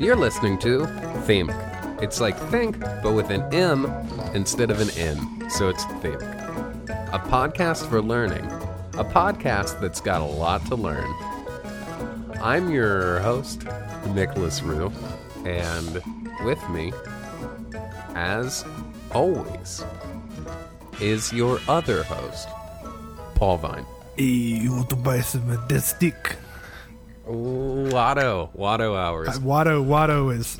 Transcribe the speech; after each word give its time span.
You're 0.00 0.14
listening 0.14 0.58
to 0.60 0.82
Thimk. 1.26 1.50
It's 2.00 2.20
like 2.20 2.38
think, 2.50 2.78
but 2.78 3.14
with 3.14 3.30
an 3.30 3.42
M 3.52 3.86
instead 4.32 4.70
of 4.70 4.80
an 4.80 4.90
N, 4.90 5.50
so 5.50 5.68
it's 5.68 5.84
Thimk. 5.84 6.22
A 7.12 7.18
podcast 7.18 7.88
for 7.88 8.00
learning. 8.00 8.44
A 8.92 9.04
podcast 9.04 9.80
that's 9.80 10.00
got 10.00 10.20
a 10.20 10.24
lot 10.24 10.64
to 10.66 10.76
learn. 10.76 11.12
I'm 12.40 12.70
your 12.70 13.18
host, 13.18 13.64
Nicholas 14.10 14.62
Rue, 14.62 14.92
and 15.44 16.00
with 16.44 16.62
me, 16.70 16.92
as 18.14 18.64
always, 19.12 19.84
is 21.00 21.32
your 21.32 21.58
other 21.66 22.04
host, 22.04 22.48
Paul 23.34 23.56
Vine. 23.58 23.86
Hey, 24.16 24.24
you 24.24 24.70
want 24.70 24.90
to 24.90 24.96
buy 24.96 25.22
some 25.22 25.48
that 25.48 25.82
stick? 25.82 26.36
Watto, 27.28 28.54
Watto 28.56 28.96
hours. 28.96 29.38
Watto 29.38 29.84
Watto 29.84 30.34
is 30.34 30.58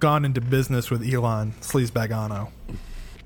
gone 0.00 0.24
into 0.24 0.40
business 0.40 0.90
with 0.90 1.02
Elon 1.02 1.52
Sleazebagano. 1.60 2.50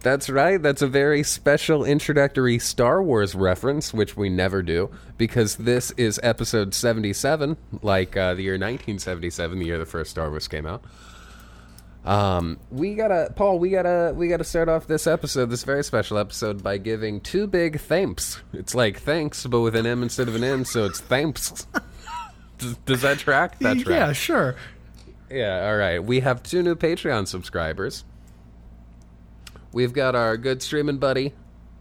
That's 0.01 0.29
right. 0.29 0.63
That's 0.63 0.83
a 0.83 0.87
very 0.87 1.23
special 1.23 1.83
introductory 1.83 2.59
Star 2.59 3.03
Wars 3.03 3.35
reference, 3.35 3.95
which 3.95 4.19
we 4.19 4.29
never 4.29 4.63
do, 4.63 4.91
because 5.17 5.57
this 5.57 5.93
is 5.93 6.21
episode 6.23 6.75
77, 6.75 7.57
like 7.81 8.15
uh, 8.15 8.35
the 8.35 8.43
year 8.43 8.53
1977, 8.53 9.59
the 9.59 9.65
year 9.65 9.79
the 9.79 9.87
first 9.87 10.11
Star 10.11 10.29
Wars 10.29 10.47
came 10.47 10.67
out. 10.67 10.85
Um, 12.05 12.59
we 12.71 12.95
gotta, 12.97 13.33
Paul, 13.35 13.59
we 13.59 13.71
gotta, 13.71 14.13
we 14.15 14.29
gotta 14.29 14.45
start 14.45 14.69
off 14.69 14.87
this 14.87 15.07
episode, 15.07 15.49
this 15.49 15.65
very 15.65 15.83
special 15.83 16.19
episode, 16.19 16.63
by 16.63 16.77
giving 16.77 17.23
two 17.23 17.47
big 17.47 17.81
thanks. 17.81 18.43
It's 18.53 18.75
like 18.75 18.99
thanks, 19.01 19.47
but 19.47 19.63
with 19.63 19.75
an 19.75 19.87
M 19.87 20.03
instead 20.03 20.29
of 20.29 20.35
an 20.35 20.45
N, 20.45 20.67
so 20.67 20.85
it's 20.85 21.01
thanks. 21.01 21.67
does, 22.65 22.77
does 22.79 23.03
that 23.03 23.19
track? 23.19 23.59
That 23.61 23.79
tracks. 23.79 23.89
Yeah, 23.89 24.13
sure. 24.13 24.57
Yeah, 25.31 25.67
all 25.69 25.77
right. 25.77 26.03
We 26.03 26.21
have 26.21 26.43
two 26.43 26.63
new 26.63 26.75
Patreon 26.75 27.27
subscribers. 27.29 28.05
We've 29.73 29.93
got 29.93 30.15
our 30.15 30.37
good 30.37 30.63
streaming 30.63 30.99
buddy, 30.99 31.33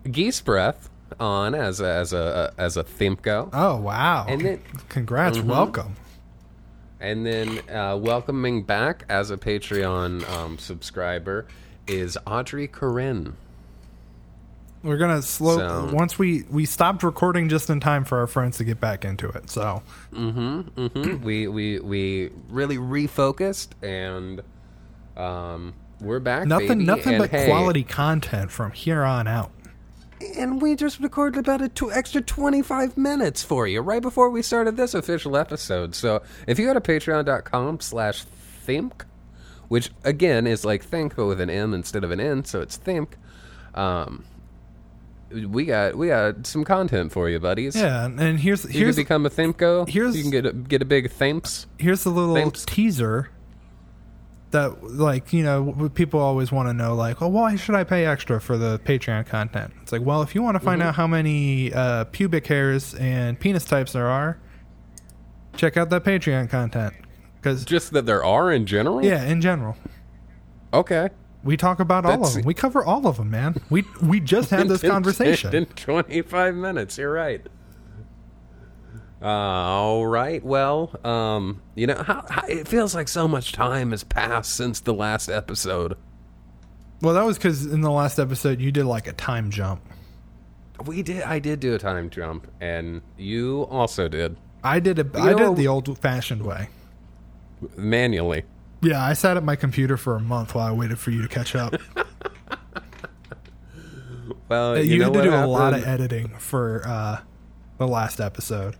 Geese 0.09 0.41
Breath, 0.41 0.89
on 1.19 1.53
as 1.53 1.79
a, 1.79 1.87
as 1.87 2.11
a 2.13 2.53
as 2.57 2.75
a 2.77 2.83
Thimco, 2.83 3.49
Oh 3.53 3.77
wow! 3.77 4.25
And 4.27 4.41
then- 4.41 4.61
congrats, 4.89 5.37
Mhm. 5.37 5.43
welcome. 5.45 5.95
and 6.99 7.25
then 7.25 7.59
uh, 7.69 7.95
welcoming 7.97 8.63
back 8.63 9.03
as 9.09 9.29
a 9.29 9.37
Patreon 9.37 10.27
um, 10.29 10.57
subscriber 10.57 11.45
is 11.85 12.17
Audrey 12.25 12.67
Corinne. 12.67 13.35
We're 14.83 14.97
gonna 14.97 15.21
slow 15.21 15.57
So- 15.57 15.89
once 15.93 16.19
we 16.19 16.43
we 16.51 16.65
stopped 16.65 17.03
recording 17.03 17.47
just 17.49 17.69
in 17.69 17.79
time 17.79 18.03
for 18.03 18.19
our 18.19 18.27
friends 18.27 18.57
to 18.57 18.63
get 18.65 18.79
back 18.81 19.05
into 19.05 19.29
it. 19.29 19.49
So 19.49 19.81
Mm-hmm. 20.13 21.23
we 21.23 21.47
we 21.47 21.79
we 21.79 22.29
really 22.49 22.77
refocused 22.77 23.69
and 23.81 24.41
um, 25.17 25.73
we're 26.01 26.19
back. 26.19 26.45
nothing 26.47 26.67
baby. 26.67 26.83
nothing 26.85 27.13
And 27.13 27.23
but 27.23 27.29
hey, 27.29 27.47
quality 27.47 27.83
content 27.83 28.51
from 28.51 28.71
here 28.71 29.03
on 29.03 29.27
out. 29.27 29.51
And 30.37 30.61
we 30.61 30.75
just 30.75 30.99
recorded 30.99 31.39
about 31.39 31.61
a 31.61 31.67
two 31.69 31.91
extra 31.91 32.21
25 32.21 32.97
minutes 32.97 33.43
for 33.43 33.67
you 33.67 33.81
right 33.81 34.01
before 34.01 34.29
we 34.29 34.41
started 34.41 34.77
this 34.77 34.93
official 34.93 35.35
episode. 35.35 35.95
So 35.95 36.21
if 36.47 36.57
you 36.59 36.65
go 36.65 36.73
to 36.73 36.81
patreon.com 36.81 37.79
slash 37.81 38.23
thimk, 38.65 39.03
which 39.67 39.91
again 40.03 40.47
is 40.47 40.63
like 40.65 40.83
think 40.83 41.15
but 41.15 41.25
with 41.25 41.39
an 41.41 41.49
M 41.49 41.73
instead 41.73 42.03
of 42.03 42.11
an 42.11 42.19
N, 42.21 42.43
so 42.45 42.61
it's 42.61 42.77
thimk, 42.77 43.09
um, 43.75 44.23
we 45.47 45.65
got 45.65 45.95
we 45.95 46.07
got 46.07 46.45
some 46.47 46.63
content 46.63 47.11
for 47.11 47.29
you, 47.29 47.39
buddies. 47.39 47.75
Yeah, 47.75 48.05
and- 48.05 48.39
here's 48.39 48.63
You 48.65 48.71
here's 48.81 48.95
can 48.95 49.03
become 49.03 49.25
a 49.25 49.29
Thimco. 49.29 49.87
here's- 49.87 50.15
you 50.15 50.21
can 50.21 50.31
get 50.31 50.45
a, 50.45 50.53
get 50.53 50.81
a 50.81 50.85
big 50.85 51.09
thamps. 51.11 51.65
here's 51.77 52.05
a 52.05 52.09
little 52.09 52.35
Thanks. 52.35 52.65
teaser 52.65 53.29
that 54.51 54.83
like 54.83 55.33
you 55.33 55.43
know 55.43 55.89
people 55.95 56.19
always 56.19 56.51
want 56.51 56.69
to 56.69 56.73
know 56.73 56.93
like 56.93 57.23
oh 57.23 57.27
why 57.27 57.55
should 57.55 57.73
i 57.73 57.83
pay 57.83 58.05
extra 58.05 58.39
for 58.39 58.55
the 58.55 58.77
patreon 58.85 59.25
content 59.25 59.73
it's 59.81 59.91
like 59.91 60.03
well 60.03 60.21
if 60.21 60.35
you 60.35 60.43
want 60.43 60.53
to 60.53 60.59
find 60.59 60.79
Mm-hmm. 60.79 60.89
out 60.89 60.93
how 60.95 61.07
many 61.07 61.73
uh, 61.73 62.03
pubic 62.05 62.45
hairs 62.45 62.93
and 62.93 63.39
penis 63.39 63.65
types 63.65 63.93
there 63.93 64.05
are 64.07 64.37
check 65.57 65.75
out 65.75 65.89
that 65.89 66.03
patreon 66.03 66.51
content 66.51 66.93
because 67.41 67.65
Just 67.65 67.93
that 67.93 68.05
there 68.05 68.23
are 68.23 68.51
in 68.51 68.67
general. 68.67 69.03
yeah 69.03 69.23
in 69.23 69.41
general 69.41 69.75
Okay. 70.71 71.09
We 71.43 71.57
talk 71.57 71.79
about 71.79 72.05
all 72.05 72.23
of 72.25 72.33
them 72.33 72.43
we 72.43 72.53
cover 72.53 72.83
all 72.85 73.05
of 73.07 73.17
them 73.17 73.29
man 73.29 73.55
we 73.69 73.83
we 74.01 74.19
just 74.19 74.49
had 74.49 74.67
this 74.69 74.81
conversation 74.81 75.53
in 75.53 75.65
25 75.65 76.55
minutes. 76.55 76.97
You're 76.97 77.11
right. 77.11 77.45
Uh, 79.21 79.25
all 79.27 80.05
right. 80.05 80.43
Well, 80.43 80.91
um, 81.05 81.61
you 81.75 81.87
know, 81.87 81.95
how, 81.95 82.25
how, 82.29 82.45
it 82.47 82.67
feels 82.67 82.93
like 82.93 83.07
so 83.07 83.25
much 83.25 83.53
time 83.53 83.91
has 83.91 84.03
passed 84.03 84.53
since 84.53 84.81
the 84.81 84.93
last 84.93 85.29
episode. 85.29 85.95
well 87.01 87.13
that 87.13 87.23
was 87.25 87.37
because 87.37 87.65
in 87.65 87.79
the 87.81 87.91
last 87.91 88.19
episode 88.19 88.59
you 88.59 88.71
did 88.71 88.85
like 88.85 89.07
a 89.07 89.13
time 89.13 89.49
jump 89.49 89.81
We 90.85 91.03
did. 91.03 91.23
I 91.23 91.39
did 91.39 91.59
do 91.61 91.73
a 91.73 91.79
time 91.79 92.09
jump, 92.09 92.47
and 92.59 93.01
you 93.17 93.63
also 93.69 94.07
did 94.07 94.35
i 94.65 94.79
did 94.79 94.97
You 94.97 95.09
i 95.15 95.29
did 95.29 95.37
know- 95.39 95.53
it 95.53 95.55
the 95.55 95.67
old 95.67 95.97
fashioned 95.99 96.41
way 96.45 96.67
manually. 97.77 98.43
Yeah, 98.83 99.03
I 99.03 99.13
sat 99.13 99.37
at 99.37 99.43
my 99.43 99.55
computer 99.55 99.97
for 99.97 100.15
a 100.15 100.19
month 100.19 100.53
while 100.53 100.67
I 100.67 100.71
waited 100.71 100.99
for 100.99 101.11
you 101.11 101.21
to 101.21 101.27
catch 101.27 101.55
up. 101.55 101.75
Well, 104.49 104.77
you, 104.77 104.83
you, 104.83 104.99
know 104.99 105.05
had 105.05 105.13
to 105.13 105.21
do 105.23 105.33
a 105.33 105.47
lot 105.47 105.73
of 105.73 105.83
editing 105.87 106.29
for 106.37 106.83
uh, 106.85 107.21
the 107.77 107.87
last 107.87 108.19
episode. 108.19 108.75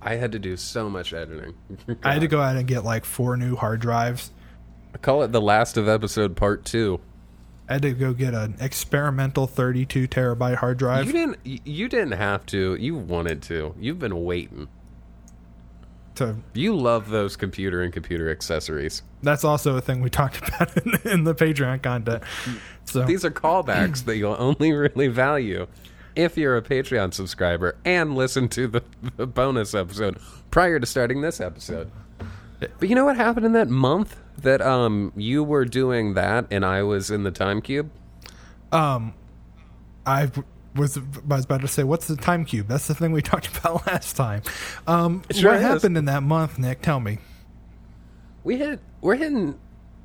I 0.00 0.14
had 0.14 0.32
to 0.32 0.38
do 0.38 0.56
so 0.56 0.88
much 0.88 1.12
editing. 1.12 1.54
I 2.02 2.14
had 2.14 2.22
to 2.22 2.28
go 2.28 2.40
out 2.40 2.56
and 2.56 2.66
get 2.66 2.84
like 2.84 3.04
four 3.04 3.36
new 3.36 3.56
hard 3.56 3.80
drives. 3.80 4.30
I 4.94 4.98
call 4.98 5.22
it 5.22 5.32
the 5.32 5.40
last 5.40 5.76
of 5.76 5.88
episode 5.88 6.36
part 6.36 6.64
two. 6.64 7.00
I 7.68 7.74
had 7.74 7.82
to 7.82 7.92
go 7.92 8.12
get 8.12 8.34
an 8.34 8.56
experimental 8.60 9.46
32 9.46 10.08
terabyte 10.08 10.56
hard 10.56 10.78
drive. 10.78 11.06
You 11.06 11.12
didn't. 11.12 11.38
You 11.44 11.58
you 11.64 11.88
didn't 11.88 12.12
have 12.12 12.46
to. 12.46 12.74
You 12.76 12.94
wanted 12.94 13.42
to. 13.42 13.74
You've 13.78 13.98
been 13.98 14.24
waiting. 14.24 14.68
To, 16.16 16.36
You 16.54 16.76
love 16.76 17.10
those 17.10 17.36
computer 17.36 17.82
and 17.82 17.92
computer 17.92 18.30
accessories. 18.30 19.02
that's 19.22 19.44
also 19.44 19.76
a 19.76 19.80
thing 19.80 20.00
we 20.00 20.10
talked 20.10 20.36
about 20.48 20.76
in, 20.76 20.92
in 21.10 21.24
the 21.24 21.34
Patreon 21.34 21.82
content. 21.82 22.22
So 22.84 23.04
These 23.04 23.24
are 23.24 23.30
callbacks 23.30 24.04
that 24.04 24.16
you'll 24.16 24.36
only 24.38 24.72
really 24.84 25.08
value 25.08 25.66
if 26.14 26.36
you're 26.36 26.56
a 26.56 26.62
Patreon 26.62 27.12
subscriber 27.12 27.76
and 27.84 28.14
listen 28.14 28.48
to 28.50 28.68
the, 28.68 28.82
the 29.16 29.26
bonus 29.26 29.74
episode 29.74 30.18
prior 30.50 30.78
to 30.78 30.86
starting 30.86 31.22
this 31.22 31.40
episode. 31.40 31.90
But 32.60 32.88
you 32.88 32.94
know 32.94 33.04
what 33.04 33.16
happened 33.16 33.46
in 33.46 33.52
that 33.52 33.68
month 33.68 34.16
that 34.38 34.62
um 34.62 35.12
you 35.16 35.42
were 35.42 35.64
doing 35.64 36.14
that 36.14 36.46
and 36.50 36.64
I 36.64 36.82
was 36.82 37.10
in 37.10 37.24
the 37.24 37.30
time 37.32 37.60
cube? 37.60 37.90
Um 38.72 39.14
I 40.06 40.30
was, 40.74 40.98
I 40.98 41.02
was 41.26 41.44
about 41.44 41.60
to 41.60 41.68
say, 41.68 41.84
what's 41.84 42.06
the 42.08 42.16
time 42.16 42.44
cube? 42.44 42.68
That's 42.68 42.86
the 42.86 42.94
thing 42.94 43.12
we 43.12 43.22
talked 43.32 43.56
about 43.56 43.86
last 43.86 44.16
time. 44.16 44.42
Um, 44.86 45.22
sure 45.30 45.52
what 45.52 45.60
is. 45.60 45.62
happened 45.66 45.96
in 45.96 46.06
that 46.06 46.22
month, 46.22 46.58
Nick? 46.58 46.82
Tell 46.82 47.00
me. 47.00 47.18
We 48.42 48.58
hit 48.58 48.80
we're 49.00 49.16
hitting 49.16 49.58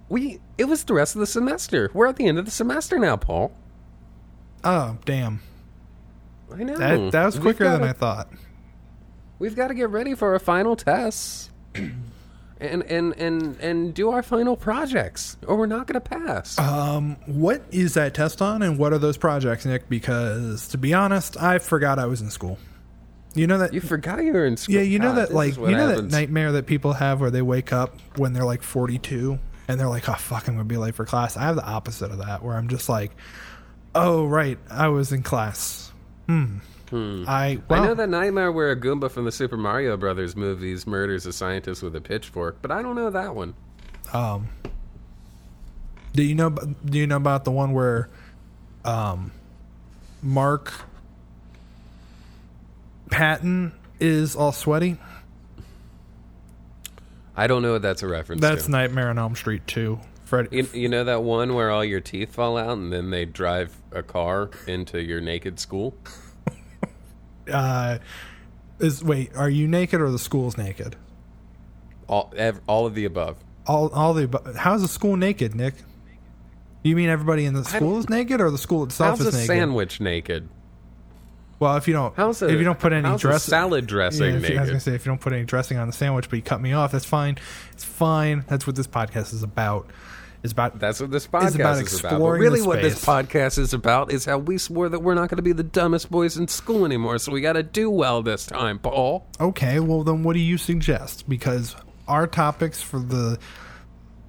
we 0.07 0.40
it 0.57 0.66
was 0.66 0.84
the 0.85 0.94
rest 0.94 1.16
of 1.16 1.19
the 1.19 1.28
semester. 1.28 1.90
We're 1.94 2.07
at 2.07 2.16
the 2.16 2.25
end 2.28 2.40
of 2.40 2.46
the 2.46 2.52
semester 2.52 2.97
now, 3.00 3.18
Paul. 3.18 3.52
Oh, 4.63 4.97
damn. 5.06 5.41
I 6.53 6.63
know. 6.63 6.78
That, 6.78 7.12
that 7.12 7.25
was 7.25 7.40
quicker 7.40 7.63
than 7.66 7.80
gotta- 7.80 7.90
I 7.90 7.94
thought. 7.94 8.30
We've 9.38 9.56
got 9.56 9.69
to 9.69 9.74
get 9.74 9.90
ready 9.90 10.16
for 10.16 10.34
our 10.34 10.40
final 10.40 10.75
tests. 10.75 11.50
And, 12.62 12.84
and 12.84 13.14
and 13.18 13.58
and 13.62 13.94
do 13.94 14.09
our 14.12 14.22
final 14.22 14.58
projects, 14.58 15.38
or 15.47 15.56
we're 15.56 15.66
not 15.66 15.88
going 15.88 16.02
to 16.02 16.02
pass. 16.02 16.59
Um, 16.59 17.16
what 17.25 17.64
is 17.72 17.94
that 17.94 18.14
test 18.14 18.42
on, 18.42 18.62
and 18.62 18.78
what 18.78 18.92
are 18.92 18.97
those 18.97 19.16
projects, 19.18 19.66
Nick? 19.66 19.88
Because 19.88 20.68
to 20.69 20.78
be 20.78 20.94
honest, 20.94 21.42
I 21.42 21.59
forgot 21.59 22.00
I 22.00 22.06
was 22.06 22.19
in 22.19 22.30
school. 22.30 22.58
You 23.34 23.48
know 23.48 23.59
that? 23.59 23.74
You 23.74 23.80
forgot 23.80 24.22
you 24.25 24.34
were 24.34 24.46
in 24.46 24.58
school. 24.58 24.75
yeah, 24.75 24.81
you 24.81 25.00
know 25.00 25.14
God, 25.14 25.28
that 25.30 25.34
like 25.34 25.56
you 25.56 25.68
know 25.68 25.88
happens. 25.88 26.12
that 26.12 26.18
nightmare 26.18 26.52
that 26.52 26.66
people 26.66 26.92
have 26.94 27.22
where 27.22 27.31
they 27.31 27.42
wake 27.42 27.72
up 27.72 27.96
when 28.18 28.34
they're 28.34 28.44
like 28.44 28.62
forty-two 28.62 29.40
and 29.69 29.80
they're 29.80 29.88
like, 29.88 30.10
"Oh 30.10 30.13
fuck, 30.16 30.50
I'm 30.50 30.56
gonna 30.56 30.66
be 30.66 30.75
late 30.75 30.95
for 30.95 31.06
class." 31.06 31.38
I 31.38 31.44
have 31.44 31.56
the 31.56 31.66
opposite 31.66 32.12
of 32.12 32.18
that, 32.18 32.44
where 32.44 32.57
I'm 32.57 32.68
just 32.68 32.89
like, 32.89 33.12
"Oh 33.95 34.25
right, 34.25 34.57
I 34.69 34.89
was 34.89 35.13
in 35.13 35.24
class." 35.24 35.94
Hmm. 36.28 36.57
I 36.91 37.59
well, 37.69 37.83
I 37.83 37.86
know 37.86 37.94
that 37.94 38.09
nightmare 38.09 38.51
where 38.51 38.71
a 38.71 38.75
Goomba 38.80 39.12
from 39.12 39.25
the 39.25 39.31
Super 39.31 39.57
Mario 39.57 39.95
Brothers 39.97 40.36
movies 40.36 40.88
murders 40.88 41.25
a 41.25 41.33
scientist 41.33 41.83
with 41.83 41.95
a 41.95 42.01
pitchfork, 42.01 42.62
but 42.62 42.71
I 42.71 42.81
don't 42.81 42.95
know 42.95 43.09
that 43.09 43.36
one. 43.36 43.53
Um, 44.13 44.50
do 46.13 46.24
you 46.24 46.36
know? 46.36 46.50
Do 46.50 46.97
you 46.97 47.07
know 47.07 47.18
about 47.18 47.45
the 47.45 47.51
one 47.51 47.74
where, 47.74 48.09
um, 48.83 49.31
Mark 50.24 50.74
Patton 53.12 53.74
is 54.00 54.36
all 54.36 54.51
sweaty? 54.51 54.97
I 57.36 57.47
don't 57.47 57.62
know 57.62 57.74
what 57.74 57.81
that's 57.81 58.03
a 58.03 58.07
reference 58.07 58.41
That's 58.41 58.65
to. 58.65 58.71
Nightmare 58.71 59.09
on 59.09 59.18
Elm 59.18 59.36
Street 59.36 59.65
too. 59.65 60.00
Fred, 60.25 60.50
You, 60.51 60.68
you 60.74 60.89
know 60.89 61.06
that 61.06 61.24
one 61.24 61.56
where 61.56 61.71
all 61.71 61.86
your 61.86 62.01
teeth 62.01 62.33
fall 62.33 62.57
out 62.57 62.77
and 62.77 62.91
then 62.91 63.09
they 63.09 63.25
drive 63.25 63.77
a 63.91 64.03
car 64.03 64.50
into 64.68 65.01
your 65.01 65.21
naked 65.21 65.59
school? 65.59 65.95
Uh, 67.50 68.00
is 68.80 69.04
wait, 69.04 69.36
are 69.36 69.50
you 69.50 69.68
naked 69.68 70.01
or 70.01 70.12
the 70.12 70.19
school's 70.19 70.57
naked? 70.57 70.96
All 72.07 72.34
ev- 72.36 72.62
all 72.68 72.86
of 72.86 72.96
the 72.96 73.06
above. 73.06 73.38
all 73.68 73.90
all 73.90 74.13
the. 74.13 74.28
abo- 74.28 74.56
How's 74.56 74.81
the 74.81 74.88
school 74.88 75.16
naked, 75.16 75.56
Nick? 75.56 75.75
You 76.81 76.96
mean 76.96 77.10
everybody 77.10 77.46
in 77.46 77.54
the 77.54 77.66
school 77.66 78.00
is 78.00 78.10
naked, 78.10 78.40
or 78.42 78.50
the 78.51 78.57
school 78.57 78.84
itself 78.86 79.19
How's 79.19 79.28
is 79.28 79.34
a 79.34 79.38
naked? 79.38 79.48
sandwich 79.48 80.00
naked? 80.01 80.48
Well, 81.60 81.75
if 81.75 81.90
you 81.90 81.94
don't, 81.94 82.16
How's 82.16 82.42
a 82.42 82.46
if 82.48 82.57
you 82.57 82.63
don't 82.63 82.80
put 82.80 82.94
any 82.94 83.18
dress, 83.18 83.44
salad 83.44 83.86
dressing 83.86 84.31
Yeah, 84.31 84.38
if 84.38 84.50
you- 84.50 84.57
I 84.57 84.62
was 84.62 84.69
gonna 84.69 84.80
say 84.80 84.96
if 84.96 85.06
you 85.06 85.12
don't 85.12 85.19
put 85.19 85.34
any 85.34 85.44
dressing 85.44 85.78
on 85.78 85.88
the 85.88 85.94
sandwich, 85.94 86.30
but 86.30 86.38
you 86.38 86.42
cut 86.42 86.62
me 86.62 86.72
off, 86.72 86.94
that's 86.94 87.04
fine. 87.06 87.38
It's 87.74 87.84
fine. 87.84 88.46
That's 88.48 88.66
what 88.66 88.78
this 88.78 88.88
podcast 88.88 89.34
is 89.34 89.44
about. 89.44 89.90
It's 90.41 90.53
about 90.53 90.80
That's 90.80 91.01
what 91.01 91.12
this 91.12 91.27
podcast 91.27 91.56
about 91.56 91.81
is 91.81 92.00
about. 92.00 92.19
But 92.19 92.30
really, 92.30 92.62
what 92.62 92.81
this 92.81 93.03
podcast 93.03 93.57
is 93.57 93.74
about 93.74 94.12
is 94.12 94.24
how 94.24 94.38
we 94.38 94.57
swore 94.57 94.88
that 94.88 95.00
we're 95.00 95.13
not 95.13 95.30
going 95.30 95.38
to 95.38 95.44
be 95.44 95.51
the 95.51 95.63
dumbest 95.63 96.09
boys 96.09 96.38
in 96.38 96.47
school 96.47 96.86
anymore. 96.86 97.18
So 97.18 97.31
we 97.33 97.41
got 97.41 97.53
to 97.53 97.63
do 97.63 97.89
well 97.89 98.21
this 98.21 98.45
time, 98.45 98.80
Paul. 98.80 99.27
Okay, 99.39 99.80
well 99.81 100.03
then, 100.03 100.24
what 100.24 100.33
do 100.33 100.39
you 100.39 100.57
suggest? 100.57 101.27
Because 101.27 101.75
our 102.07 102.25
topics 102.25 102.81
for 102.81 103.00
the 103.00 103.38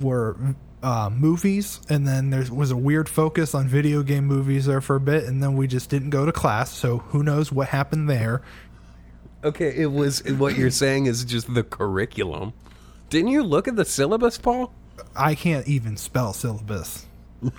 were 0.01 0.37
uh, 0.83 1.11
movies, 1.13 1.81
and 1.89 2.09
then 2.09 2.31
there 2.31 2.45
was 2.51 2.73
a 2.73 2.77
weird 2.77 3.09
focus 3.09 3.55
on 3.55 3.69
video 3.69 4.03
game 4.03 4.27
movies 4.27 4.67
there 4.67 4.81
for 4.81 4.97
a 4.97 5.01
bit, 5.01 5.25
and 5.25 5.41
then 5.41 5.57
we 5.57 5.69
just 5.69 5.91
didn't 5.91 6.11
go 6.11 6.27
to 6.27 6.33
class. 6.33 6.73
So 6.73 6.99
who 6.99 7.23
knows 7.23 7.53
what 7.53 7.69
happened 7.69 8.11
there? 8.11 8.43
Okay, 9.45 9.73
it 9.77 9.93
was 9.93 10.25
what 10.33 10.57
you're 10.57 10.71
saying 10.71 11.07
is 11.07 11.25
just 11.25 11.53
the 11.55 11.63
curriculum. 11.63 12.53
Didn't 13.11 13.31
you 13.31 13.43
look 13.43 13.69
at 13.69 13.77
the 13.77 13.85
syllabus, 13.85 14.39
Paul? 14.39 14.73
I 15.21 15.35
can't 15.35 15.67
even 15.69 15.97
spell 15.97 16.33
syllabus. 16.33 17.07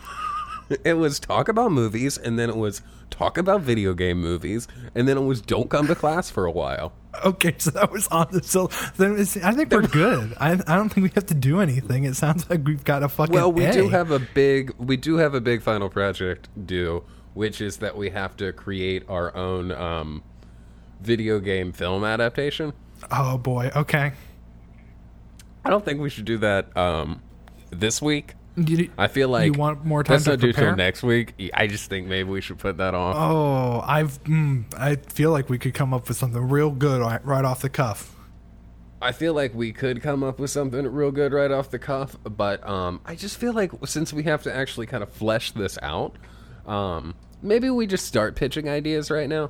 It 0.85 0.93
was 0.93 1.19
talk 1.19 1.49
about 1.49 1.71
movies, 1.71 2.17
and 2.17 2.39
then 2.39 2.49
it 2.49 2.55
was 2.55 2.81
talk 3.09 3.37
about 3.37 3.61
video 3.61 3.93
game 3.93 4.21
movies, 4.21 4.67
and 4.95 5.07
then 5.07 5.17
it 5.17 5.21
was 5.21 5.41
don't 5.41 5.69
come 5.69 5.87
to 5.87 5.95
class 5.95 6.29
for 6.29 6.45
a 6.45 6.51
while. 6.51 6.93
Okay, 7.25 7.55
so 7.57 7.71
that 7.71 7.91
was 7.91 8.07
on 8.07 8.27
the 8.31 8.41
syllabus. 8.41 8.91
Then 8.91 9.19
it's, 9.19 9.35
I 9.37 9.51
think 9.51 9.71
we're 9.71 9.81
good. 9.81 10.33
I, 10.39 10.53
I 10.53 10.75
don't 10.75 10.87
think 10.87 11.03
we 11.03 11.11
have 11.15 11.25
to 11.25 11.33
do 11.33 11.59
anything. 11.59 12.05
It 12.05 12.15
sounds 12.15 12.49
like 12.49 12.65
we've 12.65 12.83
got 12.83 13.03
a 13.03 13.09
fucking. 13.09 13.35
Well, 13.35 13.51
we 13.51 13.65
A. 13.65 13.73
do 13.73 13.89
have 13.89 14.11
a 14.11 14.19
big 14.19 14.73
we 14.77 14.95
do 14.95 15.17
have 15.17 15.33
a 15.33 15.41
big 15.41 15.61
final 15.61 15.89
project 15.89 16.47
due, 16.65 17.03
which 17.33 17.59
is 17.59 17.77
that 17.77 17.97
we 17.97 18.09
have 18.11 18.37
to 18.37 18.53
create 18.53 19.03
our 19.09 19.35
own 19.35 19.71
um, 19.73 20.23
video 21.01 21.39
game 21.39 21.73
film 21.73 22.05
adaptation. 22.05 22.71
Oh 23.11 23.37
boy. 23.37 23.71
Okay. 23.75 24.13
I 25.65 25.69
don't 25.69 25.83
think 25.83 25.99
we 25.99 26.09
should 26.09 26.25
do 26.25 26.37
that 26.39 26.75
um, 26.75 27.21
this 27.71 28.01
week. 28.01 28.35
You, 28.57 28.91
I 28.97 29.07
feel 29.07 29.29
like 29.29 29.45
you 29.45 29.53
want 29.53 29.85
more 29.85 30.03
time 30.03 30.19
to 30.21 30.31
not 30.31 30.39
do 30.39 30.51
till 30.51 30.75
next 30.75 31.03
week. 31.03 31.33
I 31.53 31.67
just 31.67 31.89
think 31.89 32.07
maybe 32.07 32.29
we 32.29 32.41
should 32.41 32.57
put 32.57 32.77
that 32.77 32.93
off. 32.93 33.15
Oh, 33.17 33.79
I've. 33.79 34.21
Mm, 34.25 34.65
I 34.77 34.95
feel 34.97 35.31
like 35.31 35.49
we 35.49 35.57
could 35.57 35.73
come 35.73 35.93
up 35.93 36.09
with 36.09 36.17
something 36.17 36.49
real 36.49 36.69
good 36.69 37.01
right, 37.23 37.45
off 37.45 37.61
the 37.61 37.69
cuff. 37.69 38.13
I 39.01 39.13
feel 39.13 39.33
like 39.33 39.55
we 39.55 39.71
could 39.71 40.01
come 40.01 40.21
up 40.21 40.37
with 40.37 40.51
something 40.51 40.85
real 40.85 41.11
good 41.11 41.31
right 41.33 41.49
off 41.49 41.71
the 41.71 41.79
cuff, 41.79 42.17
but 42.23 42.67
um, 42.67 42.99
I 43.05 43.15
just 43.15 43.37
feel 43.37 43.53
like 43.53 43.71
since 43.85 44.11
we 44.13 44.23
have 44.23 44.43
to 44.43 44.53
actually 44.53 44.85
kind 44.85 45.01
of 45.01 45.11
flesh 45.11 45.51
this 45.53 45.79
out, 45.81 46.17
um, 46.67 47.15
maybe 47.41 47.69
we 47.69 47.87
just 47.87 48.05
start 48.05 48.35
pitching 48.35 48.67
ideas 48.69 49.09
right 49.09 49.29
now. 49.29 49.49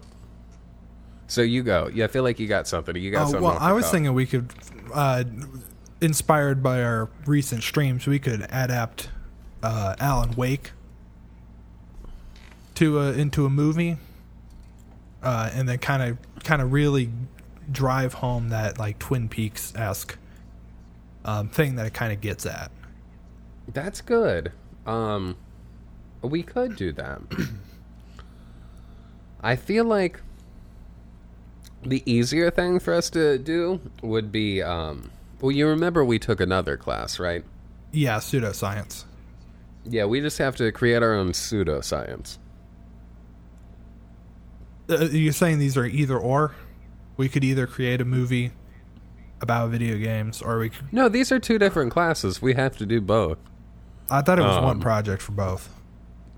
So 1.27 1.41
you 1.41 1.63
go. 1.63 1.89
Yeah, 1.93 2.05
I 2.05 2.07
feel 2.07 2.23
like 2.23 2.39
you 2.39 2.47
got 2.47 2.67
something. 2.67 2.95
You 2.95 3.09
got 3.11 3.23
Oh 3.23 3.25
something. 3.31 3.41
well, 3.41 3.57
I 3.59 3.73
was 3.73 3.85
cuff. 3.85 3.93
thinking 3.93 4.13
we 4.13 4.25
could, 4.25 4.53
uh, 4.93 5.23
inspired 6.01 6.63
by 6.63 6.83
our 6.83 7.09
recent 7.25 7.63
streams, 7.63 8.07
we 8.07 8.19
could 8.19 8.41
adapt 8.49 9.09
uh, 9.63 9.95
Alan 9.99 10.35
Wake 10.35 10.71
to 12.75 12.99
a 12.99 13.13
into 13.13 13.45
a 13.45 13.49
movie, 13.49 13.97
uh, 15.21 15.49
and 15.53 15.69
then 15.69 15.77
kind 15.77 16.03
of 16.03 16.17
kind 16.43 16.61
of 16.61 16.73
really 16.73 17.11
drive 17.71 18.15
home 18.15 18.49
that 18.49 18.79
like 18.79 18.99
Twin 18.99 19.29
Peaks 19.29 19.73
esque 19.75 20.17
um, 21.23 21.49
thing 21.49 21.75
that 21.75 21.85
it 21.85 21.93
kind 21.93 22.11
of 22.11 22.21
gets 22.21 22.45
at. 22.45 22.71
That's 23.67 24.01
good. 24.01 24.51
Um, 24.85 25.37
we 26.21 26.43
could 26.43 26.75
do 26.75 26.91
that. 26.93 27.21
I 29.41 29.55
feel 29.55 29.85
like 29.85 30.19
the 31.83 32.03
easier 32.05 32.51
thing 32.51 32.79
for 32.79 32.93
us 32.93 33.09
to 33.11 33.37
do 33.37 33.79
would 34.03 34.31
be, 34.31 34.61
um, 34.61 35.09
well, 35.41 35.51
you 35.51 35.67
remember 35.67 36.03
we 36.05 36.19
took 36.19 36.39
another 36.39 36.77
class, 36.77 37.19
right? 37.19 37.43
Yeah, 37.91 38.17
pseudoscience. 38.17 39.03
Yeah, 39.83 40.05
we 40.05 40.21
just 40.21 40.37
have 40.37 40.55
to 40.57 40.71
create 40.71 41.01
our 41.03 41.13
own 41.13 41.31
pseudoscience. 41.31 42.37
Uh, 44.89 45.05
you're 45.11 45.33
saying 45.33 45.59
these 45.59 45.77
are 45.77 45.85
either 45.85 46.17
or? 46.17 46.53
We 47.17 47.29
could 47.29 47.43
either 47.43 47.67
create 47.67 48.01
a 48.01 48.05
movie 48.05 48.51
about 49.41 49.69
video 49.69 49.97
games, 49.97 50.41
or 50.41 50.59
we 50.59 50.69
could. 50.69 50.91
No, 50.93 51.09
these 51.09 51.31
are 51.31 51.39
two 51.39 51.57
different 51.57 51.91
classes. 51.91 52.41
We 52.41 52.53
have 52.53 52.77
to 52.77 52.85
do 52.85 53.01
both. 53.01 53.37
I 54.09 54.21
thought 54.21 54.39
it 54.39 54.43
was 54.43 54.57
one 54.63 54.77
Um, 54.77 54.79
project 54.81 55.21
for 55.21 55.31
both. 55.31 55.73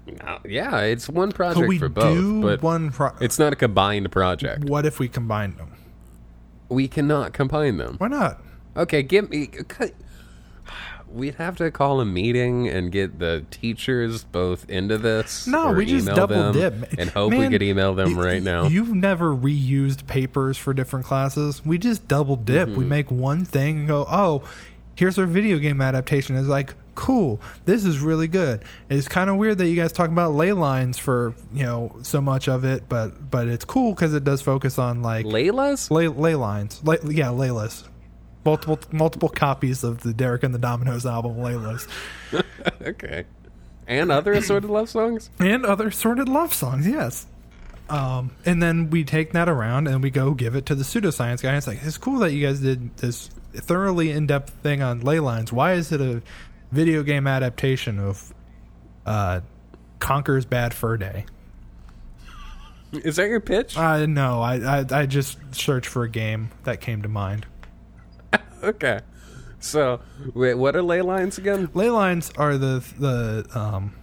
No, 0.06 0.40
yeah, 0.46 0.80
it's 0.82 1.08
one 1.10 1.32
project 1.32 1.68
we 1.68 1.80
for 1.80 1.90
both, 1.90 2.16
do 2.18 2.42
but 2.42 2.48
we 2.52 2.58
do 2.58 2.66
one? 2.66 2.92
Pro- 2.92 3.16
it's 3.22 3.40
not 3.40 3.54
a 3.54 3.56
combined 3.56 4.12
project. 4.12 4.66
what 4.66 4.86
if 4.86 5.00
we 5.00 5.08
combined 5.08 5.58
them? 5.58 5.72
We 6.70 6.88
cannot 6.88 7.34
combine 7.34 7.78
them. 7.78 7.96
Why 7.98 8.08
not? 8.10 8.42
Okay, 8.76 9.04
give 9.04 9.30
me. 9.30 9.50
We'd 11.08 11.36
have 11.36 11.58
to 11.58 11.70
call 11.70 12.02
a 12.02 12.06
meeting 12.06 12.68
and 12.68 12.92
get 12.92 13.20
the 13.20 13.46
teachers 13.52 14.24
both 14.24 14.68
into 14.68 14.98
this. 14.98 15.46
No, 15.46 15.72
we 15.72 15.86
just 15.86 16.08
double 16.08 16.52
dip 16.52 16.92
and 16.98 17.08
hope 17.12 17.34
we 17.34 17.50
could 17.50 17.62
email 17.62 17.94
them 17.94 18.16
y- 18.18 18.24
right 18.24 18.42
now. 18.44 18.66
You've 18.68 18.96
never 18.96 19.36
reused 19.36 20.08
papers 20.08 20.58
for 20.58 20.74
different 20.74 21.06
classes. 21.06 21.64
We 21.64 21.78
just 21.78 22.08
double 22.08 22.36
dip. 22.36 22.70
Mm-hmm. 22.70 22.80
We 22.80 22.86
make 22.86 23.12
one 23.12 23.46
thing 23.46 23.80
and 23.80 23.88
go, 23.88 24.08
oh, 24.10 24.44
here's 24.96 25.20
our 25.20 25.28
video 25.28 25.60
game 25.60 25.82
adaptation. 25.82 26.36
It's 26.36 26.48
like, 26.48 26.74
cool, 26.96 27.40
this 27.66 27.86
is 27.86 28.00
really 28.00 28.28
good. 28.28 28.64
It's 28.90 29.08
kind 29.08 29.30
of 29.30 29.36
weird 29.38 29.60
that 29.60 29.68
you 29.68 29.76
guys 29.76 29.92
talk 29.92 30.10
about 30.10 30.34
ley 30.34 30.52
lines 30.54 30.98
for 30.98 31.36
you 31.54 31.64
know 31.64 31.96
so 32.02 32.22
much 32.22 32.48
of 32.48 32.64
it, 32.66 32.90
but 32.90 33.30
but 33.30 33.48
it's 33.48 33.66
cool 33.66 33.94
because 33.94 34.16
it 34.16 34.24
does 34.24 34.42
focus 34.42 34.80
on 34.80 35.04
like 35.04 35.26
Layla's? 35.28 35.92
ley, 35.92 36.08
ley 36.08 36.34
lines. 36.34 36.82
Ley, 36.84 36.98
yeah, 37.06 37.28
Layla's. 37.28 37.84
Multiple 38.46 38.80
multiple 38.92 39.30
copies 39.30 39.84
of 39.84 40.02
the 40.02 40.14
Derek 40.14 40.44
and 40.44 40.54
the 40.54 40.60
Dominos 40.60 41.10
album 41.10 41.38
Layla's. 41.38 41.88
okay. 42.82 43.26
And 43.88 44.12
other 44.12 44.34
assorted 44.34 44.70
love 44.70 44.90
songs? 44.90 45.30
and 45.40 45.66
other 45.66 45.88
assorted 45.88 46.30
love 46.30 46.54
songs. 46.54 46.88
Yes. 46.88 47.26
Um, 47.90 48.32
and 48.46 48.64
then 48.64 48.90
we 48.90 49.04
take 49.04 49.34
that 49.34 49.50
around 49.50 49.88
and 49.88 50.02
we 50.02 50.10
go 50.10 50.34
give 50.34 50.56
it 50.56 50.66
to 50.68 50.76
the 50.76 50.84
pseudoscience 50.84 51.42
guy. 51.42 51.50
And 51.50 51.58
it's 51.58 51.68
like 51.68 51.80
it's 51.84 51.98
cool 51.98 52.20
that 52.20 52.32
you 52.32 52.46
guys 52.46 52.60
did 52.60 52.96
this 52.98 53.30
thoroughly 53.54 54.12
in 54.12 54.28
depth 54.28 54.52
thing 54.62 54.82
on 54.82 55.02
ley 55.02 55.20
lines. 55.20 55.52
Why 55.52 55.74
is 55.74 55.92
it 55.92 56.02
a 56.02 56.22
video 56.72 57.04
game 57.04 57.28
adaptation 57.28 58.00
of 58.00 58.34
uh, 59.06 59.42
Conker's 60.00 60.46
Bad 60.46 60.74
Fur 60.74 60.98
Day? 60.98 61.26
Is 62.94 63.16
that 63.16 63.28
your 63.28 63.40
pitch? 63.40 63.78
Uh, 63.78 64.06
no, 64.06 64.42
I, 64.42 64.80
I 64.80 64.86
I 64.92 65.06
just 65.06 65.38
searched 65.52 65.88
for 65.88 66.04
a 66.04 66.10
game 66.10 66.52
that 66.64 66.80
came 66.80 67.02
to 67.02 67.10
mind. 67.10 67.46
okay. 68.70 69.00
So, 69.60 70.02
wait, 70.34 70.56
what 70.56 70.76
are 70.76 70.82
ley 70.82 71.02
lines 71.02 71.38
again? 71.38 71.70
Ley 71.74 71.90
lines 71.90 72.32
are 72.38 72.58
the 72.58 72.84
the 73.00 73.48
um 73.58 73.96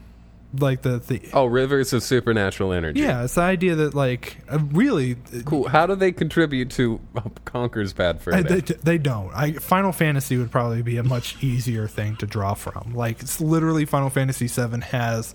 like 0.58 0.82
the 0.82 0.98
the 0.98 1.20
Oh, 1.32 1.44
rivers 1.46 1.92
of 1.92 2.02
supernatural 2.02 2.72
energy. 2.72 3.00
yeah, 3.00 3.22
it's 3.24 3.34
the 3.34 3.42
idea 3.42 3.74
that 3.76 3.94
like 3.94 4.38
uh, 4.50 4.58
really 4.72 5.16
Cool. 5.44 5.68
How 5.68 5.86
do 5.86 5.94
they 5.94 6.12
contribute 6.12 6.70
to 6.72 6.98
Conker's 7.44 7.92
Bad 7.92 8.20
Uh, 8.26 8.42
they, 8.42 8.60
they 8.60 8.98
don't. 8.98 9.30
I, 9.34 9.52
Final 9.52 9.92
Fantasy 9.92 10.36
would 10.38 10.50
probably 10.50 10.82
be 10.82 10.96
a 10.96 11.04
much 11.04 11.36
easier 11.44 11.86
thing 11.86 12.16
to 12.16 12.26
draw 12.26 12.54
from. 12.54 12.94
Like 12.94 13.20
it's 13.20 13.40
literally 13.40 13.84
Final 13.84 14.10
Fantasy 14.10 14.46
VII 14.48 14.80
has 14.80 15.34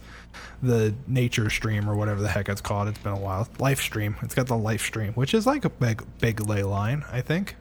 the 0.62 0.94
nature 1.08 1.50
stream 1.50 1.88
or 1.90 1.96
whatever 1.96 2.22
the 2.22 2.28
heck 2.30 2.50
it's 2.50 2.62
called. 2.62 2.88
It's 2.88 3.00
been 3.00 3.14
a 3.14 3.20
while. 3.20 3.48
Life 3.60 3.80
stream. 3.80 4.16
It's 4.24 4.34
got 4.36 4.48
the 4.48 4.58
life 4.58 4.82
stream, 4.82 5.14
which 5.14 5.34
is 5.36 5.46
like 5.46 5.64
a 5.66 5.70
big 5.70 6.04
big 6.20 6.42
ley 6.46 6.64
line. 6.64 7.06
I 7.12 7.22
think. 7.22 7.56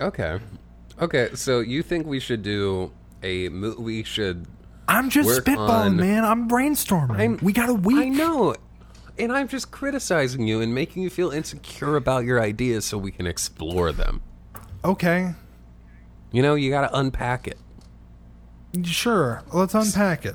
Okay. 0.00 0.38
Okay, 1.00 1.30
so 1.34 1.60
you 1.60 1.82
think 1.82 2.06
we 2.06 2.20
should 2.20 2.42
do 2.42 2.92
a 3.22 3.48
mo- 3.48 3.76
we 3.78 4.02
should 4.04 4.46
I'm 4.86 5.08
just 5.10 5.26
Work 5.28 5.44
spitballing, 5.44 5.68
on- 5.86 5.96
man. 5.96 6.24
I'm 6.24 6.48
brainstorming. 6.48 7.18
I'm- 7.18 7.38
we 7.42 7.52
got 7.52 7.68
a 7.68 7.74
week. 7.74 7.98
I 7.98 8.08
know. 8.08 8.54
And 9.18 9.32
I'm 9.32 9.48
just 9.48 9.70
criticizing 9.70 10.46
you 10.46 10.60
and 10.60 10.74
making 10.74 11.02
you 11.04 11.10
feel 11.10 11.30
insecure 11.30 11.96
about 11.96 12.24
your 12.24 12.40
ideas 12.42 12.84
so 12.84 12.98
we 12.98 13.10
can 13.12 13.26
explore 13.26 13.92
them. 13.92 14.20
Okay, 14.84 15.34
You 16.32 16.42
know, 16.42 16.56
you 16.56 16.68
got 16.70 16.82
to 16.90 16.98
unpack 16.98 17.46
it. 17.48 17.58
sure. 18.84 19.42
Let's 19.52 19.72
unpack 19.74 20.26
it. 20.26 20.34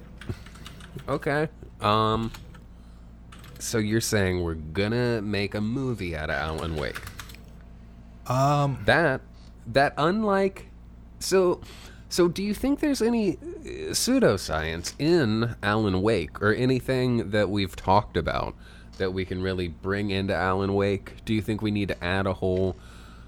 Okay. 1.08 1.50
Um 1.82 2.32
so 3.60 3.78
you're 3.78 4.00
saying 4.02 4.42
we're 4.42 4.54
going 4.56 4.92
to 4.92 5.22
make 5.22 5.54
a 5.54 5.60
movie 5.62 6.16
out 6.16 6.30
of 6.30 6.36
Alan 6.38 6.78
Wake. 6.78 7.02
Um, 8.28 8.78
That 8.86 9.20
that 9.74 9.94
unlike 9.98 10.68
so 11.20 11.62
so 12.10 12.28
do 12.28 12.42
you 12.44 12.54
think 12.54 12.80
there's 12.80 13.02
any 13.02 13.34
uh, 13.38 13.92
pseudoscience 13.92 14.94
in 15.00 15.56
Alan 15.62 16.02
Wake 16.02 16.42
or 16.42 16.54
anything 16.54 17.30
that 17.32 17.50
we've 17.50 17.76
talked 17.76 18.18
about 18.18 18.56
that 18.98 19.14
we 19.14 19.26
can 19.26 19.42
really 19.42 19.68
bring 19.68 20.10
into 20.10 20.36
Alan 20.36 20.74
Wake? 20.74 21.24
Do 21.26 21.34
you 21.34 21.42
think 21.42 21.62
we 21.62 21.72
need 21.72 21.88
to 21.90 22.04
add 22.04 22.26
a 22.26 22.34
whole 22.34 22.76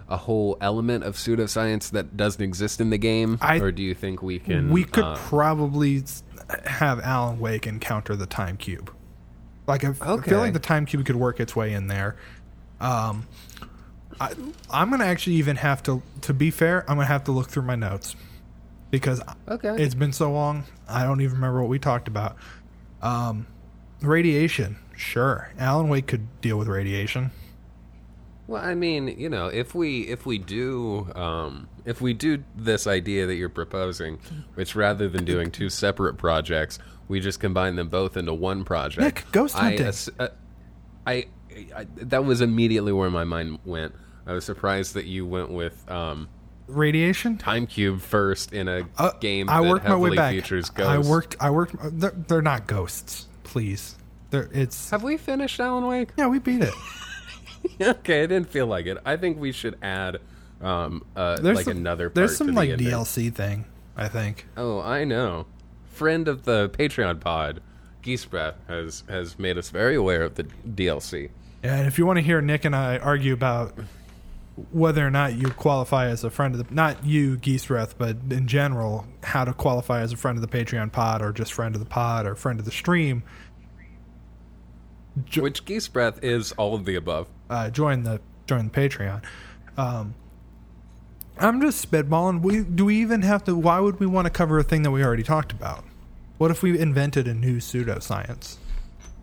a 0.10 0.18
whole 0.18 0.58
element 0.60 1.04
of 1.06 1.16
pseudoscience 1.16 1.92
that 1.92 2.18
doesn't 2.18 2.42
exist 2.42 2.82
in 2.82 2.90
the 2.90 2.98
game, 2.98 3.38
I- 3.42 3.60
or 3.60 3.72
do 3.72 3.82
you 3.84 3.94
think 3.94 4.22
we 4.22 4.40
can? 4.40 4.70
we 4.70 4.84
could 4.84 5.06
uh, 5.06 5.16
probably 5.16 6.04
have 6.66 7.00
Alan 7.00 7.40
Wake 7.40 7.66
encounter 7.68 8.16
the 8.16 8.26
time 8.26 8.58
cube. 8.58 8.92
Like 9.68 9.86
I, 9.86 9.90
f- 9.90 10.02
I 10.02 10.08
Okay. 10.14 10.32
feel 10.32 10.40
like 10.40 10.54
the 10.54 10.60
time 10.60 10.86
cube 10.86 11.06
could 11.06 11.16
work 11.16 11.40
its 11.40 11.56
way 11.56 11.72
in 11.74 11.88
there. 11.88 12.18
Um, 12.82 13.26
I, 14.22 14.34
I'm 14.70 14.92
gonna 14.92 15.06
actually 15.06 15.38
even 15.38 15.56
have 15.58 15.82
to. 15.84 16.04
To 16.22 16.34
be 16.34 16.52
fair, 16.52 16.82
I'm 16.88 16.98
gonna 16.98 17.08
have 17.08 17.24
to 17.24 17.32
look 17.32 17.50
through 17.50 17.64
my 17.64 17.76
notes 17.76 18.16
because 18.92 19.20
okay. 19.48 19.82
it's 19.82 19.96
been 19.96 20.14
so 20.14 20.32
long. 20.32 20.66
I 20.88 21.04
don't 21.04 21.22
even 21.22 21.36
remember 21.36 21.62
what 21.62 21.70
we 21.70 21.80
talked 21.80 22.08
about. 22.08 22.36
Um, 23.02 23.48
radiation, 24.02 24.78
sure. 24.96 25.52
Alan 25.58 25.90
Wake 25.90 26.06
could 26.06 26.40
deal 26.40 26.60
with 26.60 26.68
radiation. 26.68 27.32
Well, 28.46 28.64
I 28.64 28.76
mean, 28.76 29.08
you 29.08 29.30
know, 29.30 29.48
if 29.48 29.74
we 29.74 30.02
if 30.02 30.28
we 30.28 30.38
do 30.38 31.12
um, 31.16 31.68
if 31.86 32.00
we 32.00 32.14
do 32.14 32.44
this 32.56 32.86
idea 32.86 33.26
that 33.26 33.36
you're 33.36 33.50
proposing, 33.50 34.20
which 34.54 34.76
rather 34.76 35.10
than 35.10 35.26
doing 35.26 35.50
two 35.50 35.70
separate 35.70 36.18
projects, 36.18 36.78
we 37.08 37.20
just 37.20 37.40
combine 37.40 37.76
them 37.76 37.90
both 37.90 38.18
into 38.18 38.36
one 38.36 38.66
project. 38.66 39.02
Nick, 39.02 39.26
ghost 39.32 39.56
hunting. 39.56 39.88
ass- 39.88 40.10
uh, 40.20 40.28
I, 41.08 41.26
I 41.76 41.88
that 41.96 42.24
was 42.24 42.42
immediately 42.42 42.92
where 42.92 43.10
my 43.10 43.24
mind 43.24 43.58
went. 43.66 43.96
I 44.26 44.34
was 44.34 44.46
surprised 44.46 44.94
that 44.94 45.06
you 45.06 45.26
went 45.26 45.50
with 45.52 45.90
um, 45.90 46.30
Radiation. 46.68 47.38
Time 47.38 47.68
Cube 47.68 48.02
first 48.02 48.54
in 48.54 48.68
a 48.68 48.88
Uh, 48.98 49.12
game 49.20 49.50
I 49.50 49.62
that 49.62 49.70
worked 49.70 49.88
my 49.88 49.96
way 49.96 50.16
back. 50.16 50.34
features 50.34 50.70
ghosts. 50.70 51.08
I 51.08 51.12
worked. 51.12 51.36
I 51.40 51.50
worked. 51.50 51.76
They're, 52.00 52.12
they're 52.28 52.42
not 52.42 52.68
ghosts. 52.68 53.28
Please. 53.44 53.96
They're, 54.30 54.50
it's 54.54 54.90
Have 54.92 55.04
we 55.04 55.18
finished 55.18 55.60
Alan 55.60 55.86
Wake? 55.88 56.10
yeah. 56.18 56.28
We 56.28 56.40
beat 56.40 56.62
it. 56.62 56.74
okay, 57.82 58.24
I 58.24 58.26
didn't 58.28 58.50
feel 58.50 58.68
like 58.68 58.86
it. 58.86 58.98
I 59.06 59.18
think 59.18 59.40
we 59.40 59.52
should 59.52 59.78
add 59.82 60.18
um, 60.62 61.04
uh, 61.16 61.38
There's 61.38 61.58
like 61.58 61.66
some, 61.66 61.78
another. 61.78 62.10
Part 62.10 62.16
There's 62.16 62.38
some 62.38 62.48
like. 62.54 62.70
DLC 62.70 63.34
thing. 63.34 63.66
I 63.98 64.08
think. 64.08 64.48
Oh, 64.56 64.80
I 64.82 65.04
know. 65.04 65.48
Friend 65.92 66.28
of 66.28 66.44
the 66.44 66.70
Patreon 66.70 67.20
pod, 67.20 67.62
Geese 68.02 68.26
Breath, 68.26 68.56
has 68.68 69.04
has 69.10 69.38
made 69.38 69.58
us 69.58 69.70
very 69.70 69.96
aware 69.96 70.24
of 70.24 70.36
the 70.36 70.46
DLC. 70.46 71.30
Yeah, 71.64 71.76
and 71.76 71.88
if 71.88 71.98
you 72.00 72.06
want 72.06 72.18
to 72.18 72.24
hear 72.24 72.42
Nick 72.42 72.64
and 72.66 72.76
I 72.76 72.98
argue 72.98 73.34
about 73.34 73.74
whether 74.72 75.06
or 75.06 75.10
not 75.12 75.34
you 75.36 75.48
qualify 75.50 76.08
as 76.08 76.24
a 76.24 76.30
friend 76.30 76.54
of 76.54 76.68
the 76.68 76.74
not 76.74 77.06
you 77.06 77.38
Geese 77.38 77.66
Breath, 77.66 77.98
but 77.98 78.18
in 78.30 78.48
general, 78.48 79.06
how 79.24 79.46
to 79.46 79.54
qualify 79.54 80.02
as 80.02 80.12
a 80.14 80.18
friend 80.18 80.38
of 80.38 80.42
the 80.42 80.48
Patreon 80.48 80.92
pod 80.92 81.22
or 81.22 81.32
just 81.32 81.54
friend 81.54 81.74
of 81.74 81.80
the 81.80 81.86
pod 81.88 82.26
or 82.26 82.36
friend 82.36 82.60
of 82.60 82.66
the 82.66 82.72
stream, 82.72 83.24
Jo- 85.26 85.44
Which 85.44 85.66
Geese 85.66 85.88
Breath 85.88 86.20
is 86.24 86.52
all 86.54 86.74
of 86.76 86.86
the 86.86 86.96
above. 86.96 87.28
uh, 87.50 87.70
join 87.70 88.04
the 88.04 88.20
join 88.48 88.70
the 88.70 88.72
Patreon. 88.72 89.24
Um, 89.78 90.16
I'm 91.38 91.62
just 91.62 91.90
spitballing. 91.90 92.42
We 92.42 92.62
do 92.64 92.86
we 92.86 92.98
even 93.02 93.22
have 93.24 93.44
to? 93.46 93.56
Why 93.56 93.80
would 93.80 94.00
we 94.00 94.06
want 94.06 94.26
to 94.26 94.30
cover 94.30 94.60
a 94.60 94.64
thing 94.64 94.84
that 94.84 94.92
we 94.92 95.04
already 95.04 95.24
talked 95.24 95.52
about? 95.52 95.84
What 96.38 96.52
if 96.52 96.62
we 96.64 96.78
invented 96.78 97.28
a 97.28 97.34
new 97.34 97.58
pseudoscience, 97.58 98.58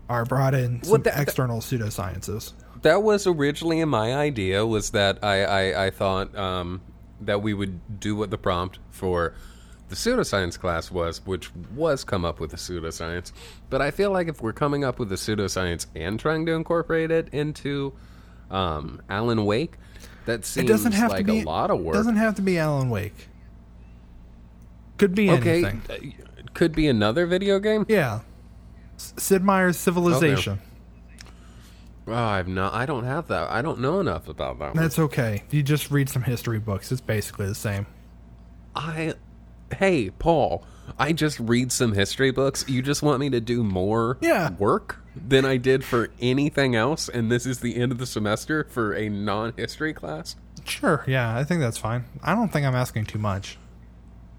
or 0.09 0.25
brought 0.25 0.55
in 0.55 0.83
some 0.83 0.91
What 0.93 1.05
the- 1.05 1.21
external 1.21 1.61
pseudosciences? 1.61 2.53
That 2.83 3.03
was 3.03 3.27
originally 3.27 3.85
my 3.85 4.15
idea. 4.15 4.67
Was 4.67 4.91
that 4.91 5.23
I 5.25 5.45
I, 5.45 5.87
I 5.87 5.91
thought 5.91 6.37
um, 6.37 6.81
that 7.21 7.43
we 7.43 7.55
would 7.55 8.01
do 8.01 8.17
what 8.17 8.31
the 8.31 8.39
prompt 8.39 8.79
for 8.91 9.35
the 9.89 9.97
pseudoscience 9.97 10.59
class 10.59 10.91
was, 10.91 11.25
which 11.27 11.51
was 11.75 12.05
come 12.05 12.25
up 12.25 12.41
with 12.41 12.53
a 12.53 12.57
pseudoscience. 12.57 13.33
But 13.71 13.81
I 13.81 13.91
feel 13.91 14.11
like 14.11 14.29
if 14.29 14.43
we're 14.43 14.53
coming 14.53 14.85
up 14.85 14.99
with 14.99 15.11
a 15.13 15.17
pseudoscience 15.17 15.87
and 15.95 16.21
trying 16.21 16.47
to 16.47 16.53
incorporate 16.53 17.11
it 17.11 17.29
into 17.33 17.95
um, 18.51 19.01
Alan 19.09 19.45
Wake, 19.47 19.79
that 20.27 20.45
seems 20.45 20.65
it 20.65 20.69
doesn't 20.69 20.93
have 20.93 21.11
like 21.11 21.27
to 21.27 21.33
be 21.33 21.41
a 21.41 21.45
lot 21.45 21.71
of 21.71 21.81
work. 21.81 21.95
Doesn't 21.95 22.17
have 22.17 22.35
to 22.37 22.43
be 22.43 22.59
Alan 22.59 22.91
Wake. 22.91 23.29
Could 24.99 25.15
be 25.15 25.31
okay, 25.31 25.65
anything. 25.65 26.15
uh, 26.19 26.43
could 26.55 26.73
be 26.73 26.89
another 26.89 27.25
video 27.25 27.59
game. 27.59 27.87
Yeah. 27.89 28.21
Sid 28.97 29.45
Meier's 29.45 29.79
Civilization. 29.79 30.59
Oh, 30.61 30.68
Ah, 32.11 32.33
I've 32.33 32.49
not. 32.49 32.73
I 32.75 32.87
don't 32.87 33.05
have 33.05 33.29
that. 33.29 33.51
I 33.51 33.63
don't 33.63 33.81
know 33.81 34.01
enough 34.01 34.29
about 34.29 34.59
that. 34.59 34.75
One. 34.75 34.77
That's 34.77 34.99
okay. 34.99 35.43
You 35.51 35.63
just 35.63 35.91
read 35.91 36.09
some 36.09 36.23
history 36.23 36.59
books. 36.59 36.91
It's 36.93 37.01
basically 37.01 37.47
the 37.47 37.55
same. 37.55 37.87
I, 38.75 39.15
hey 39.77 40.11
Paul, 40.11 40.65
I 40.99 41.13
just 41.13 41.39
read 41.41 41.73
some 41.73 41.93
history 41.93 42.31
books. 42.31 42.65
You 42.69 42.81
just 42.83 43.03
want 43.03 43.21
me 43.21 43.31
to 43.31 43.41
do 43.41 43.65
more 43.65 44.19
Yeah. 44.21 44.51
work 44.53 45.01
than 45.17 45.45
I 45.45 45.57
did 45.57 45.85
for 45.85 46.11
anything 46.21 46.77
else, 46.77 47.09
and 47.09 47.31
this 47.31 47.45
is 47.45 47.59
the 47.61 47.77
end 47.77 47.91
of 47.93 47.99
the 47.99 48.07
semester 48.07 48.65
for 48.71 48.95
a 48.95 49.09
non-history 49.09 49.93
class. 49.95 50.37
Sure. 50.65 51.05
Yeah, 51.09 51.37
I 51.37 51.43
think 51.45 51.61
that's 51.61 51.79
fine. 51.79 52.05
I 52.23 52.35
don't 52.37 52.53
think 52.53 52.65
I'm 52.67 52.75
asking 52.77 53.07
too 53.07 53.19
much. 53.19 53.59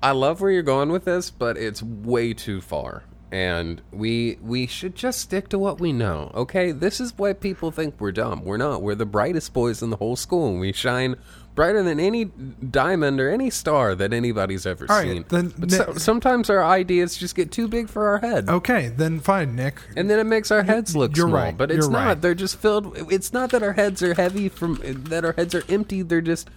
I 0.02 0.12
love 0.12 0.40
where 0.40 0.52
you're 0.52 0.64
going 0.64 0.90
with 0.90 1.04
this, 1.04 1.30
but 1.30 1.58
it's 1.58 1.84
way 1.84 2.34
too 2.34 2.62
far. 2.62 3.04
And 3.32 3.82
we 3.92 4.38
we 4.42 4.66
should 4.66 4.96
just 4.96 5.20
stick 5.22 5.50
to 5.50 5.60
what 5.60 5.80
we 5.80 5.94
know, 5.94 6.32
okay? 6.34 6.72
This 6.72 7.00
is 7.00 7.14
why 7.16 7.34
people 7.34 7.70
think 7.70 7.96
we're 8.00 8.12
dumb. 8.12 8.44
We're 8.44 8.58
not. 8.58 8.82
We're 8.82 8.96
the 8.96 9.06
brightest 9.06 9.54
boys 9.54 9.84
in 9.84 9.92
the 9.92 9.98
whole 9.98 10.16
school, 10.16 10.50
and 10.50 10.60
we 10.60 10.72
shine 10.74 11.16
brighter 11.54 11.84
than 11.84 12.00
any 12.00 12.26
diamond 12.26 13.20
or 13.20 13.30
any 13.30 13.50
star 13.52 13.94
that 13.94 14.14
anybody's 14.14 14.66
ever 14.66 14.86
All 14.90 14.96
right, 14.98 15.08
seen. 15.08 15.26
then- 15.30 15.54
but 15.58 15.70
then- 15.70 15.80
so, 15.88 15.94
sometimes 15.98 16.50
our 16.50 16.64
ideas 16.64 17.18
just 17.18 17.36
get 17.36 17.52
too 17.52 17.68
big 17.68 17.90
for 17.90 18.08
our 18.08 18.20
head, 18.20 18.48
Okay, 18.50 18.88
then 18.96 19.20
fine, 19.20 19.56
Nick. 19.56 19.76
and 19.98 20.10
then 20.10 20.20
it 20.20 20.24
makes 20.24 20.52
our 20.52 20.64
heads 20.64 20.96
look 20.96 21.18
you're 21.18 21.28
small. 21.28 21.40
right, 21.42 21.58
But 21.58 21.70
it's 21.70 21.88
not. 21.90 22.06
right. 22.08 22.22
They're 22.22 22.34
just 22.34 22.56
filled. 22.56 22.96
It's 23.12 23.34
not 23.34 23.50
that 23.52 23.62
our 23.62 23.74
heads 23.74 24.02
are 24.02 24.14
heavy 24.14 24.48
from 24.50 24.80
that 24.84 25.26
our 25.26 25.34
heads 25.34 25.54
are 25.54 25.64
empty. 25.70 26.02
They're 26.02 26.22
just 26.22 26.50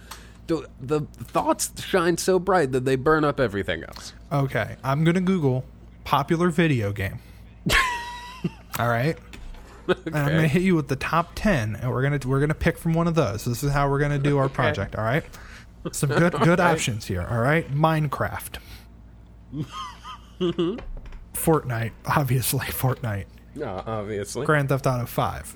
the, 0.47 0.67
the 0.81 1.01
thoughts 1.01 1.71
shine 1.83 2.17
so 2.17 2.39
bright 2.39 2.71
that 2.71 2.85
they 2.85 2.95
burn 2.95 3.23
up 3.25 3.39
everything 3.39 3.83
else. 3.83 4.13
Okay, 4.31 4.75
I'm 4.83 5.03
gonna 5.03 5.21
Google 5.21 5.65
popular 6.03 6.49
video 6.49 6.91
game. 6.91 7.19
All 8.79 8.89
right, 8.89 9.17
and 9.87 10.15
I'm 10.15 10.27
gonna 10.27 10.47
hit 10.47 10.61
you 10.61 10.75
with 10.75 10.87
the 10.87 10.95
top 10.95 11.31
ten, 11.35 11.75
and 11.75 11.91
we're 11.91 12.01
gonna 12.01 12.19
we're 12.25 12.39
gonna 12.39 12.53
pick 12.53 12.77
from 12.77 12.93
one 12.93 13.07
of 13.07 13.15
those. 13.15 13.45
This 13.45 13.63
is 13.63 13.71
how 13.71 13.89
we're 13.89 13.99
gonna 13.99 14.19
do 14.19 14.37
our 14.37 14.49
project. 14.49 14.95
All 14.95 15.03
right, 15.03 15.23
some 15.91 16.09
good 16.09 16.33
good 16.33 16.59
options 16.59 17.05
here. 17.05 17.25
All 17.29 17.39
right, 17.39 17.69
Minecraft, 17.71 18.57
mm-hmm. 20.39 20.75
Fortnite, 21.33 21.91
obviously 22.05 22.65
Fortnite, 22.67 23.25
No, 23.55 23.83
obviously. 23.85 24.45
Grand 24.45 24.69
Theft 24.69 24.87
Auto 24.87 25.05
Five, 25.05 25.55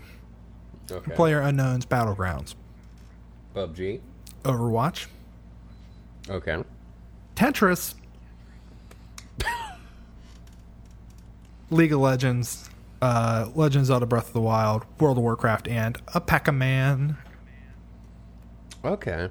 Okay. 0.92 1.16
Player 1.16 1.42
Unknown's 1.42 1.86
Battlegrounds, 1.86 2.56
PUBG. 3.56 4.02
Overwatch, 4.44 5.08
Okay. 6.30 6.64
Tetris, 7.36 7.96
League 11.70 11.92
of 11.94 12.00
Legends, 12.00 12.70
uh, 13.02 13.50
Legends 13.56 13.88
Zelda 13.88 14.06
Breath 14.06 14.28
of 14.28 14.34
the 14.34 14.42
Wild, 14.42 14.86
World 15.00 15.18
of 15.18 15.24
Warcraft, 15.24 15.68
and 15.68 15.98
a 16.14 16.22
Pac-Man. 16.22 17.18
Okay. 18.86 19.30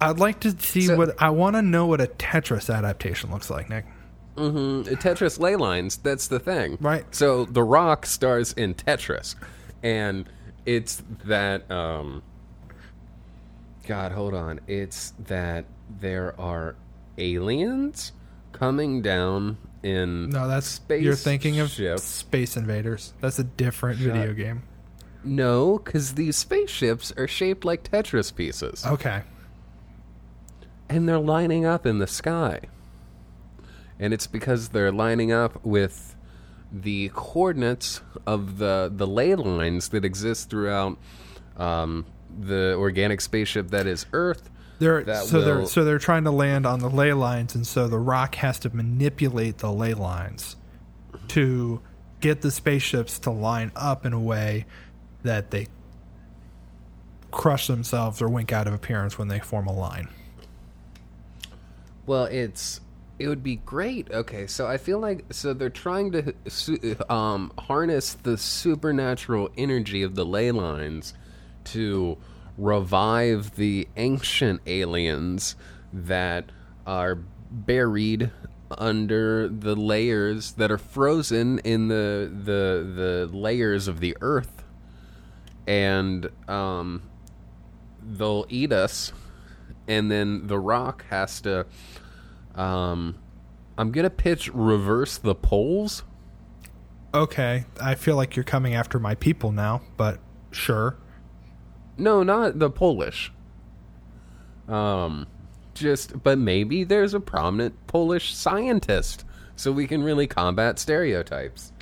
I'd 0.00 0.18
like 0.18 0.40
to 0.40 0.58
see 0.58 0.82
So- 0.82 0.96
what 0.96 1.20
I 1.22 1.30
want 1.30 1.56
to 1.56 1.62
know 1.62 1.86
what 1.86 2.00
a 2.00 2.06
Tetris 2.06 2.74
adaptation 2.74 3.30
looks 3.30 3.50
like, 3.50 3.68
Nick. 3.68 3.84
Mm-hmm. 4.36 4.94
Tetris 4.94 5.38
ley 5.38 5.56
lines. 5.56 5.98
That's 5.98 6.28
the 6.28 6.38
thing. 6.38 6.78
Right. 6.80 7.04
So 7.14 7.44
The 7.44 7.62
Rock 7.62 8.06
stars 8.06 8.52
in 8.54 8.74
Tetris, 8.74 9.34
and 9.82 10.26
it's 10.64 11.02
that. 11.24 11.70
Um, 11.70 12.22
God, 13.86 14.12
hold 14.12 14.34
on. 14.34 14.60
It's 14.66 15.12
that 15.26 15.64
there 16.00 16.38
are 16.40 16.76
aliens 17.18 18.12
coming 18.52 19.02
down 19.02 19.58
in 19.82 20.28
No, 20.30 20.46
that's 20.48 20.66
space. 20.66 21.02
you're 21.02 21.14
thinking 21.14 21.58
of 21.60 21.70
ship. 21.70 21.98
Space 22.00 22.56
Invaders. 22.56 23.14
That's 23.20 23.38
a 23.38 23.44
different 23.44 23.98
video 23.98 24.32
game. 24.34 24.62
No, 25.24 25.78
because 25.78 26.14
these 26.14 26.36
spaceships 26.36 27.12
are 27.16 27.28
shaped 27.28 27.64
like 27.64 27.90
Tetris 27.90 28.34
pieces, 28.34 28.84
Okay. 28.86 29.22
and 30.88 31.08
they're 31.08 31.18
lining 31.18 31.64
up 31.64 31.86
in 31.86 31.98
the 31.98 32.06
sky. 32.06 32.60
And 33.98 34.14
it's 34.14 34.26
because 34.26 34.70
they're 34.70 34.92
lining 34.92 35.30
up 35.30 35.64
with 35.64 36.16
the 36.72 37.10
coordinates 37.14 38.00
of 38.26 38.58
the 38.58 38.90
the 38.94 39.06
ley 39.06 39.34
lines 39.34 39.88
that 39.90 40.04
exist 40.04 40.48
throughout 40.50 40.96
um, 41.56 42.06
the 42.38 42.74
organic 42.78 43.20
spaceship 43.20 43.68
that 43.70 43.86
is 43.86 44.06
Earth. 44.12 44.48
They're 44.80 45.04
so 45.24 45.42
they're 45.42 45.66
so 45.66 45.84
they're 45.84 45.98
trying 45.98 46.24
to 46.24 46.30
land 46.30 46.66
on 46.66 46.78
the 46.78 46.88
ley 46.88 47.12
lines, 47.12 47.54
and 47.54 47.66
so 47.66 47.86
the 47.86 47.98
rock 47.98 48.34
has 48.36 48.58
to 48.60 48.74
manipulate 48.74 49.58
the 49.58 49.70
ley 49.70 49.92
lines 49.92 50.56
to 51.28 51.82
get 52.20 52.40
the 52.40 52.50
spaceships 52.50 53.18
to 53.20 53.30
line 53.30 53.72
up 53.76 54.06
in 54.06 54.14
a 54.14 54.20
way 54.20 54.64
that 55.22 55.50
they 55.50 55.68
crush 57.30 57.66
themselves 57.66 58.22
or 58.22 58.28
wink 58.28 58.52
out 58.52 58.66
of 58.66 58.72
appearance 58.72 59.18
when 59.18 59.28
they 59.28 59.38
form 59.38 59.66
a 59.66 59.72
line. 59.72 60.08
Well, 62.06 62.24
it's 62.24 62.80
it 63.18 63.28
would 63.28 63.42
be 63.42 63.56
great. 63.56 64.10
Okay, 64.10 64.46
so 64.46 64.66
I 64.66 64.78
feel 64.78 64.98
like 64.98 65.26
so 65.30 65.52
they're 65.52 65.68
trying 65.68 66.12
to 66.12 67.12
um, 67.12 67.52
harness 67.58 68.14
the 68.14 68.38
supernatural 68.38 69.50
energy 69.58 70.02
of 70.02 70.14
the 70.14 70.24
ley 70.24 70.50
lines 70.50 71.12
to 71.64 72.16
revive 72.60 73.56
the 73.56 73.88
ancient 73.96 74.60
aliens 74.66 75.56
that 75.92 76.50
are 76.86 77.16
buried 77.50 78.30
under 78.78 79.48
the 79.48 79.74
layers 79.74 80.52
that 80.52 80.70
are 80.70 80.78
frozen 80.78 81.58
in 81.60 81.88
the 81.88 82.30
the 82.44 82.92
the 82.94 83.36
layers 83.36 83.88
of 83.88 83.98
the 83.98 84.16
earth 84.20 84.62
and 85.66 86.30
um 86.48 87.02
they'll 88.00 88.46
eat 88.48 88.72
us 88.72 89.12
and 89.88 90.08
then 90.08 90.46
the 90.46 90.58
rock 90.58 91.04
has 91.10 91.40
to 91.40 91.66
um 92.54 93.16
i'm 93.76 93.90
gonna 93.90 94.08
pitch 94.08 94.48
reverse 94.54 95.18
the 95.18 95.34
poles 95.34 96.04
Okay, 97.12 97.64
I 97.80 97.96
feel 97.96 98.14
like 98.14 98.36
you're 98.36 98.44
coming 98.44 98.74
after 98.74 99.00
my 99.00 99.16
people 99.16 99.50
now, 99.50 99.82
but 99.96 100.20
sure. 100.52 100.96
No 101.96 102.22
not 102.22 102.58
the 102.58 102.70
polish. 102.70 103.32
Um 104.68 105.26
just 105.74 106.22
but 106.22 106.38
maybe 106.38 106.84
there's 106.84 107.14
a 107.14 107.20
prominent 107.20 107.74
polish 107.86 108.34
scientist 108.34 109.24
so 109.56 109.72
we 109.72 109.86
can 109.86 110.02
really 110.02 110.26
combat 110.26 110.78
stereotypes 110.78 111.72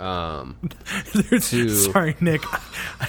um 0.00 0.56
To- 1.12 1.68
Sorry, 1.68 2.16
Nick. 2.20 2.42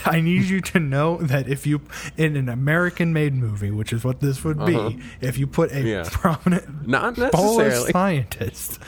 I 0.05 0.21
need 0.21 0.43
you 0.43 0.61
to 0.61 0.79
know 0.79 1.17
that 1.17 1.47
if 1.47 1.65
you 1.65 1.81
in 2.17 2.35
an 2.35 2.49
American-made 2.49 3.33
movie, 3.33 3.71
which 3.71 3.93
is 3.93 4.03
what 4.03 4.19
this 4.19 4.43
would 4.43 4.63
be, 4.65 4.99
if 5.21 5.37
you 5.37 5.47
put 5.47 5.71
a 5.71 5.77
Uh-huh. 5.79 5.87
Yeah. 5.87 6.03
prominent 6.11 6.87
not 6.87 7.15
Polish 7.15 7.67
necessarily 7.67 7.91
scientist, 7.91 8.79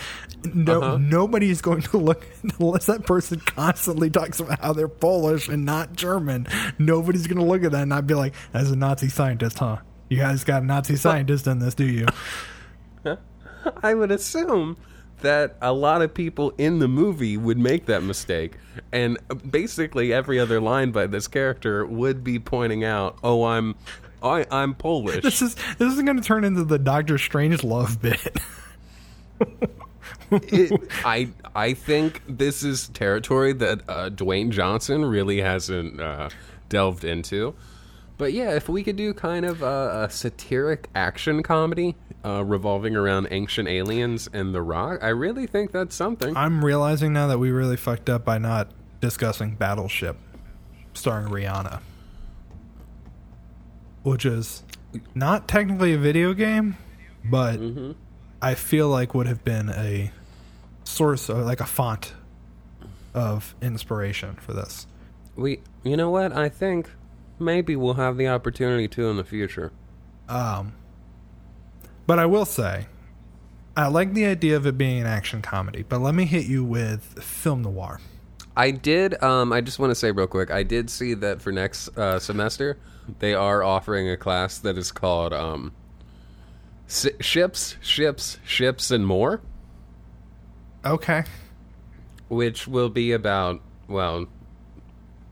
no, 0.53 0.81
Uh-huh. 0.81 0.97
nobody 0.97 1.49
is 1.49 1.61
going 1.61 1.81
to 1.83 1.97
look 1.97 2.25
unless 2.59 2.85
that 2.85 3.05
person 3.07 3.39
constantly 3.39 4.09
talks 4.09 4.39
about 4.39 4.59
how 4.59 4.73
they're 4.73 4.87
Polish 4.87 5.47
and 5.49 5.65
not 5.65 5.93
German. 5.93 6.47
Nobody's 6.77 7.25
going 7.27 7.39
to 7.39 7.45
look 7.45 7.63
at 7.63 7.71
that 7.71 7.81
and 7.81 7.89
not 7.89 8.05
be 8.05 8.13
like, 8.13 8.33
"As 8.53 8.69
a 8.71 8.75
Nazi 8.75 9.09
scientist, 9.09 9.57
huh? 9.59 9.77
You 10.09 10.17
guys 10.17 10.43
got 10.43 10.61
a 10.61 10.65
Nazi 10.65 10.95
scientist 10.97 11.47
in 11.47 11.57
this, 11.59 11.73
do 11.73 11.85
you?" 11.85 12.05
I 13.83 13.93
would 13.95 14.11
assume 14.11 14.77
that 15.25 15.57
a 15.61 15.73
lot 15.73 16.01
of 16.01 16.13
people 16.13 16.53
in 16.57 16.79
the 16.79 16.87
movie 16.87 17.35
would 17.37 17.57
make 17.57 17.85
that 17.87 18.03
mistake. 18.03 18.53
And 18.91 19.17
basically 19.49 20.13
every 20.13 20.39
other 20.39 20.59
line 20.61 20.91
by 20.91 21.07
this 21.07 21.27
character 21.27 21.85
would 21.85 22.23
be 22.23 22.39
pointing 22.39 22.83
out, 22.83 23.17
"Oh, 23.23 23.43
I'm 23.43 23.75
I, 24.23 24.45
I'm 24.51 24.73
Polish." 24.75 25.23
This 25.23 25.41
is 25.41 25.55
this 25.77 25.93
is 25.93 26.01
going 26.01 26.17
to 26.17 26.23
turn 26.23 26.43
into 26.43 26.63
the 26.63 26.79
Doctor 26.79 27.15
Strangelove 27.15 28.01
bit. 28.01 28.37
It- 30.31 30.81
I 31.05 31.29
I 31.53 31.73
think 31.73 32.21
this 32.27 32.63
is 32.63 32.87
territory 32.89 33.53
that 33.53 33.81
uh, 33.87 34.09
Dwayne 34.09 34.49
Johnson 34.49 35.05
really 35.05 35.41
hasn't 35.41 35.99
uh, 36.01 36.29
delved 36.67 37.03
into. 37.03 37.53
But 38.17 38.33
yeah, 38.33 38.55
if 38.55 38.67
we 38.67 38.83
could 38.83 38.95
do 38.95 39.13
kind 39.13 39.45
of 39.45 39.61
a, 39.61 40.05
a 40.05 40.09
satiric 40.09 40.89
action 40.95 41.43
comedy 41.43 41.95
uh, 42.25 42.43
revolving 42.43 42.95
around 42.95 43.27
ancient 43.29 43.67
aliens 43.67 44.27
and 44.33 44.53
The 44.53 44.61
Rock, 44.61 44.99
I 45.03 45.09
really 45.09 45.45
think 45.45 45.71
that's 45.71 45.95
something. 45.95 46.35
I'm 46.35 46.65
realizing 46.65 47.13
now 47.13 47.27
that 47.27 47.37
we 47.37 47.51
really 47.51 47.77
fucked 47.77 48.09
up 48.09 48.25
by 48.25 48.39
not 48.39 48.71
discussing 48.99 49.55
Battleship, 49.55 50.17
starring 50.93 51.27
Rihanna, 51.27 51.81
which 54.03 54.25
is 54.25 54.63
not 55.13 55.47
technically 55.47 55.93
a 55.93 55.97
video 55.97 56.33
game, 56.33 56.77
but 57.23 57.59
I 58.41 58.55
feel 58.55 58.89
like 58.89 59.13
would 59.13 59.27
have 59.27 59.43
been 59.43 59.69
a 59.69 60.11
source 60.83 61.29
or 61.29 61.43
like 61.43 61.59
a 61.59 61.65
font 61.65 62.13
of 63.13 63.55
inspiration 63.61 64.35
for 64.35 64.53
this. 64.53 64.87
We, 65.35 65.61
you 65.83 65.95
know 65.95 66.09
what? 66.09 66.33
I 66.33 66.49
think 66.49 66.89
maybe 67.39 67.75
we'll 67.75 67.95
have 67.95 68.17
the 68.17 68.27
opportunity 68.29 68.87
to 68.87 69.09
in 69.09 69.17
the 69.17 69.23
future. 69.23 69.71
Um, 70.27 70.73
but 72.07 72.19
I 72.19 72.25
will 72.25 72.45
say, 72.45 72.87
I 73.77 73.87
like 73.87 74.13
the 74.13 74.25
idea 74.25 74.55
of 74.55 74.65
it 74.65 74.77
being 74.77 75.01
an 75.01 75.07
action 75.07 75.41
comedy. 75.41 75.83
But 75.87 75.99
let 76.01 76.15
me 76.15 76.25
hit 76.25 76.45
you 76.45 76.63
with 76.63 77.21
film 77.23 77.63
noir. 77.63 77.99
I 78.55 78.71
did. 78.71 79.21
Um, 79.21 79.51
I 79.51 79.59
just 79.61 79.79
want 79.79 79.91
to 79.91 79.95
say 79.95 80.11
real 80.11 80.27
quick. 80.27 80.49
I 80.49 80.63
did 80.63 80.89
see 80.89 81.13
that 81.15 81.41
for 81.41 81.51
next 81.51 81.89
uh, 81.97 82.19
semester 82.19 82.77
they 83.19 83.33
are 83.33 83.61
offering 83.63 84.09
a 84.09 84.17
class 84.17 84.57
that 84.59 84.77
is 84.77 84.91
called 84.91 85.33
um, 85.33 85.73
ships, 86.87 87.75
ships, 87.81 88.37
ships, 88.45 88.91
and 88.91 89.05
more, 89.05 89.41
Okay, 90.85 91.23
which 92.29 92.67
will 92.67 92.89
be 92.89 93.11
about 93.11 93.61
well, 93.87 94.27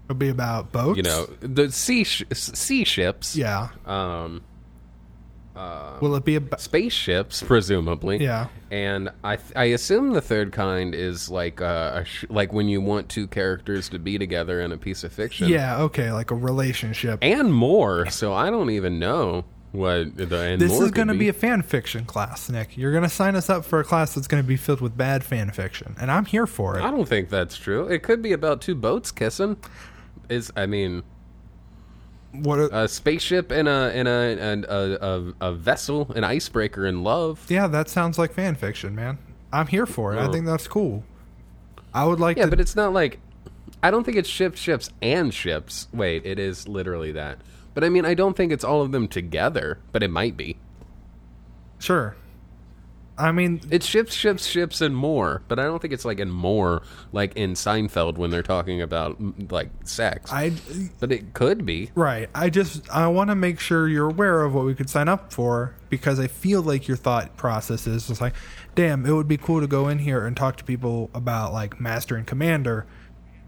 it'll 0.06 0.16
be 0.18 0.30
about 0.30 0.72
boats. 0.72 0.98
you 0.98 1.04
know, 1.04 1.28
the 1.42 1.72
sea 1.72 2.04
sh- 2.04 2.24
sea 2.34 2.84
ships. 2.84 3.36
yeah. 3.36 3.70
Um, 3.86 4.42
Will 5.56 6.16
it 6.16 6.26
be 6.26 6.36
about? 6.36 6.60
spaceships, 6.62 7.44
presumably. 7.44 8.18
Yeah. 8.24 8.48
And 8.72 9.10
I 9.24 9.38
I 9.56 9.66
assume 9.66 10.14
the 10.14 10.22
third 10.22 10.52
kind 10.52 10.96
is 10.96 11.30
like 11.30 11.62
uh, 11.62 11.92
a 12.02 12.06
sh- 12.06 12.26
like 12.30 12.52
when 12.54 12.68
you 12.68 12.82
want 12.82 13.10
two 13.10 13.28
characters 13.28 13.90
to 13.90 14.00
be 14.00 14.18
together 14.18 14.62
in 14.62 14.72
a 14.72 14.78
piece 14.78 15.04
of 15.04 15.14
fiction. 15.14 15.48
Yeah, 15.50 15.82
okay, 15.84 16.12
like 16.12 16.32
a 16.32 16.36
relationship. 16.36 17.20
and 17.22 17.54
more. 17.54 18.10
So 18.10 18.34
I 18.34 18.50
don't 18.50 18.70
even 18.72 18.98
know 19.00 19.46
what 19.72 20.16
the 20.16 20.40
and 20.40 20.62
this 20.62 20.72
is 20.80 20.92
going 20.92 21.08
to 21.08 21.14
could 21.14 21.20
be 21.20 21.30
a 21.30 21.34
fan 21.34 21.62
fiction 21.64 22.06
class, 22.06 22.50
Nick. 22.50 22.78
You're 22.78 22.92
going 22.92 23.04
to 23.04 23.10
sign 23.10 23.36
us 23.36 23.50
up 23.50 23.66
for 23.66 23.80
a 23.80 23.84
class 23.84 24.14
that's 24.16 24.28
going 24.28 24.42
to 24.44 24.48
be 24.48 24.58
filled 24.58 24.82
with 24.82 24.96
bad 24.98 25.24
fan 25.24 25.52
fiction, 25.52 25.96
and 26.00 26.12
I'm 26.12 26.26
here 26.26 26.46
for 26.48 26.78
it. 26.78 26.84
I 26.84 26.92
don't 26.92 27.08
think 27.08 27.30
that's 27.30 27.58
true. 27.58 27.88
It 27.88 28.04
could 28.04 28.22
be 28.22 28.34
about 28.34 28.62
two 28.62 28.76
boats 28.76 29.12
kissing. 29.12 29.58
Is 30.30 30.52
I 30.56 30.66
mean 30.68 31.04
What? 32.34 32.60
A, 32.60 32.84
a 32.84 32.88
spaceship 32.88 33.52
and 33.52 33.68
a 33.68 33.92
and 33.94 34.08
a 34.08 34.12
and 34.12 34.66
a, 34.66 35.06
a, 35.06 35.34
a 35.50 35.54
vessel, 35.54 36.12
an 36.16 36.24
icebreaker 36.24 36.86
in 36.86 37.04
love. 37.04 37.46
yeah, 37.50 37.68
that 37.68 37.90
sounds 37.90 38.18
like 38.18 38.34
fan 38.34 38.56
fiction, 38.56 38.96
man. 38.96 39.18
I'm 39.52 39.68
here 39.68 39.86
for 39.86 40.14
it. 40.16 40.18
I 40.20 40.26
Oh. 40.28 40.32
think 40.32 40.46
that's 40.48 40.68
cool. 40.68 41.04
I 41.94 42.06
would 42.06 42.20
like 42.20 42.38
Yeah, 42.38 42.46
to. 42.46 42.50
but 42.50 42.60
it's 42.60 42.76
not 42.76 42.92
like 42.92 43.20
I 43.84 43.92
don't 43.92 44.04
think 44.04 44.18
it's 44.18 44.30
ships, 44.30 44.60
ships, 44.60 44.90
and 45.02 45.32
ships. 45.34 45.88
Wait, 45.94 46.26
it 46.26 46.40
is 46.40 46.68
literally 46.68 47.12
that. 47.12 47.38
But 47.76 47.84
I 47.84 47.90
mean, 47.90 48.06
I 48.06 48.14
don't 48.16 48.36
think 48.36 48.52
it's 48.52 48.64
all 48.64 48.82
of 48.82 48.92
them 48.92 49.08
together. 49.08 49.78
But 49.92 50.02
it 50.04 50.10
might 50.10 50.36
be. 50.36 50.58
sure. 51.80 52.16
I 53.18 53.32
mean, 53.32 53.62
It's 53.70 53.86
ships, 53.86 54.14
ships, 54.16 54.48
ships, 54.48 54.82
and 54.82 54.96
more. 54.96 55.44
But 55.48 55.60
I 55.60 55.64
don't 55.66 55.80
think 55.80 55.94
it's 55.94 56.04
like 56.06 56.20
in 56.20 56.32
more, 56.32 56.82
like 57.12 57.36
in 57.36 57.54
Seinfeld 57.54 58.18
when 58.18 58.32
they're 58.32 58.42
talking 58.42 58.82
about 58.82 59.18
like 59.52 59.70
sex. 59.84 60.32
I 60.34 60.54
but 61.00 61.12
it 61.12 61.34
could 61.36 61.64
be. 61.66 61.92
right. 61.96 62.28
I 62.34 62.50
just 62.50 62.90
I 62.90 63.08
want 63.08 63.30
to 63.30 63.36
make 63.36 63.60
sure 63.60 63.88
you're 63.88 64.10
aware 64.10 64.42
of 64.42 64.56
what 64.56 64.66
we 64.66 64.74
could 64.74 64.90
sign 64.90 65.08
up 65.08 65.32
for 65.32 65.76
because 65.90 66.20
I 66.20 66.26
feel 66.28 66.64
like 66.64 66.88
your 66.88 66.98
thought 66.98 67.38
process 67.38 67.86
is 67.86 68.08
just 68.08 68.20
like, 68.20 68.34
damn, 68.74 69.06
it 69.06 69.12
would 69.12 69.28
be 69.28 69.38
cool 69.38 69.62
to 69.62 69.68
go 69.68 69.90
in 69.90 70.00
here 70.00 70.26
and 70.26 70.36
talk 70.36 70.56
to 70.58 70.64
people 70.64 71.12
about 71.14 71.54
like 71.54 71.80
Master 71.80 72.16
and 72.16 72.26
Commander. 72.26 72.88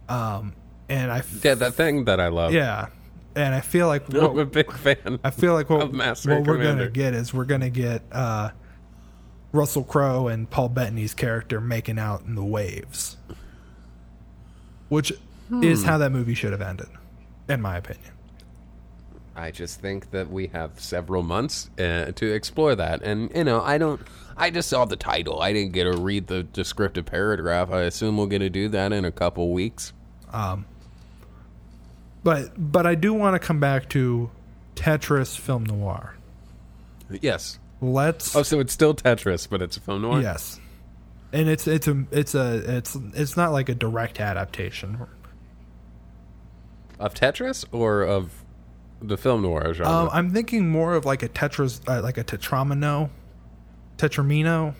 Um, 0.07 0.53
and 0.89 1.11
I 1.11 1.19
f- 1.19 1.43
Yeah, 1.43 1.55
that 1.55 1.73
thing 1.73 2.05
that 2.05 2.19
I 2.19 2.27
love. 2.27 2.53
yeah, 2.53 2.89
and 3.35 3.55
I 3.55 3.61
feel 3.61 3.87
like 3.87 4.07
I'm 4.13 4.23
a 4.23 4.29
what, 4.29 4.51
big 4.51 4.71
fan. 4.71 5.19
I 5.23 5.31
feel 5.31 5.53
like 5.53 5.71
what, 5.71 5.81
of 5.81 5.93
Master 5.93 6.35
what 6.37 6.45
we're 6.47 6.61
gonna 6.61 6.87
get 6.89 7.15
is 7.15 7.33
we're 7.33 7.45
gonna 7.45 7.71
get 7.71 8.03
uh, 8.11 8.51
Russell 9.55 9.83
Crowe 9.83 10.27
and 10.27 10.49
Paul 10.49 10.69
Bettany's 10.69 11.13
character 11.13 11.59
making 11.61 11.97
out 11.97 12.21
in 12.23 12.35
the 12.35 12.43
waves, 12.43 13.17
which 14.89 15.11
is 15.61 15.81
Hmm. 15.81 15.87
how 15.87 15.97
that 15.99 16.11
movie 16.11 16.33
should 16.33 16.51
have 16.51 16.61
ended, 16.61 16.87
in 17.47 17.61
my 17.61 17.77
opinion. 17.77 18.11
I 19.35 19.51
just 19.51 19.81
think 19.81 20.11
that 20.11 20.31
we 20.31 20.47
have 20.47 20.79
several 20.79 21.21
months 21.21 21.69
uh, 21.77 22.11
to 22.15 22.33
explore 22.33 22.73
that, 22.75 23.01
and 23.03 23.29
you 23.35 23.43
know, 23.43 23.61
I 23.61 23.77
don't. 23.77 24.01
I 24.37 24.49
just 24.49 24.69
saw 24.69 24.85
the 24.85 24.95
title. 24.95 25.41
I 25.41 25.53
didn't 25.53 25.73
get 25.73 25.85
to 25.85 25.97
read 25.97 26.27
the 26.27 26.43
descriptive 26.43 27.05
paragraph. 27.05 27.71
I 27.71 27.81
assume 27.81 28.17
we'll 28.17 28.27
get 28.27 28.39
to 28.39 28.49
do 28.49 28.69
that 28.69 28.91
in 28.93 29.03
a 29.05 29.11
couple 29.11 29.51
weeks. 29.51 29.93
Um, 30.31 30.65
But 32.23 32.51
but 32.57 32.85
I 32.87 32.95
do 32.95 33.13
want 33.13 33.39
to 33.39 33.45
come 33.45 33.59
back 33.59 33.87
to 33.89 34.29
Tetris 34.75 35.37
film 35.37 35.63
noir. 35.65 36.15
Yes. 37.21 37.59
Let's 37.81 38.35
Oh, 38.35 38.43
so 38.43 38.59
it's 38.59 38.73
still 38.73 38.93
Tetris, 38.95 39.49
but 39.49 39.61
it's 39.61 39.77
a 39.77 39.79
film 39.79 40.01
noir. 40.03 40.21
yes, 40.21 40.59
and 41.33 41.49
it's 41.49 41.67
it's 41.67 41.87
a 41.87 42.05
it's 42.11 42.33
a 42.35 42.77
it's 42.77 42.95
it's 43.13 43.35
not 43.37 43.51
like 43.51 43.69
a 43.69 43.75
direct 43.75 44.19
adaptation. 44.19 45.05
Of 46.99 47.13
Tetris 47.13 47.65
or 47.73 48.03
of 48.03 48.43
the 49.01 49.17
film 49.17 49.41
noir 49.41 49.73
genre. 49.73 49.91
Um, 49.91 50.09
I'm 50.13 50.29
thinking 50.31 50.69
more 50.69 50.95
of 50.95 51.03
like 51.05 51.21
a 51.23 51.27
Tetris, 51.29 51.81
uh, 51.89 52.01
like 52.01 52.17
a 52.17 52.23
Tetramino, 52.23 53.09
Tetramino. 53.97 54.73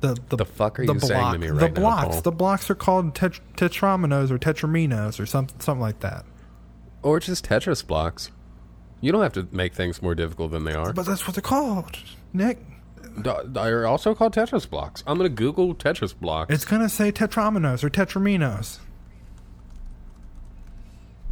The 0.00 0.16
the, 0.28 0.36
The 0.36 0.44
fuck 0.44 0.78
are 0.78 0.86
the 0.86 0.94
you 0.94 1.00
saying 1.00 1.32
to 1.32 1.38
me 1.38 1.46
the 1.48 1.54
right 1.54 1.60
now, 1.62 1.66
The 1.68 1.72
blocks, 1.80 2.06
Paul? 2.16 2.20
the 2.22 2.32
blocks 2.32 2.70
are 2.70 2.74
called 2.76 3.14
tet- 3.16 3.40
Tetraminos 3.56 4.30
or 4.30 4.38
Tetraminos 4.38 5.18
or 5.18 5.26
something 5.26 5.58
something 5.58 5.80
like 5.80 6.00
that. 6.00 6.24
or 7.02 7.18
just 7.18 7.46
Tetris 7.48 7.84
blocks. 7.84 8.30
You 9.00 9.12
don't 9.12 9.22
have 9.22 9.34
to 9.34 9.46
make 9.52 9.74
things 9.74 10.00
more 10.02 10.14
difficult 10.14 10.50
than 10.52 10.64
they 10.64 10.74
are. 10.74 10.92
But 10.92 11.06
that's 11.06 11.26
what 11.26 11.34
they're 11.34 11.42
called, 11.42 11.98
Nick. 12.32 12.58
D- 13.22 13.30
They're 13.46 13.86
also 13.86 14.14
called 14.14 14.34
Tetris 14.34 14.68
blocks. 14.68 15.02
I'm 15.06 15.16
gonna 15.16 15.28
Google 15.30 15.74
Tetris 15.74 16.14
blocks. 16.18 16.52
It's 16.54 16.64
gonna 16.64 16.88
say 16.88 17.10
Tetraminos 17.12 17.82
or 17.84 17.88
Tetraminos. 17.90 18.78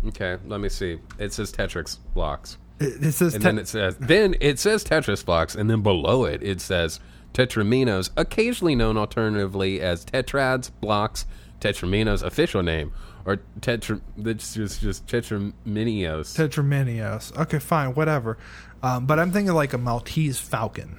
Okay, 0.08 0.36
let 0.46 0.60
me 0.60 0.68
see. 0.68 0.98
It 1.18 1.32
says 1.32 1.52
Tetris 1.52 1.98
blocks. 2.12 2.58
It, 2.78 3.02
it 3.04 3.12
says 3.12 3.34
And 3.34 3.42
te- 3.42 3.46
then 3.48 3.58
it 3.58 3.68
says 3.68 3.96
then 3.98 4.34
it 4.40 4.58
says 4.58 4.84
Tetris 4.84 5.24
blocks, 5.24 5.54
and 5.54 5.70
then 5.70 5.80
below 5.82 6.24
it 6.24 6.42
it 6.42 6.60
says 6.60 7.00
Tetraminos, 7.32 8.10
occasionally 8.16 8.74
known 8.74 8.96
alternatively 8.96 9.80
as 9.80 10.04
Tetrads 10.04 10.70
blocks, 10.80 11.26
Tetraminos 11.60 12.22
official 12.22 12.62
name, 12.62 12.92
or 13.26 13.38
Tetra. 13.60 14.00
It's 14.18 14.54
just 14.54 14.80
just 14.80 15.06
Tetraminios. 15.06 16.34
Tetraminios. 16.36 17.36
Okay, 17.36 17.58
fine, 17.58 17.94
whatever. 17.94 18.38
Um, 18.82 19.06
but 19.06 19.18
I'm 19.18 19.32
thinking 19.32 19.54
like 19.54 19.72
a 19.72 19.78
Maltese 19.78 20.38
falcon 20.38 20.98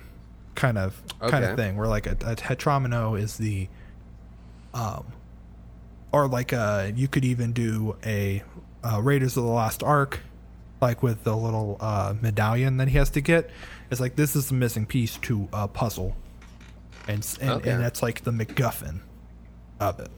kind 0.56 0.78
of 0.78 1.02
kind 1.20 1.44
of 1.46 1.56
thing, 1.56 1.76
where 1.78 1.88
like 1.88 2.08
a, 2.08 2.12
a 2.26 2.36
tetramino 2.36 3.20
is 3.20 3.38
the, 3.38 3.68
um, 4.74 5.06
or 6.12 6.28
like 6.28 6.54
uh 6.54 6.92
you 6.96 7.08
could 7.08 7.26
even 7.26 7.52
do 7.54 7.96
a 8.06 8.42
uh, 8.84 9.02
Raiders 9.02 9.36
of 9.38 9.44
the 9.44 9.50
Lost 9.50 9.84
Ark, 9.84 10.22
like 10.82 11.04
with 11.04 11.24
the 11.24 11.36
little 11.36 11.78
uh, 11.80 12.14
medallion 12.22 12.78
that 12.78 12.88
he 12.88 12.98
has 12.98 13.10
to 13.12 13.22
get. 13.22 13.50
It's 13.92 14.00
like 14.02 14.16
this 14.16 14.36
is 14.36 14.48
the 14.48 14.54
missing 14.56 14.86
piece 14.86 15.18
to 15.18 15.48
a 15.54 15.68
puzzle, 15.68 16.16
and 17.08 17.26
and, 17.42 17.50
Okay. 17.52 17.70
and 17.72 17.84
that's 17.84 18.02
like 18.02 18.24
the 18.24 18.32
MacGuffin 18.32 19.02
of 19.80 20.00
it. 20.00 20.10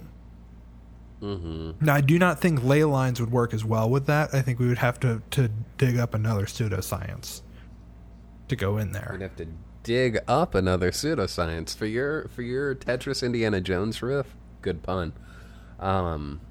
Mm-hmm. 1.21 1.84
Now, 1.84 1.95
I 1.95 2.01
do 2.01 2.19
not 2.19 2.39
think 2.39 2.63
ley 2.63 2.84
lines 2.84 3.19
would 3.19 3.32
work 3.32 3.53
as 3.53 3.65
well 3.65 3.89
with 3.89 4.06
that. 4.06 4.34
I 4.34 4.41
think 4.41 4.60
we 4.60 4.67
would 4.67 4.77
have 4.77 4.99
to, 4.99 5.21
to 5.32 5.49
dig 5.77 5.97
up 5.97 6.13
another 6.13 6.45
pseudoscience 6.45 7.41
to 8.47 8.56
go 8.56 8.77
in 8.77 8.91
there. 8.91 9.10
We'd 9.12 9.21
have 9.21 9.36
to 9.38 9.47
dig 9.84 10.19
up 10.27 10.53
another 10.53 10.91
pseudoscience 10.91 11.75
for 11.75 11.86
your 11.86 12.27
for 12.27 12.41
your 12.41 12.75
Tetris 12.75 13.23
Indiana 13.23 13.62
Jones 13.62 14.01
riff. 14.01 14.36
Good 14.62 14.84
pun. 14.84 15.13
Um, 15.80 16.41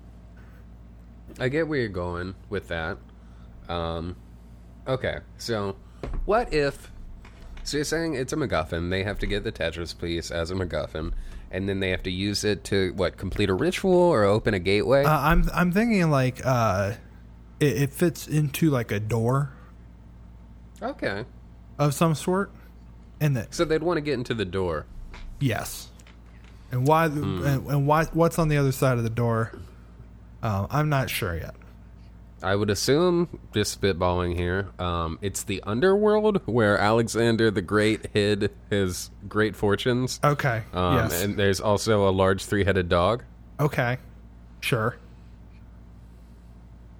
I 1.39 1.49
get 1.49 1.69
where 1.69 1.79
you're 1.79 1.89
going 1.89 2.35
with 2.49 2.69
that. 2.69 2.99
Um, 3.69 4.17
okay, 4.87 5.19
so 5.37 5.77
what 6.25 6.53
if? 6.53 6.91
So 7.63 7.79
you're 7.79 7.85
saying 7.85 8.15
it's 8.15 8.33
a 8.33 8.37
MacGuffin? 8.37 8.91
They 8.91 9.03
have 9.03 9.19
to 9.19 9.27
get 9.27 9.45
the 9.45 9.53
Tetris 9.53 9.99
piece 9.99 10.31
as 10.31 10.51
a 10.51 10.55
MacGuffin, 10.55 11.13
and 11.51 11.69
then 11.69 11.81
they 11.81 11.91
have 11.91 12.03
to 12.05 12.11
use 12.11 12.45
it 12.45 12.65
to 12.65 12.93
what 12.95 13.17
complete 13.17 13.49
a 13.51 13.55
ritual 13.55 13.93
or 13.95 14.25
open 14.25 14.55
a 14.55 14.59
gateway. 14.59 15.05
Uh, 15.05 15.19
I'm 15.19 15.49
I'm 15.55 15.73
thinking 15.73 16.11
like 16.11 16.41
uh, 16.45 16.95
it, 17.61 17.83
it 17.83 17.93
fits 17.93 18.27
into 18.29 18.71
like 18.71 18.91
a 18.93 19.01
door 19.01 19.53
okay, 20.83 21.25
of 21.79 21.95
some 21.95 22.15
sort, 22.15 22.51
and 23.21 23.37
that 23.37 23.55
so 23.55 23.65
they'd 23.65 23.83
want 23.83 23.97
to 23.97 24.01
get 24.03 24.15
into 24.15 24.35
the 24.35 24.45
door. 24.45 24.87
yes, 25.41 25.89
and 26.71 26.87
why 26.87 27.09
Hmm. 27.09 27.45
and, 27.45 27.67
and 27.67 27.87
why 27.87 28.05
what's 28.07 28.39
on 28.39 28.49
the 28.49 28.57
other 28.57 28.73
side 28.73 28.99
of 28.99 29.05
the 29.05 29.11
door? 29.11 29.53
Um, 30.43 30.67
I'm 30.71 30.89
not 30.89 31.11
sure 31.11 31.35
yet. 31.37 31.55
I 32.43 32.55
would 32.55 32.69
assume, 32.71 33.41
just 33.55 33.81
spitballing 33.81 34.37
here, 34.37 34.69
um, 34.79 35.19
it's 35.23 35.43
the 35.45 35.63
underworld 35.63 36.43
where 36.47 36.77
Alexander 36.79 37.51
the 37.51 37.63
Great 37.63 38.09
hid 38.13 38.51
his 38.69 39.11
great 39.27 39.57
fortunes. 39.57 40.21
Okay. 40.23 40.63
Um, 40.75 40.97
yes. 40.97 41.23
And 41.23 41.37
there's 41.39 41.61
also 41.61 42.09
a 42.09 42.11
large 42.13 42.45
three 42.45 42.65
headed 42.65 42.89
dog. 42.89 43.25
okay. 43.59 43.99
Sure. 44.61 44.97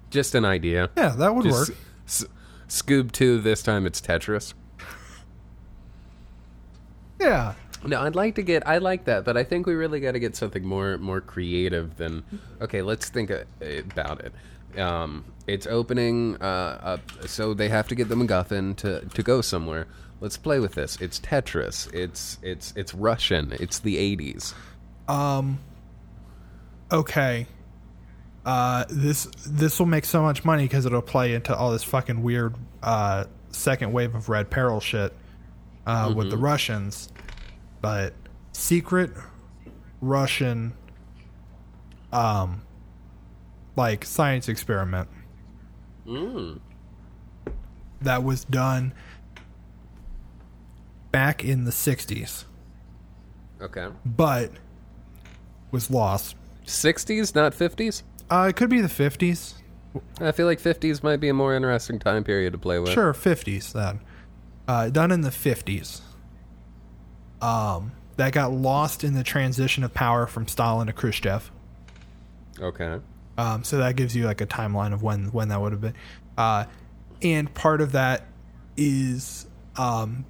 Just 0.09 0.35
an 0.35 0.45
idea. 0.45 0.89
Yeah, 0.95 1.09
that 1.17 1.35
would 1.35 1.43
Just 1.43 1.69
work. 1.69 1.77
S- 2.07 2.25
Scoob 2.69 3.11
2, 3.11 3.39
this 3.41 3.61
time 3.61 3.85
it's 3.85 3.99
Tetris. 3.99 4.53
Yeah. 7.19 7.53
No, 7.85 8.01
I'd 8.01 8.15
like 8.15 8.35
to 8.35 8.41
get. 8.41 8.67
I 8.67 8.77
like 8.77 9.05
that, 9.05 9.25
but 9.25 9.37
I 9.37 9.43
think 9.43 9.65
we 9.65 9.73
really 9.75 9.99
got 9.99 10.13
to 10.13 10.19
get 10.19 10.35
something 10.35 10.65
more 10.65 10.97
more 10.97 11.21
creative 11.21 11.95
than. 11.97 12.23
Okay, 12.61 12.81
let's 12.81 13.09
think 13.09 13.31
about 13.31 14.21
it. 14.21 14.33
Um, 14.75 15.25
it's 15.47 15.65
opening 15.65 16.37
uh, 16.41 16.79
up, 16.83 17.11
so 17.25 17.53
they 17.53 17.69
have 17.69 17.87
to 17.87 17.95
get 17.95 18.09
the 18.09 18.15
MacGuffin 18.15 18.75
to 18.77 19.01
to 19.01 19.23
go 19.23 19.41
somewhere. 19.41 19.87
Let's 20.19 20.37
play 20.37 20.59
with 20.59 20.73
this. 20.73 20.97
It's 20.99 21.19
Tetris. 21.19 21.91
It's 21.93 22.37
it's 22.41 22.73
it's 22.75 22.93
Russian. 22.93 23.53
It's 23.59 23.79
the 23.79 23.95
'80s. 23.95 24.53
Um. 25.07 25.59
Okay. 26.91 27.47
Uh, 28.45 28.85
this 28.89 29.25
this 29.45 29.79
will 29.79 29.85
make 29.85 30.05
so 30.05 30.21
much 30.21 30.45
money 30.45 30.63
because 30.63 30.85
it'll 30.85 31.01
play 31.01 31.33
into 31.33 31.55
all 31.55 31.71
this 31.71 31.83
fucking 31.83 32.23
weird 32.23 32.55
uh 32.81 33.25
second 33.49 33.91
wave 33.91 34.15
of 34.15 34.29
Red 34.29 34.49
Peril 34.49 34.79
shit 34.79 35.13
uh, 35.85 36.13
with 36.15 36.29
the 36.29 36.37
Russians, 36.37 37.09
but 37.81 38.13
secret 38.53 39.11
Russian 40.01 40.73
um 42.13 42.61
like 43.77 44.03
science 44.03 44.49
experiment 44.49 45.07
Mm. 46.05 46.59
that 48.01 48.23
was 48.23 48.43
done 48.45 48.93
back 51.11 51.43
in 51.43 51.63
the 51.65 51.71
60s 51.71 52.45
Okay. 53.61 53.87
but 54.05 54.51
was 55.71 55.89
lost 55.91 56.35
'60s, 56.65 57.33
not 57.35 57.53
'50s. 57.53 58.03
uh, 58.29 58.47
it 58.49 58.55
could 58.55 58.69
be 58.69 58.81
the 58.81 58.87
50s 58.89 59.53
I 60.21 60.31
feel 60.31 60.45
like 60.45 60.59
'50s 60.59 61.01
might 61.03 61.17
be 61.17 61.29
a 61.29 61.33
more 61.33 61.55
interesting 61.55 61.97
time 61.97 62.23
period 62.23 62.53
to 62.53 62.59
play 62.59 62.77
with. 62.77 62.91
Sure, 62.91 63.13
fifties 63.15 63.73
then. 63.73 63.99
Uh, 64.67 64.89
done 64.89 65.11
in 65.11 65.21
the 65.21 65.31
fifties. 65.31 66.01
Um, 67.41 67.93
that 68.17 68.31
got 68.33 68.51
lost 68.51 69.03
in 69.03 69.13
the 69.15 69.23
transition 69.23 69.83
of 69.83 69.93
power 69.95 70.27
from 70.27 70.47
Stalin 70.47 70.85
to 70.87 70.93
Khrushchev. 70.93 71.51
Okay. 72.59 72.99
Um, 73.37 73.63
so 73.63 73.77
that 73.77 73.95
gives 73.95 74.15
you 74.15 74.25
like 74.25 74.41
a 74.41 74.47
timeline 74.47 74.93
of 74.93 75.03
when 75.03 75.31
when 75.31 75.49
that 75.49 75.61
would 75.61 75.71
have 75.71 75.81
been. 75.81 75.93
Uh, 76.37 76.65
and 77.21 77.53
part 77.53 77.81
of 77.81 77.91
that 77.93 78.25
is 78.75 79.45
um, 79.77 80.25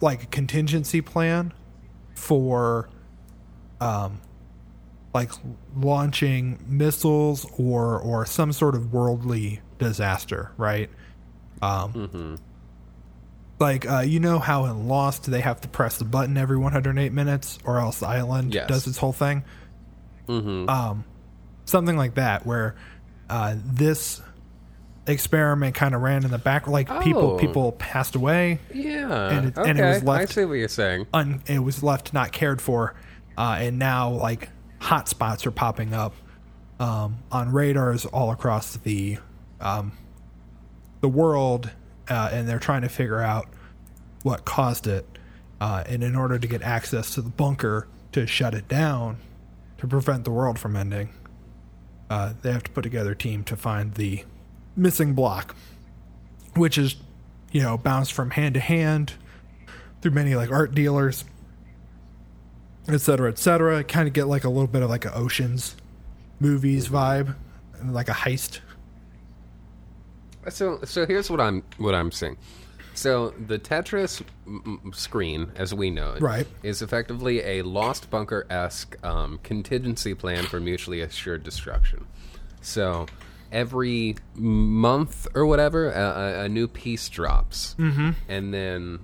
like 0.00 0.22
a 0.22 0.26
contingency 0.26 1.00
plan 1.00 1.52
for 2.14 2.88
um, 3.80 4.20
like 5.14 5.30
launching 5.76 6.58
missiles 6.68 7.44
or 7.58 7.98
or 7.98 8.24
some 8.26 8.52
sort 8.52 8.74
of 8.74 8.92
worldly 8.92 9.60
disaster, 9.78 10.52
right? 10.56 10.90
Um, 11.60 12.38
Like 13.58 13.88
uh, 13.88 14.00
you 14.00 14.18
know 14.18 14.38
how 14.40 14.64
in 14.64 14.88
Lost 14.88 15.30
they 15.30 15.40
have 15.40 15.60
to 15.60 15.68
press 15.68 15.98
the 15.98 16.04
button 16.04 16.36
every 16.36 16.56
108 16.58 17.12
minutes, 17.12 17.58
or 17.64 17.78
else 17.78 18.00
the 18.00 18.06
island 18.08 18.54
Yes. 18.54 18.68
does 18.68 18.86
its 18.86 18.98
whole 18.98 19.12
thing 19.12 19.44
Mm-hmm. 20.28 20.68
um, 20.68 21.04
something 21.64 21.96
like 21.96 22.14
that, 22.14 22.44
where 22.46 22.74
uh, 23.30 23.54
this 23.64 24.20
experiment 25.06 25.74
kind 25.74 25.94
of 25.94 26.00
ran 26.02 26.24
in 26.24 26.30
the 26.30 26.38
back, 26.38 26.66
like 26.68 26.86
people 27.02 27.32
Oh. 27.32 27.38
people 27.38 27.72
passed 27.72 28.14
away, 28.14 28.60
yeah. 28.72 29.30
and 29.30 29.48
it- 29.48 29.58
okay. 29.58 29.70
and 29.70 29.78
it 29.78 30.04
was 30.04 30.08
I 30.08 30.24
see 30.26 30.44
what 30.44 30.54
you're 30.54 30.68
saying. 30.68 31.06
un, 31.12 31.42
it 31.46 31.58
was 31.58 31.82
left 31.82 32.12
not 32.14 32.30
cared 32.32 32.60
for, 32.60 32.94
uh, 33.36 33.56
and 33.60 33.78
now 33.78 34.10
like 34.10 34.48
hot 34.78 35.08
spots 35.08 35.46
are 35.46 35.50
popping 35.50 35.92
up 35.94 36.14
um, 36.78 37.18
on 37.30 37.52
radars 37.52 38.04
all 38.06 38.30
across 38.30 38.76
the 38.76 39.18
um, 39.60 39.92
the 41.00 41.08
world, 41.08 41.70
uh, 42.08 42.30
and 42.32 42.48
they're 42.48 42.58
trying 42.60 42.82
to 42.82 42.88
figure 42.88 43.20
out 43.20 43.48
what 44.22 44.44
caused 44.44 44.86
it. 44.86 45.06
Uh, 45.60 45.84
and 45.88 46.02
in 46.02 46.16
order 46.16 46.38
to 46.40 46.46
get 46.48 46.60
access 46.62 47.14
to 47.14 47.22
the 47.22 47.30
bunker 47.30 47.86
to 48.10 48.26
shut 48.26 48.52
it 48.52 48.66
down, 48.66 49.16
to 49.78 49.86
prevent 49.86 50.24
the 50.24 50.30
world 50.32 50.58
from 50.58 50.74
ending, 50.76 51.08
uh, 52.12 52.34
they 52.42 52.52
have 52.52 52.62
to 52.62 52.70
put 52.70 52.82
together 52.82 53.12
a 53.12 53.16
team 53.16 53.42
to 53.42 53.56
find 53.56 53.94
the 53.94 54.22
missing 54.76 55.14
block, 55.14 55.56
which 56.54 56.76
is, 56.76 56.96
you 57.52 57.62
know, 57.62 57.78
bounced 57.78 58.12
from 58.12 58.32
hand 58.32 58.52
to 58.52 58.60
hand 58.60 59.14
through 60.02 60.10
many 60.10 60.34
like 60.34 60.50
art 60.50 60.74
dealers, 60.74 61.24
etc., 62.82 63.00
cetera, 63.00 63.30
et 63.30 63.38
cetera. 63.38 63.82
Kind 63.84 64.08
of 64.08 64.12
get 64.12 64.26
like 64.26 64.44
a 64.44 64.50
little 64.50 64.66
bit 64.66 64.82
of 64.82 64.90
like 64.90 65.06
a 65.06 65.14
Ocean's 65.14 65.74
movies 66.38 66.88
vibe, 66.88 67.34
like 67.82 68.10
a 68.10 68.12
heist. 68.12 68.60
So, 70.50 70.80
so 70.84 71.06
here's 71.06 71.30
what 71.30 71.40
I'm 71.40 71.62
what 71.78 71.94
I'm 71.94 72.12
seeing. 72.12 72.36
So 72.94 73.30
the 73.30 73.58
Tetris 73.58 74.22
m- 74.46 74.92
screen, 74.94 75.50
as 75.56 75.72
we 75.72 75.90
know 75.90 76.12
it, 76.12 76.22
Right. 76.22 76.46
is 76.62 76.82
effectively 76.82 77.40
a 77.42 77.62
Lost 77.62 78.10
Bunker 78.10 78.46
esque 78.50 79.02
um, 79.04 79.38
contingency 79.42 80.14
plan 80.14 80.44
for 80.44 80.60
mutually 80.60 81.00
assured 81.00 81.42
destruction. 81.42 82.06
So 82.60 83.06
every 83.50 84.16
month 84.34 85.26
or 85.34 85.46
whatever, 85.46 85.90
a, 85.90 86.00
a, 86.00 86.44
a 86.44 86.48
new 86.48 86.68
piece 86.68 87.08
drops, 87.08 87.74
mm-hmm. 87.78 88.10
and 88.28 88.52
then, 88.54 89.00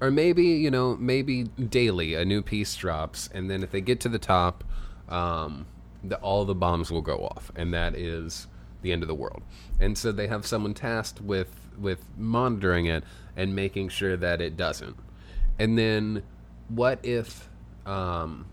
or 0.00 0.10
maybe 0.10 0.44
you 0.44 0.70
know, 0.70 0.96
maybe 0.96 1.44
daily 1.44 2.14
a 2.14 2.24
new 2.24 2.42
piece 2.42 2.74
drops, 2.76 3.28
and 3.32 3.50
then 3.50 3.62
if 3.62 3.70
they 3.70 3.80
get 3.80 4.00
to 4.00 4.08
the 4.08 4.18
top, 4.18 4.62
um, 5.08 5.66
the, 6.04 6.16
all 6.18 6.44
the 6.44 6.54
bombs 6.54 6.90
will 6.90 7.02
go 7.02 7.18
off, 7.26 7.50
and 7.56 7.72
that 7.74 7.94
is 7.96 8.46
the 8.82 8.92
end 8.92 9.02
of 9.02 9.08
the 9.08 9.14
world. 9.14 9.42
And 9.80 9.96
so 9.96 10.12
they 10.12 10.26
have 10.28 10.46
someone 10.46 10.74
tasked 10.74 11.20
with 11.20 11.60
with 11.78 12.04
monitoring 12.16 12.86
it 12.86 13.04
and 13.36 13.54
making 13.54 13.88
sure 13.88 14.16
that 14.16 14.40
it 14.40 14.56
doesn't. 14.56 14.96
And 15.58 15.78
then, 15.78 16.22
what 16.68 16.98
if, 17.02 17.48
um, 17.84 18.46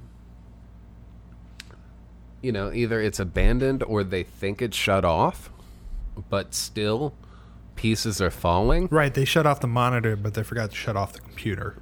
you 2.41 2.51
know, 2.51 2.71
either 2.71 3.01
it's 3.01 3.19
abandoned 3.19 3.83
or 3.83 4.03
they 4.03 4.23
think 4.23 4.61
it's 4.61 4.77
shut 4.77 5.05
off, 5.05 5.49
but 6.29 6.53
still 6.53 7.13
pieces 7.75 8.21
are 8.21 8.31
falling. 8.31 8.87
Right, 8.91 9.13
they 9.13 9.25
shut 9.25 9.45
off 9.45 9.59
the 9.59 9.67
monitor, 9.67 10.15
but 10.15 10.33
they 10.33 10.43
forgot 10.43 10.71
to 10.71 10.75
shut 10.75 10.95
off 10.95 11.13
the 11.13 11.19
computer. 11.19 11.75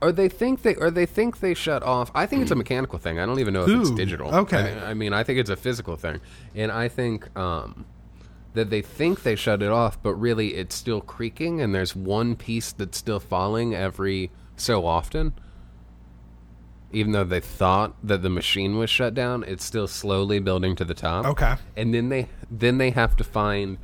Or 0.00 0.12
they 0.12 0.28
think 0.28 0.62
they 0.62 0.74
or 0.74 0.90
they 0.90 1.06
think 1.06 1.40
they 1.40 1.54
shut 1.54 1.82
off. 1.82 2.10
I 2.14 2.26
think 2.26 2.42
it's 2.42 2.50
a 2.50 2.56
mechanical 2.56 2.98
thing. 2.98 3.18
I 3.18 3.24
don't 3.24 3.38
even 3.38 3.54
know 3.54 3.64
if 3.64 3.80
it's 3.80 3.90
digital. 3.90 4.34
okay. 4.34 4.78
I, 4.82 4.90
I 4.90 4.94
mean, 4.94 5.14
I 5.14 5.22
think 5.22 5.38
it's 5.38 5.48
a 5.48 5.56
physical 5.56 5.96
thing, 5.96 6.20
and 6.54 6.70
I 6.70 6.88
think 6.88 7.34
um, 7.38 7.86
that 8.54 8.70
they 8.70 8.80
think 8.82 9.22
they 9.22 9.36
shut 9.36 9.62
it 9.62 9.70
off, 9.70 10.02
but 10.02 10.14
really 10.14 10.54
it's 10.54 10.74
still 10.74 11.00
creaking, 11.00 11.60
and 11.60 11.74
there's 11.74 11.94
one 11.94 12.36
piece 12.36 12.72
that's 12.72 12.96
still 12.96 13.20
falling 13.20 13.74
every 13.74 14.30
so 14.56 14.86
often. 14.86 15.34
Even 16.92 17.10
though 17.10 17.24
they 17.24 17.40
thought 17.40 17.96
that 18.04 18.22
the 18.22 18.30
machine 18.30 18.78
was 18.78 18.88
shut 18.88 19.14
down, 19.14 19.42
it's 19.44 19.64
still 19.64 19.88
slowly 19.88 20.38
building 20.38 20.76
to 20.76 20.84
the 20.84 20.94
top. 20.94 21.26
Okay. 21.26 21.56
and 21.76 21.92
then 21.92 22.08
they 22.08 22.28
then 22.50 22.78
they 22.78 22.90
have 22.90 23.16
to 23.16 23.24
find 23.24 23.78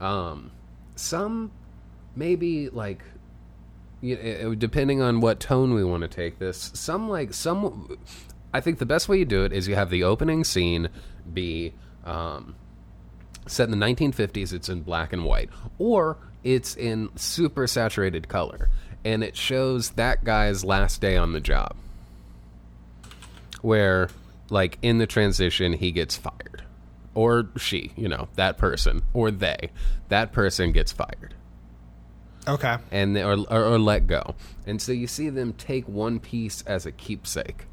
um, 0.00 0.50
some 0.96 1.52
maybe 2.16 2.68
like 2.68 3.02
you 4.00 4.16
know, 4.16 4.54
depending 4.54 5.00
on 5.00 5.20
what 5.20 5.40
tone 5.40 5.74
we 5.74 5.84
want 5.84 6.02
to 6.02 6.08
take 6.08 6.38
this 6.38 6.70
some 6.74 7.08
like 7.08 7.32
some 7.32 7.96
i 8.52 8.60
think 8.60 8.78
the 8.78 8.86
best 8.86 9.08
way 9.08 9.18
you 9.18 9.24
do 9.24 9.44
it 9.44 9.52
is 9.52 9.66
you 9.66 9.74
have 9.74 9.88
the 9.88 10.04
opening 10.04 10.44
scene 10.44 10.88
be 11.32 11.72
um, 12.04 12.54
set 13.46 13.68
in 13.68 13.78
the 13.78 13.86
1950s 13.86 14.52
it's 14.52 14.68
in 14.68 14.82
black 14.82 15.12
and 15.12 15.24
white 15.24 15.48
or 15.78 16.16
it's 16.44 16.76
in 16.76 17.08
super 17.16 17.66
saturated 17.66 18.28
color 18.28 18.68
and 19.04 19.22
it 19.22 19.36
shows 19.36 19.90
that 19.90 20.24
guy's 20.24 20.64
last 20.64 21.00
day 21.00 21.16
on 21.16 21.32
the 21.32 21.40
job 21.40 21.76
where 23.62 24.08
like 24.50 24.78
in 24.82 24.98
the 24.98 25.06
transition 25.06 25.72
he 25.72 25.90
gets 25.92 26.16
fired. 26.16 26.62
Or 27.14 27.48
she 27.56 27.92
you 27.96 28.08
know 28.08 28.28
that 28.34 28.58
person 28.58 29.02
or 29.14 29.30
they 29.30 29.70
that 30.08 30.32
person 30.32 30.72
gets 30.72 30.92
fired. 30.92 31.34
Okay. 32.48 32.76
and 32.92 33.16
they, 33.16 33.24
or, 33.24 33.38
or 33.50 33.64
or 33.64 33.78
let 33.78 34.06
go. 34.06 34.34
And 34.66 34.80
so 34.80 34.92
you 34.92 35.06
see 35.06 35.30
them 35.30 35.52
take 35.54 35.88
one 35.88 36.20
piece 36.20 36.62
as 36.62 36.86
a 36.86 36.92
keepsake 36.92 37.66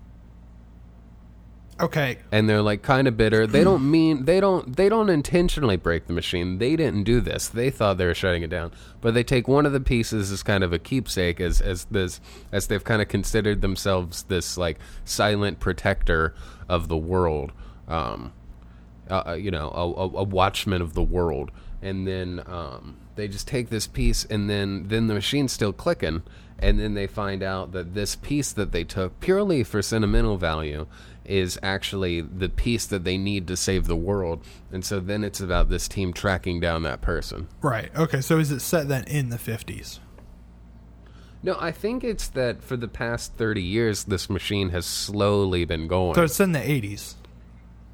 Okay. 1.84 2.18
and 2.32 2.50
they're 2.50 2.62
like 2.62 2.82
kind 2.82 3.08
of 3.08 3.18
bitter. 3.18 3.46
They 3.46 3.64
don't 3.64 3.90
mean 3.92 4.26
they 4.26 4.40
don't 4.40 4.76
they 4.76 4.90
don't 4.90 5.10
intentionally 5.10 5.76
break 5.76 6.08
the 6.08 6.14
machine. 6.14 6.58
They 6.58 6.76
didn't 6.76 7.04
do 7.04 7.20
this. 7.20 7.50
They 7.50 7.70
thought 7.70 7.98
they 7.98 8.06
were 8.06 8.14
shutting 8.14 8.42
it 8.42 8.50
down. 8.50 8.72
But 9.02 9.14
they 9.14 9.24
take 9.24 9.48
one 9.48 9.66
of 9.66 9.74
the 9.74 9.82
pieces 9.82 10.32
as 10.32 10.44
kind 10.44 10.64
of 10.64 10.72
a 10.72 10.80
keepsake 10.80 11.40
as 11.42 11.60
as 11.62 11.86
this 11.86 12.22
as 12.52 12.68
they've 12.68 12.84
kind 12.84 13.02
of 13.02 13.10
considered 13.10 13.62
themselves 13.62 14.24
this 14.24 14.58
like 14.58 14.80
silent 15.04 15.60
protector 15.60 16.34
of 16.70 16.88
the 16.88 16.98
world. 16.98 17.52
Um 17.88 18.32
uh, 19.10 19.24
uh, 19.28 19.34
you 19.34 19.52
know 19.52 19.70
a, 19.76 19.84
a, 19.84 20.22
a 20.22 20.24
watchman 20.24 20.82
of 20.82 20.94
the 20.94 21.04
world. 21.04 21.52
And 21.82 22.08
then 22.08 22.42
um 22.48 22.98
they 23.16 23.28
just 23.28 23.48
take 23.48 23.70
this 23.70 23.88
piece 23.88 24.24
and 24.26 24.50
then 24.50 24.88
then 24.88 25.08
the 25.08 25.14
machine's 25.14 25.52
still 25.52 25.74
clicking. 25.74 26.24
And 26.60 26.80
then 26.80 26.94
they 26.94 27.08
find 27.08 27.44
out 27.44 27.74
that 27.74 27.94
this 27.94 28.16
piece 28.16 28.54
that 28.54 28.72
they 28.72 28.86
took 28.86 29.20
purely 29.20 29.64
for 29.66 29.82
sentimental 29.82 30.38
value 30.38 30.86
is 31.26 31.58
actually 31.64 32.20
the 32.22 32.50
piece 32.50 32.86
that 32.86 33.04
they 33.06 33.18
need 33.18 33.48
to 33.48 33.56
save 33.56 33.88
the 33.88 33.96
world 33.96 34.44
and 34.72 34.84
so 34.84 35.00
then 35.00 35.24
it's 35.24 35.40
about 35.40 35.70
this 35.70 35.88
team 35.88 36.12
tracking 36.12 36.60
down 36.60 36.84
that 36.84 37.02
person 37.02 37.48
Right. 37.62 37.90
Okay. 37.96 38.20
So 38.22 38.40
is 38.40 38.52
it 38.52 38.60
set 38.60 38.88
then 38.88 39.04
in 39.06 39.30
the 39.30 39.38
50s? 39.38 40.00
no 41.46 41.58
i 41.60 41.72
think 41.72 42.04
it's 42.06 42.28
that 42.30 42.64
for 42.64 42.78
the 42.78 42.88
past 42.88 43.34
30 43.36 43.62
years 43.62 44.06
this 44.06 44.30
machine 44.30 44.70
has 44.70 44.86
slowly 44.86 45.66
been 45.66 45.88
going 45.88 46.16
So 46.16 46.24
it's 46.24 46.40
in 46.40 46.54
the 46.54 46.60
80s. 46.60 47.16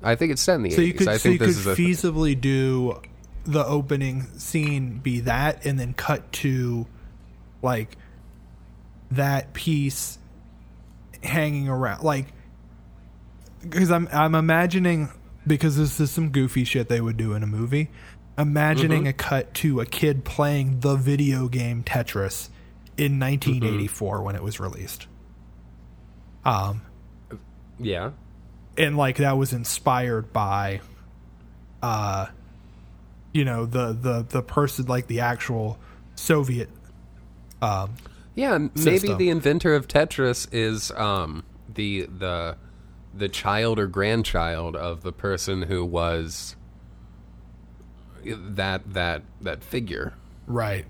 i 0.03 0.15
think 0.15 0.31
it's 0.31 0.41
set 0.41 0.55
in 0.55 0.63
the 0.63 0.69
So 0.71 0.81
you 0.81 0.93
80s 0.93 0.97
could 0.97 1.07
i 1.07 1.17
so 1.17 1.29
you 1.29 1.37
think 1.39 1.55
could 1.55 1.71
is 1.71 1.77
feasibly 1.77 2.39
do 2.39 2.99
the 3.45 3.65
opening 3.65 4.27
scene 4.37 4.99
be 4.99 5.21
that 5.21 5.65
and 5.65 5.79
then 5.79 5.93
cut 5.93 6.31
to 6.31 6.85
like 7.63 7.97
that 9.11 9.53
piece 9.53 10.19
hanging 11.23 11.67
around 11.67 12.03
like 12.03 12.27
because 13.61 13.91
I'm 13.91 14.07
I'm 14.11 14.35
imagining 14.35 15.09
because 15.47 15.77
this 15.77 15.99
is 15.99 16.11
some 16.11 16.29
goofy 16.29 16.63
shit 16.63 16.89
they 16.89 17.01
would 17.01 17.17
do 17.17 17.33
in 17.33 17.43
a 17.43 17.47
movie. 17.47 17.89
Imagining 18.37 19.07
a 19.07 19.13
cut 19.13 19.53
to 19.55 19.81
a 19.81 19.85
kid 19.85 20.23
playing 20.23 20.79
the 20.79 20.95
video 20.95 21.47
game 21.49 21.83
Tetris 21.83 22.49
in 22.97 23.19
1984 23.19 24.21
when 24.21 24.35
it 24.35 24.43
was 24.43 24.59
released. 24.59 25.07
Um 26.45 26.81
yeah 27.79 28.11
and 28.77 28.97
like 28.97 29.17
that 29.17 29.37
was 29.37 29.53
inspired 29.53 30.31
by 30.33 30.81
uh 31.81 32.27
you 33.33 33.45
know 33.45 33.65
the 33.65 33.93
the 33.93 34.25
the 34.27 34.41
person 34.41 34.85
like 34.85 35.07
the 35.07 35.19
actual 35.21 35.77
soviet 36.15 36.69
um 37.61 37.93
Yeah, 38.35 38.57
maybe 38.57 38.79
system. 38.81 39.17
the 39.17 39.29
inventor 39.29 39.75
of 39.75 39.87
Tetris 39.87 40.47
is 40.53 40.91
um, 40.91 41.43
the 41.73 42.05
the 42.05 42.57
the 43.13 43.29
child 43.29 43.79
or 43.79 43.87
grandchild 43.87 44.75
of 44.75 45.01
the 45.01 45.11
person 45.11 45.63
who 45.63 45.83
was 45.83 46.55
that 48.25 48.93
that 48.93 49.23
that 49.41 49.63
figure, 49.63 50.13
right. 50.47 50.85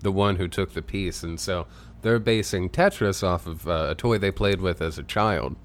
The 0.00 0.12
one 0.12 0.36
who 0.36 0.48
took 0.48 0.74
the 0.74 0.82
piece, 0.82 1.22
and 1.22 1.40
so 1.40 1.66
they're 2.02 2.18
basing 2.18 2.68
Tetris 2.68 3.22
off 3.22 3.46
of 3.46 3.66
uh, 3.66 3.88
a 3.90 3.94
toy 3.94 4.18
they 4.18 4.30
played 4.30 4.60
with 4.60 4.82
as 4.82 4.98
a 4.98 5.02
child. 5.02 5.56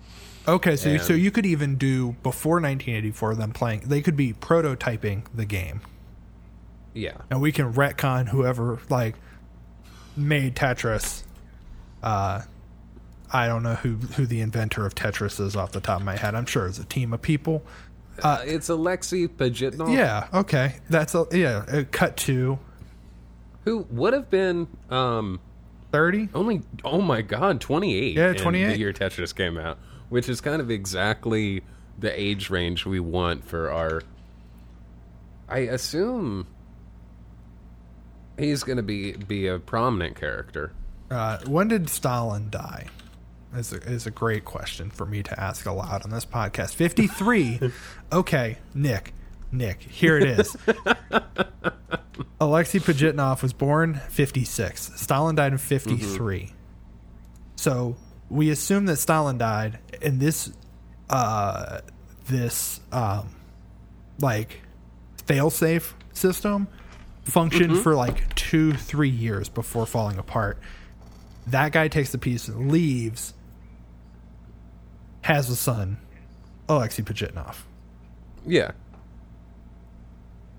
okay 0.48 0.76
so 0.76 0.98
so 0.98 1.14
you 1.14 1.30
could 1.30 1.46
even 1.46 1.76
do 1.76 2.16
before 2.24 2.56
1984 2.56 3.36
them 3.36 3.52
playing 3.52 3.82
they 3.82 4.02
could 4.02 4.16
be 4.16 4.34
prototyping 4.34 5.24
the 5.34 5.46
game. 5.46 5.82
Yeah, 6.94 7.18
and 7.30 7.42
we 7.42 7.52
can 7.52 7.74
retcon 7.74 8.30
whoever 8.30 8.80
like 8.90 9.16
made 10.16 10.56
tetris 10.56 11.24
uh 12.02 12.42
i 13.32 13.48
don't 13.48 13.64
know 13.64 13.76
who 13.76 13.96
who 13.96 14.26
the 14.26 14.42
inventor 14.42 14.86
of 14.86 14.96
tetris 14.96 15.40
is 15.40 15.56
off 15.56 15.72
the 15.72 15.82
top 15.82 16.00
of 16.00 16.06
my 16.06 16.16
head 16.16 16.36
i'm 16.36 16.46
sure 16.46 16.68
it's 16.68 16.80
a 16.80 16.86
team 16.86 17.14
of 17.14 17.22
people 17.22 17.64
uh, 18.22 18.44
it's 18.46 18.68
Alexei 18.68 19.28
Pajitnov, 19.28 19.96
yeah 19.96 20.28
okay 20.34 20.76
that's 20.90 21.16
a 21.16 21.26
yeah 21.32 21.64
a 21.70 21.86
cut 21.86 22.18
to 22.18 22.60
who 23.64 23.86
would 23.92 24.14
have 24.14 24.30
been 24.30 24.68
um, 24.90 25.40
30 25.92 26.30
only 26.34 26.62
oh 26.84 27.02
my 27.02 27.22
god, 27.22 27.62
twenty 27.62 27.96
eight. 27.96 28.16
Yeah, 28.16 28.34
28. 28.34 28.68
The 28.68 28.78
year 28.80 28.94
Tetris 28.94 29.36
came 29.36 29.58
out, 29.58 29.78
which 30.10 30.30
is 30.30 30.42
kind 30.42 30.62
of 30.62 30.70
exactly 30.70 31.64
the 31.98 32.20
age 32.20 32.50
range 32.50 32.86
we 32.86 33.00
want 33.00 33.46
for 33.46 33.72
our. 33.72 34.02
I 35.48 35.60
assume 35.60 36.48
he's 38.38 38.64
going 38.64 38.78
to 38.78 38.84
be 38.84 39.14
be 39.14 39.48
a 39.48 39.60
prominent 39.60 40.16
character. 40.16 40.74
Uh, 41.10 41.40
when 41.48 41.68
did 41.68 41.90
Stalin 41.90 42.50
die? 42.50 42.86
Is 43.56 43.74
a, 43.74 43.78
is 43.78 44.06
a 44.06 44.12
great 44.12 44.46
question 44.46 44.92
for 44.92 45.06
me 45.06 45.24
to 45.24 45.40
ask 45.40 45.66
aloud 45.66 46.04
on 46.04 46.12
this 46.12 46.26
podcast. 46.26 46.76
53. 46.76 47.72
okay, 48.12 48.58
Nick. 48.76 49.14
Nick, 49.52 49.82
here 49.82 50.18
it 50.18 50.40
is. 50.40 50.56
Alexei 52.42 52.80
Pajitnov 52.80 53.42
was 53.42 53.54
born 53.54 54.02
56. 54.10 54.92
Stalin 54.96 55.36
died 55.36 55.52
in 55.52 55.58
53. 55.58 56.54
So 57.56 57.98
we 58.30 58.52
assume 58.52 58.86
that 58.86 58.98
Stalin 58.98 59.38
died, 59.38 59.80
and 60.02 60.20
this, 60.20 60.52
uh, 61.10 61.82
this, 62.28 62.80
um, 62.92 63.36
like, 64.20 64.62
failsafe 65.26 65.94
system 66.14 66.68
functioned 67.24 67.80
for 67.80 67.96
like 67.96 68.34
two, 68.36 68.74
three 68.74 69.10
years 69.10 69.50
before 69.50 69.86
falling 69.86 70.18
apart. 70.18 70.60
That 71.48 71.72
guy 71.72 71.88
takes 71.88 72.12
the 72.12 72.18
piece 72.18 72.48
and 72.48 72.72
leaves, 72.72 73.34
has 75.30 75.48
a 75.50 75.56
son, 75.56 75.98
Alexei 76.68 77.04
Pajitnov. 77.04 77.58
Yeah, 78.46 78.72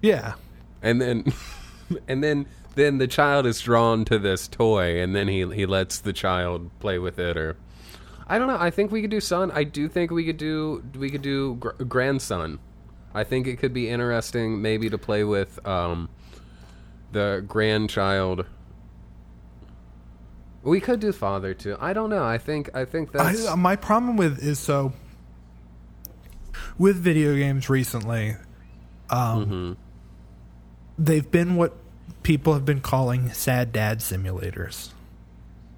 Yeah. 0.00 0.34
and 0.82 1.00
then 1.00 1.24
and 2.08 2.22
then 2.22 2.46
then 2.76 2.98
the 2.98 3.08
child 3.08 3.46
is 3.46 3.60
drawn 3.60 4.04
to 4.06 4.18
this 4.18 4.46
toy, 4.48 5.00
and 5.02 5.14
then 5.14 5.28
he 5.28 5.44
he 5.54 5.66
lets 5.66 5.98
the 5.98 6.12
child 6.12 6.70
play 6.78 6.98
with 6.98 7.18
it, 7.18 7.36
or 7.36 7.56
I 8.28 8.38
don't 8.38 8.46
know. 8.48 8.56
I 8.58 8.70
think 8.70 8.92
we 8.92 9.00
could 9.00 9.10
do 9.10 9.20
son. 9.20 9.50
I 9.50 9.64
do 9.64 9.88
think 9.88 10.10
we 10.12 10.24
could 10.24 10.36
do 10.36 10.82
we 10.96 11.10
could 11.10 11.22
do 11.22 11.56
gr- 11.56 11.70
grandson. 11.84 12.58
I 13.12 13.24
think 13.24 13.48
it 13.48 13.58
could 13.58 13.74
be 13.74 13.88
interesting, 13.88 14.62
maybe 14.62 14.88
to 14.88 14.96
play 14.98 15.24
with 15.24 15.64
um, 15.66 16.08
the 17.10 17.44
grandchild. 17.48 18.46
We 20.62 20.80
could 20.80 21.00
do 21.00 21.12
father 21.12 21.54
too. 21.54 21.76
I 21.80 21.92
don't 21.92 22.10
know. 22.10 22.24
I 22.24 22.38
think 22.38 22.74
I 22.74 22.84
think 22.84 23.12
that's 23.12 23.46
I, 23.46 23.54
my 23.54 23.76
problem 23.76 24.16
with 24.16 24.42
is 24.42 24.58
so 24.58 24.92
with 26.78 26.96
video 26.96 27.34
games 27.34 27.70
recently, 27.70 28.36
um, 29.08 29.76
they've 30.98 31.30
been 31.30 31.56
what 31.56 31.74
people 32.22 32.54
have 32.54 32.64
been 32.64 32.80
calling 32.80 33.30
sad 33.32 33.72
dad 33.72 34.00
simulators. 34.00 34.90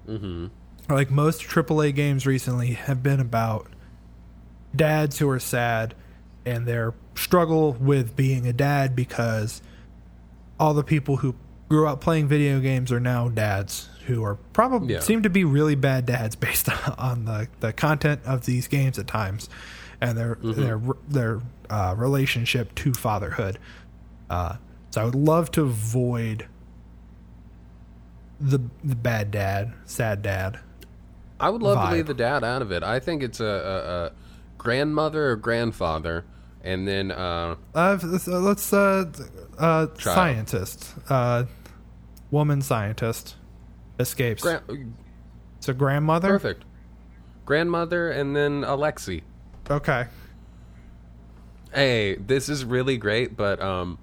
Mm-hmm. 0.07 0.47
Like 0.89 1.09
most 1.09 1.41
AAA 1.43 1.95
games 1.95 2.25
recently 2.25 2.73
have 2.73 3.01
been 3.01 3.21
about 3.21 3.67
dads 4.75 5.19
who 5.19 5.29
are 5.29 5.39
sad 5.39 5.95
and 6.45 6.65
their 6.65 6.93
struggle 7.15 7.73
with 7.73 8.15
being 8.15 8.47
a 8.47 8.53
dad 8.53 8.95
because 8.95 9.61
all 10.59 10.73
the 10.73 10.83
people 10.83 11.17
who 11.17 11.35
grew 11.69 11.87
up 11.87 12.01
playing 12.01 12.27
video 12.27 12.59
games 12.59 12.91
are 12.91 12.99
now 12.99 13.29
dads 13.29 13.87
who 14.07 14.23
are 14.23 14.35
probably 14.53 14.93
Yeah. 14.93 14.99
seem 14.99 15.23
to 15.23 15.29
be 15.29 15.43
really 15.43 15.75
bad 15.75 16.05
dads 16.05 16.35
based 16.35 16.69
on 16.97 17.25
the, 17.25 17.47
the 17.59 17.73
content 17.73 18.21
of 18.25 18.45
these 18.45 18.67
games 18.67 18.97
at 18.99 19.07
times 19.07 19.49
and 20.01 20.17
their 20.17 20.37
their 20.41 20.81
their 21.07 21.41
uh, 21.69 21.95
relationship 21.97 22.75
to 22.75 22.93
fatherhood. 22.93 23.57
Uh, 24.29 24.55
so 24.91 25.01
I 25.01 25.05
would 25.05 25.15
love 25.15 25.49
to 25.51 25.61
avoid 25.63 26.47
the 28.39 28.59
the 28.83 28.95
bad 28.95 29.31
dad, 29.31 29.73
sad 29.85 30.21
dad. 30.21 30.59
I 31.39 31.49
would 31.49 31.61
love 31.61 31.77
vibe. 31.77 31.89
to 31.89 31.95
leave 31.95 32.07
the 32.07 32.13
dad 32.13 32.43
out 32.43 32.61
of 32.61 32.71
it. 32.71 32.83
I 32.83 32.99
think 32.99 33.23
it's 33.23 33.39
a, 33.39 33.45
a, 33.45 34.05
a 34.07 34.11
grandmother 34.57 35.31
or 35.31 35.35
grandfather, 35.35 36.25
and 36.63 36.87
then 36.87 37.11
uh, 37.11 37.55
Uh, 37.73 37.97
let's 38.27 38.73
uh, 38.73 39.05
uh, 39.57 39.63
uh, 39.63 39.87
scientist, 39.99 40.93
uh, 41.09 41.45
woman 42.31 42.61
scientist 42.61 43.35
escapes. 43.99 44.41
gran- 44.41 44.95
so 45.59 45.73
grandmother. 45.73 46.29
perfect 46.29 46.63
grandmother, 47.45 48.09
and 48.11 48.35
then 48.35 48.61
Alexi. 48.61 49.21
Okay. 49.69 50.07
Hey, 51.73 52.15
this 52.15 52.49
is 52.49 52.65
really 52.65 52.97
great, 52.97 53.35
but 53.35 53.61
um, 53.61 53.97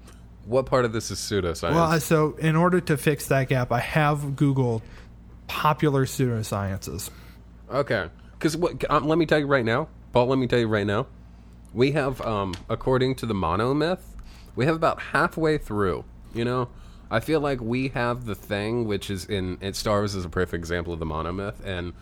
what 0.45 0.65
part 0.65 0.85
of 0.85 0.93
this 0.93 1.11
is 1.11 1.19
pseudoscience? 1.19 1.73
Well, 1.73 1.99
so 1.99 2.35
in 2.37 2.55
order 2.55 2.81
to 2.81 2.97
fix 2.97 3.27
that 3.27 3.47
gap, 3.47 3.71
I 3.71 3.79
have 3.79 4.19
Googled 4.35 4.81
popular 5.47 6.05
pseudosciences. 6.05 7.09
Okay, 7.69 8.09
because 8.33 8.57
what? 8.57 8.83
Um, 8.89 9.07
let 9.07 9.17
me 9.17 9.25
tell 9.25 9.39
you 9.39 9.47
right 9.47 9.63
now, 9.63 9.87
Paul. 10.11 10.27
Let 10.27 10.37
me 10.37 10.47
tell 10.47 10.59
you 10.59 10.67
right 10.67 10.87
now. 10.87 11.07
We 11.73 11.93
have, 11.93 12.19
um, 12.21 12.53
according 12.67 13.15
to 13.15 13.25
the 13.25 13.33
monomyth, 13.33 14.01
we 14.57 14.65
have 14.65 14.75
about 14.75 14.99
halfway 14.99 15.57
through. 15.57 16.03
You 16.33 16.43
know, 16.43 16.69
I 17.11 17.19
feel 17.19 17.41
like 17.41 17.59
we 17.59 17.89
have 17.89 18.25
the 18.25 18.35
thing, 18.35 18.85
which 18.87 19.09
is 19.09 19.25
in. 19.25 19.57
It 19.61 19.75
Star 19.75 19.99
Wars 19.99 20.15
is 20.15 20.25
a 20.25 20.29
perfect 20.29 20.59
example 20.59 20.93
of 20.93 20.99
the 20.99 21.05
monomyth, 21.05 21.63
and 21.63 21.93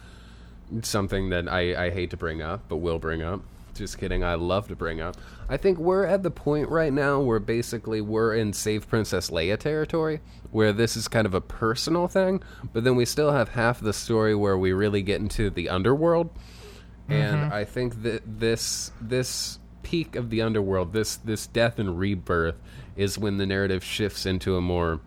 something 0.83 1.29
that 1.29 1.47
I, 1.49 1.87
I 1.87 1.89
hate 1.89 2.11
to 2.11 2.17
bring 2.17 2.41
up, 2.41 2.61
but 2.69 2.77
will 2.77 2.99
bring 2.99 3.23
up. 3.23 3.41
Just 3.73 3.97
kidding. 3.97 4.23
I 4.23 4.35
love 4.35 4.67
to 4.67 4.75
bring 4.75 5.01
up. 5.01 5.15
I 5.47 5.57
think 5.57 5.77
we're 5.77 6.05
at 6.05 6.21
the 6.21 6.31
point 6.31 6.69
right 6.69 6.91
now 6.91 7.21
where 7.21 7.39
basically 7.39 8.01
we're 8.01 8.35
in 8.35 8.53
Save 8.53 8.87
Princess 8.87 9.29
Leia 9.29 9.57
territory, 9.57 10.21
where 10.51 10.73
this 10.73 10.95
is 10.95 11.07
kind 11.07 11.25
of 11.25 11.33
a 11.33 11.41
personal 11.41 12.07
thing, 12.07 12.43
but 12.73 12.83
then 12.83 12.95
we 12.95 13.05
still 13.05 13.31
have 13.31 13.49
half 13.49 13.79
the 13.79 13.93
story 13.93 14.35
where 14.35 14.57
we 14.57 14.73
really 14.73 15.01
get 15.01 15.21
into 15.21 15.49
the 15.49 15.69
underworld. 15.69 16.29
And 17.07 17.37
mm-hmm. 17.37 17.53
I 17.53 17.63
think 17.63 18.03
that 18.03 18.21
this 18.39 18.91
this 19.01 19.59
peak 19.81 20.15
of 20.15 20.29
the 20.29 20.41
underworld, 20.41 20.93
this 20.93 21.15
this 21.17 21.47
death 21.47 21.79
and 21.79 21.97
rebirth, 21.97 22.55
is 22.95 23.17
when 23.17 23.37
the 23.37 23.45
narrative 23.45 23.83
shifts 23.83 24.25
into 24.25 24.55
a 24.55 24.61
more 24.61 24.99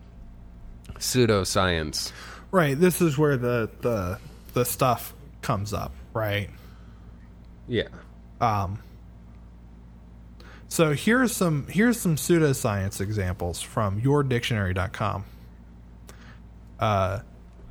pseudoscience. 0.95 2.11
Right. 2.51 2.79
This 2.79 3.01
is 3.01 3.17
where 3.17 3.37
the 3.37 3.69
the 3.81 4.19
the 4.53 4.65
stuff 4.65 5.13
comes 5.41 5.73
up. 5.73 5.91
Right. 6.13 6.49
Yeah. 7.67 7.87
Um. 8.39 8.79
So 10.67 10.93
here's 10.93 11.35
some 11.35 11.67
here's 11.67 11.99
some 11.99 12.15
pseudoscience 12.15 12.99
examples 12.99 13.61
from 13.61 14.01
yourdictionary.com. 14.01 15.25
Uh, 16.79 17.19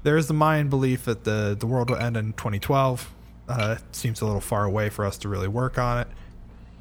there's 0.03 0.27
the 0.27 0.35
Mayan 0.35 0.69
belief 0.69 1.05
that 1.05 1.25
the 1.25 1.57
the 1.59 1.67
world 1.67 1.91
will 1.91 1.97
end 1.97 2.17
in 2.17 2.33
2012. 2.33 3.13
Uh, 3.49 3.77
it 3.79 3.97
seems 3.97 4.21
a 4.21 4.25
little 4.25 4.41
far 4.41 4.65
away 4.65 4.89
for 4.89 5.05
us 5.05 5.19
to 5.19 5.29
really 5.29 5.49
work 5.49 5.79
on 5.79 5.99
it. 5.99 6.09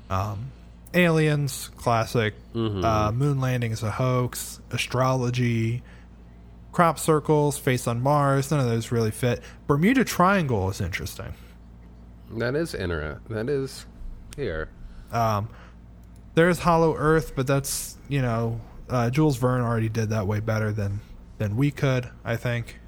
Um, 0.10 0.52
aliens, 0.94 1.70
classic. 1.78 2.34
Uh, 2.56 3.12
moon 3.14 3.40
landing 3.40 3.72
is 3.72 3.84
a 3.84 3.92
hoax. 3.92 4.60
Astrology, 4.72 5.84
crop 6.72 7.00
circles, 7.00 7.58
face 7.58 7.88
on 7.88 8.02
Mars. 8.02 8.52
None 8.52 8.60
of 8.60 8.68
those 8.68 8.92
really 8.92 9.12
fit. 9.12 9.42
Bermuda 9.68 10.04
Triangle 10.04 10.70
is 10.70 10.82
interesting. 10.82 11.34
That 12.38 12.56
is 12.56 12.74
inter. 12.74 13.20
That 13.30 13.50
is 13.50 13.86
here. 14.38 14.70
Um, 15.12 15.50
there's 16.36 16.60
Hollow 16.60 16.96
Earth, 16.96 17.34
but 17.36 17.46
that's 17.48 17.98
you 18.08 18.22
know 18.22 18.62
uh, 18.90 19.10
Jules 19.10 19.38
Verne 19.38 19.62
already 19.62 19.90
did 19.90 20.10
that 20.10 20.28
way 20.28 20.40
better 20.40 20.72
than 20.72 21.02
than 21.38 21.58
we 21.58 21.72
could. 21.72 22.10
I 22.24 22.38
think. 22.38 22.80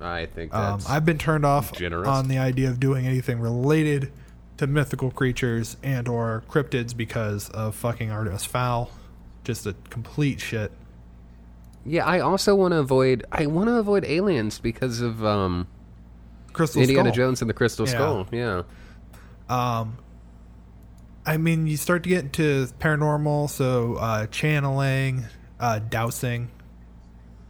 I 0.00 0.26
think 0.26 0.54
Um. 0.54 0.80
I've 0.88 1.04
been 1.04 1.18
turned 1.18 1.46
off 1.46 1.72
generous. 1.72 2.06
on 2.08 2.28
the 2.28 2.38
idea 2.38 2.68
of 2.68 2.78
doing 2.78 3.06
anything 3.06 3.40
related 3.40 4.12
to 4.58 4.66
mythical 4.66 5.10
creatures 5.10 5.76
and 5.82 6.08
or 6.08 6.44
cryptids 6.48 6.96
because 6.96 7.48
of 7.50 7.74
fucking 7.74 8.10
Artemis 8.10 8.44
Fowl. 8.44 8.90
Just 9.44 9.66
a 9.66 9.74
complete 9.90 10.40
shit. 10.40 10.72
yeah, 11.84 12.06
I 12.06 12.20
also 12.20 12.54
want 12.54 12.72
to 12.72 12.78
avoid. 12.78 13.24
I 13.30 13.46
want 13.46 13.68
to 13.68 13.74
avoid 13.76 14.04
aliens 14.04 14.58
because 14.58 15.00
of 15.00 15.24
um, 15.24 15.66
Crystal 16.52 16.80
Indiana 16.80 17.08
Skull. 17.10 17.14
Jones 17.14 17.40
and 17.42 17.50
the 17.50 17.54
Crystal 17.54 17.86
Yeah. 17.86 17.92
Skull. 17.92 18.26
Yeah. 18.32 18.62
Um, 19.48 19.98
I 21.26 21.36
mean, 21.36 21.66
you 21.66 21.76
start 21.76 22.02
to 22.04 22.08
get 22.08 22.24
into 22.24 22.66
paranormal, 22.80 23.50
so 23.50 23.96
uh, 23.96 24.26
channeling, 24.28 25.24
uh, 25.60 25.78
dowsing, 25.80 26.50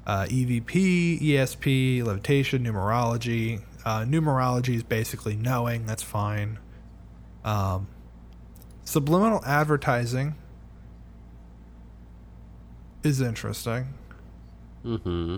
uh, 0.06 0.24
EVP, 0.28 1.20
ESP, 1.20 2.04
levitation, 2.04 2.64
numerology. 2.64 3.62
Uh, 3.84 4.00
numerology 4.00 4.74
is 4.74 4.82
basically 4.82 5.36
knowing. 5.36 5.86
That's 5.86 6.02
fine. 6.02 6.58
Um, 7.44 7.88
subliminal 8.84 9.44
advertising 9.44 10.34
is 13.02 13.20
interesting. 13.20 13.88
Mm-hmm. 14.84 15.36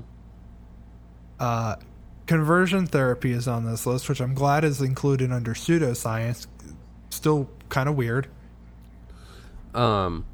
Uh, 1.38 1.77
conversion 2.27 2.87
therapy 2.87 3.33
is 3.33 3.47
on 3.49 3.64
this 3.64 3.87
list, 3.87 4.09
which 4.09 4.21
I'm 4.21 4.35
glad 4.35 4.64
is 4.64 4.81
included 4.81 5.33
under 5.33 5.55
pseudoscience. 5.55 6.47
Still 7.11 7.49
kind 7.69 7.88
of 7.88 7.97
weird. 7.97 8.29
Um, 9.75 10.25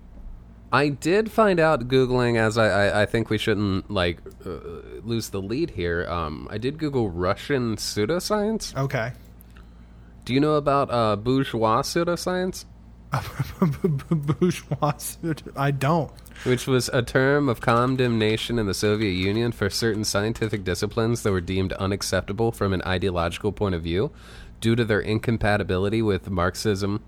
I 0.72 0.88
did 0.88 1.30
find 1.30 1.60
out 1.60 1.88
googling 1.88 2.38
as 2.38 2.56
I 2.56 2.68
I, 2.68 3.02
I 3.02 3.06
think 3.06 3.28
we 3.28 3.38
shouldn't 3.38 3.90
like 3.90 4.20
uh, 4.46 4.58
lose 5.02 5.30
the 5.30 5.42
lead 5.42 5.70
here. 5.70 6.06
Um, 6.08 6.48
I 6.50 6.58
did 6.58 6.78
Google 6.78 7.10
Russian 7.10 7.76
pseudoscience. 7.76 8.74
Okay. 8.76 9.12
Do 10.24 10.34
you 10.34 10.40
know 10.40 10.54
about 10.54 10.90
uh, 10.90 11.16
bourgeois 11.16 11.82
pseudoscience? 11.82 12.64
Bourgeois. 14.40 14.94
I 15.54 15.70
don't. 15.70 16.10
which 16.44 16.66
was 16.66 16.88
a 16.88 17.02
term 17.02 17.48
of 17.48 17.60
condemnation 17.60 18.58
in 18.58 18.66
the 18.66 18.74
Soviet 18.74 19.12
Union 19.12 19.52
for 19.52 19.68
certain 19.68 20.04
scientific 20.04 20.64
disciplines 20.64 21.22
that 21.22 21.32
were 21.32 21.40
deemed 21.40 21.74
unacceptable 21.74 22.52
from 22.52 22.72
an 22.72 22.82
ideological 22.86 23.52
point 23.52 23.74
of 23.74 23.82
view 23.82 24.10
due 24.60 24.74
to 24.76 24.84
their 24.84 25.00
incompatibility 25.00 26.00
with 26.00 26.30
Marxism 26.30 27.02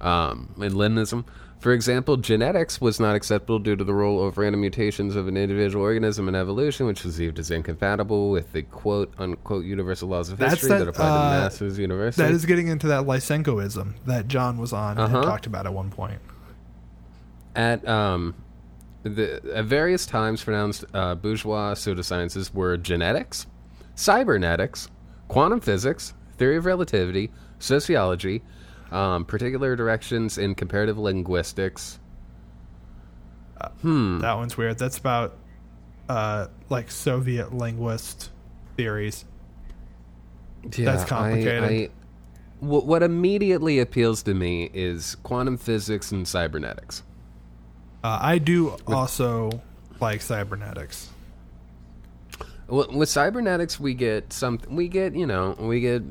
um, 0.00 0.54
and 0.60 0.74
Leninism. 0.74 1.24
For 1.64 1.72
example, 1.72 2.18
genetics 2.18 2.78
was 2.78 3.00
not 3.00 3.16
acceptable 3.16 3.58
due 3.58 3.74
to 3.74 3.84
the 3.84 3.94
role 3.94 4.22
of 4.28 4.36
random 4.36 4.60
mutations 4.60 5.16
of 5.16 5.28
an 5.28 5.38
individual 5.38 5.82
organism 5.82 6.28
in 6.28 6.34
evolution, 6.34 6.84
which 6.84 7.04
was 7.04 7.16
viewed 7.16 7.38
as 7.38 7.50
incompatible 7.50 8.30
with 8.30 8.52
the 8.52 8.64
quote 8.64 9.14
unquote 9.16 9.64
universal 9.64 10.10
laws 10.10 10.28
of 10.28 10.36
That's 10.36 10.60
history 10.60 10.68
that, 10.68 10.80
that, 10.80 10.88
apply 10.88 11.06
uh, 11.06 11.36
to 11.38 11.44
masses 11.44 11.78
universally. 11.78 12.26
That 12.28 12.34
is 12.34 12.44
getting 12.44 12.68
into 12.68 12.86
that 12.88 13.04
Lysenkoism 13.04 13.94
that 14.04 14.28
John 14.28 14.58
was 14.58 14.74
on 14.74 14.98
Uh-huh. 14.98 15.16
and 15.16 15.24
talked 15.24 15.46
about 15.46 15.64
at 15.64 15.72
one 15.72 15.88
point. 15.90 16.20
at 17.56 17.88
um, 17.88 18.34
the 19.02 19.40
at 19.54 19.64
various 19.64 20.04
times 20.04 20.44
pronounced 20.44 20.84
uh, 20.92 21.14
bourgeois 21.14 21.72
pseudosciences 21.72 22.52
were 22.52 22.76
genetics, 22.76 23.46
cybernetics, 23.94 24.90
quantum 25.28 25.60
physics, 25.60 26.12
theory 26.36 26.58
of 26.58 26.66
relativity, 26.66 27.32
sociology, 27.58 28.42
um, 28.94 29.24
particular 29.24 29.74
directions 29.74 30.38
in 30.38 30.54
comparative 30.54 30.96
linguistics. 30.96 31.98
Hmm. 33.82 34.20
That 34.20 34.34
one's 34.34 34.56
weird. 34.56 34.78
That's 34.78 34.98
about 34.98 35.36
uh, 36.08 36.46
like 36.70 36.90
Soviet 36.90 37.52
linguist 37.52 38.30
theories. 38.76 39.24
Yeah, 40.76 40.84
That's 40.84 41.04
complicated. 41.04 41.64
I, 41.64 41.66
I, 41.66 41.90
what, 42.60 42.86
what 42.86 43.02
immediately 43.02 43.80
appeals 43.80 44.22
to 44.24 44.34
me 44.34 44.70
is 44.72 45.16
quantum 45.16 45.58
physics 45.58 46.12
and 46.12 46.26
cybernetics. 46.26 47.02
Uh, 48.02 48.18
I 48.20 48.38
do 48.38 48.76
also 48.86 49.62
like 50.00 50.20
cybernetics. 50.20 51.10
Well, 52.68 52.88
with 52.92 53.08
cybernetics, 53.08 53.80
we 53.80 53.94
get 53.94 54.32
something. 54.32 54.74
We 54.74 54.88
get 54.88 55.14
you 55.14 55.26
know 55.26 55.56
we 55.58 55.80
get 55.80 56.02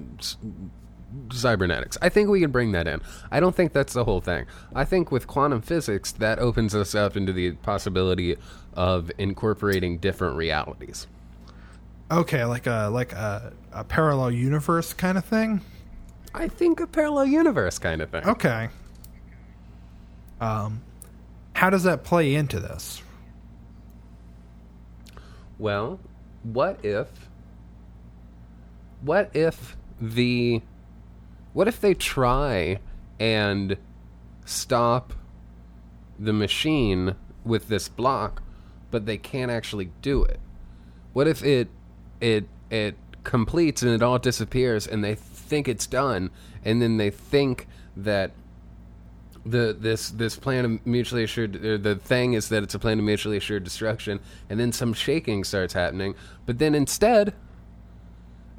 cybernetics. 1.31 1.97
I 2.01 2.09
think 2.09 2.29
we 2.29 2.39
can 2.39 2.51
bring 2.51 2.71
that 2.73 2.87
in. 2.87 3.01
I 3.31 3.39
don't 3.39 3.55
think 3.55 3.73
that's 3.73 3.93
the 3.93 4.03
whole 4.03 4.21
thing. 4.21 4.45
I 4.75 4.85
think 4.85 5.11
with 5.11 5.27
quantum 5.27 5.61
physics, 5.61 6.11
that 6.13 6.39
opens 6.39 6.75
us 6.75 6.95
up 6.95 7.15
into 7.15 7.33
the 7.33 7.51
possibility 7.51 8.37
of 8.73 9.11
incorporating 9.17 9.97
different 9.97 10.35
realities. 10.35 11.07
Okay, 12.11 12.43
like 12.45 12.67
a 12.67 12.89
like 12.91 13.13
a, 13.13 13.53
a 13.71 13.83
parallel 13.83 14.31
universe 14.31 14.93
kind 14.93 15.17
of 15.17 15.25
thing. 15.25 15.61
I 16.33 16.47
think 16.47 16.79
a 16.79 16.87
parallel 16.87 17.27
universe 17.27 17.79
kind 17.79 18.01
of 18.01 18.09
thing. 18.09 18.25
Okay. 18.25 18.69
Um, 20.41 20.81
how 21.53 21.69
does 21.69 21.83
that 21.83 22.03
play 22.03 22.35
into 22.35 22.59
this? 22.59 23.01
Well, 25.57 25.99
what 26.43 26.83
if 26.83 27.07
what 29.01 29.29
if 29.33 29.77
the 30.01 30.61
what 31.53 31.67
if 31.67 31.79
they 31.79 31.93
try 31.93 32.79
and 33.19 33.77
stop 34.45 35.13
the 36.19 36.33
machine 36.33 37.15
with 37.45 37.67
this 37.67 37.87
block 37.87 38.41
but 38.91 39.05
they 39.05 39.17
can't 39.17 39.51
actually 39.51 39.91
do 40.01 40.23
it? 40.23 40.39
What 41.13 41.27
if 41.27 41.43
it 41.43 41.69
it 42.19 42.47
it 42.69 42.95
completes 43.23 43.81
and 43.81 43.91
it 43.91 44.03
all 44.03 44.19
disappears 44.19 44.85
and 44.85 45.03
they 45.03 45.15
think 45.15 45.67
it's 45.67 45.87
done 45.87 46.29
and 46.65 46.81
then 46.81 46.97
they 46.97 47.09
think 47.09 47.67
that 47.95 48.31
the 49.45 49.75
this 49.77 50.09
this 50.11 50.37
plan 50.37 50.65
of 50.65 50.85
mutually 50.85 51.23
assured 51.23 51.53
the 51.53 51.95
thing 51.95 52.33
is 52.33 52.49
that 52.49 52.63
it's 52.63 52.73
a 52.73 52.79
plan 52.79 52.97
of 52.97 53.05
mutually 53.05 53.37
assured 53.37 53.63
destruction 53.63 54.19
and 54.49 54.59
then 54.59 54.71
some 54.71 54.93
shaking 54.93 55.43
starts 55.43 55.73
happening. 55.73 56.15
But 56.45 56.59
then 56.59 56.73
instead 56.73 57.33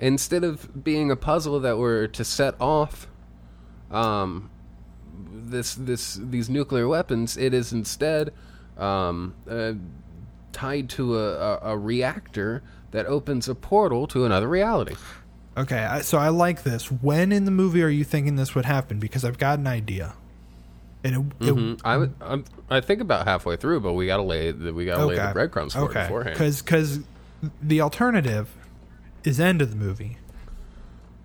instead 0.00 0.44
of 0.44 0.84
being 0.84 1.10
a 1.10 1.16
puzzle 1.16 1.60
that 1.60 1.78
were 1.78 2.06
to 2.08 2.24
set 2.24 2.54
off 2.60 3.06
um, 3.90 4.50
this 5.32 5.74
this 5.74 6.18
these 6.20 6.48
nuclear 6.48 6.88
weapons, 6.88 7.36
it 7.36 7.54
is 7.54 7.72
instead 7.72 8.32
um, 8.78 9.34
uh, 9.48 9.72
tied 10.52 10.88
to 10.90 11.18
a, 11.18 11.32
a, 11.34 11.58
a 11.72 11.78
reactor 11.78 12.62
that 12.90 13.06
opens 13.06 13.48
a 13.48 13.54
portal 13.54 14.06
to 14.08 14.24
another 14.24 14.48
reality. 14.48 14.96
Okay, 15.56 15.78
I, 15.78 16.00
so 16.00 16.18
I 16.18 16.28
like 16.28 16.64
this. 16.64 16.90
When 16.90 17.30
in 17.30 17.44
the 17.44 17.50
movie 17.52 17.82
are 17.82 17.88
you 17.88 18.02
thinking 18.04 18.34
this 18.36 18.54
would 18.56 18.64
happen? 18.64 18.98
Because 18.98 19.24
I've 19.24 19.38
got 19.38 19.58
an 19.60 19.66
idea. 19.68 20.14
And 21.04 21.14
it, 21.40 21.46
it 21.46 21.54
Mhm. 21.54 21.80
I 21.84 21.96
would, 21.98 22.14
I'm, 22.20 22.44
I 22.70 22.80
think 22.80 23.00
about 23.00 23.26
halfway 23.26 23.56
through, 23.56 23.80
but 23.80 23.92
we 23.92 24.06
gotta 24.06 24.22
lay 24.22 24.50
the, 24.50 24.72
we 24.72 24.84
gotta 24.86 25.04
lay 25.06 25.16
the 25.16 25.32
breadcrumbs 25.32 25.74
for 25.74 25.84
it 25.90 25.94
beforehand. 25.94 26.34
Because 26.34 26.62
because 26.62 27.00
the 27.62 27.82
alternative 27.82 28.48
is 29.24 29.40
end 29.40 29.62
of 29.62 29.70
the 29.70 29.76
movie, 29.76 30.18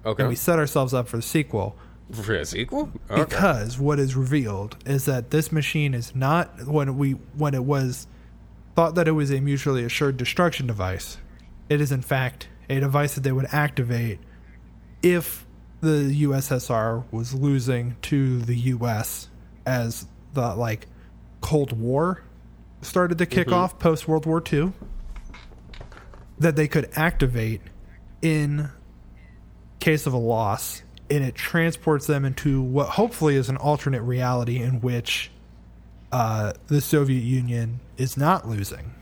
okay, 0.05 0.23
and 0.23 0.29
we 0.29 0.35
set 0.35 0.57
ourselves 0.59 0.93
up 0.93 1.07
for 1.07 1.17
the 1.17 1.23
sequel. 1.23 1.75
for 2.11 2.33
a 2.33 2.45
sequel. 2.45 2.91
Okay. 3.09 3.23
Because 3.23 3.77
what 3.77 3.99
is 3.99 4.15
revealed 4.15 4.77
is 4.85 5.05
that 5.05 5.31
this 5.31 5.51
machine 5.51 5.93
is 5.93 6.15
not 6.15 6.65
when 6.67 6.97
we 6.97 7.11
when 7.35 7.53
it 7.53 7.63
was 7.63 8.07
thought 8.75 8.95
that 8.95 9.07
it 9.07 9.11
was 9.11 9.31
a 9.31 9.41
mutually 9.41 9.83
assured 9.83 10.17
destruction 10.17 10.67
device. 10.67 11.17
It 11.67 11.81
is 11.81 11.91
in 11.91 12.01
fact 12.01 12.47
a 12.69 12.79
device 12.79 13.15
that 13.15 13.21
they 13.21 13.31
would 13.31 13.47
activate 13.51 14.19
if 15.01 15.45
the 15.81 16.23
USSR 16.23 17.03
was 17.11 17.33
losing 17.33 17.95
to 18.03 18.39
the 18.39 18.55
US 18.55 19.29
as 19.65 20.07
the 20.33 20.55
like 20.55 20.87
Cold 21.41 21.77
War 21.79 22.23
started 22.81 23.17
to 23.17 23.25
kick 23.25 23.47
mm-hmm. 23.47 23.55
off 23.55 23.79
post 23.79 24.07
World 24.07 24.25
War 24.25 24.41
II. 24.51 24.73
That 26.37 26.55
they 26.55 26.69
could 26.69 26.89
activate 26.95 27.61
in 28.21 28.69
case 29.79 30.05
of 30.05 30.13
a 30.13 30.17
loss, 30.17 30.83
and 31.09 31.23
it 31.23 31.35
transports 31.35 32.07
them 32.07 32.25
into 32.25 32.61
what 32.61 32.89
hopefully 32.89 33.35
is 33.35 33.49
an 33.49 33.57
alternate 33.57 34.01
reality 34.01 34.57
in 34.57 34.81
which 34.81 35.31
uh, 36.11 36.53
the 36.67 36.81
Soviet 36.81 37.23
Union 37.23 37.79
is 37.97 38.17
not 38.17 38.47
losing. 38.47 38.93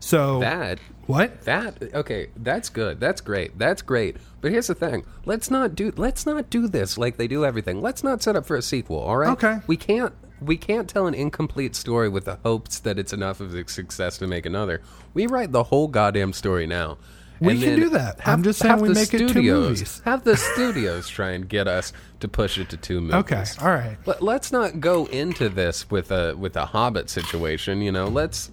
So 0.00 0.40
that 0.40 0.78
what? 1.06 1.42
That 1.42 1.94
okay, 1.94 2.28
that's 2.36 2.68
good. 2.68 2.98
That's 2.98 3.20
great. 3.20 3.58
That's 3.58 3.82
great. 3.82 4.16
But 4.40 4.50
here's 4.50 4.66
the 4.66 4.74
thing. 4.74 5.04
Let's 5.24 5.50
not 5.50 5.74
do 5.74 5.92
let's 5.96 6.26
not 6.26 6.50
do 6.50 6.66
this 6.66 6.98
like 6.98 7.16
they 7.16 7.28
do 7.28 7.44
everything. 7.44 7.80
Let's 7.80 8.02
not 8.02 8.22
set 8.22 8.34
up 8.34 8.44
for 8.44 8.56
a 8.56 8.62
sequel, 8.62 8.98
all 8.98 9.16
right? 9.16 9.30
Okay. 9.30 9.60
We 9.66 9.76
can't 9.76 10.12
we 10.46 10.56
can't 10.56 10.88
tell 10.88 11.06
an 11.06 11.14
incomplete 11.14 11.74
story 11.74 12.08
with 12.08 12.24
the 12.24 12.36
hopes 12.44 12.78
that 12.80 12.98
it's 12.98 13.12
enough 13.12 13.40
of 13.40 13.54
a 13.54 13.68
success 13.68 14.18
to 14.18 14.26
make 14.26 14.46
another. 14.46 14.82
We 15.14 15.26
write 15.26 15.52
the 15.52 15.64
whole 15.64 15.88
goddamn 15.88 16.32
story 16.32 16.66
now. 16.66 16.98
We 17.42 17.60
can 17.60 17.78
do 17.78 17.88
that. 17.90 18.20
I'm 18.24 18.44
just 18.44 18.60
saying 18.60 18.80
we 18.80 18.90
make 18.90 19.12
it 19.12 19.18
two 19.18 19.28
studios, 19.28 19.68
movies. 19.68 20.02
Have 20.04 20.22
the 20.22 20.36
studios 20.54 21.08
try 21.08 21.30
and 21.30 21.48
get 21.48 21.66
us 21.66 21.92
to 22.20 22.28
push 22.28 22.56
it 22.56 22.68
to 22.70 22.76
two 22.76 23.00
movies. 23.00 23.14
Okay, 23.14 23.44
all 23.60 23.74
right. 23.74 23.96
Let, 24.06 24.22
let's 24.22 24.52
not 24.52 24.80
go 24.80 25.06
into 25.06 25.48
this 25.48 25.90
with 25.90 26.12
a 26.12 26.36
with 26.36 26.56
a 26.56 26.66
Hobbit 26.66 27.10
situation. 27.10 27.82
You 27.82 27.90
know, 27.90 28.06
let's 28.06 28.52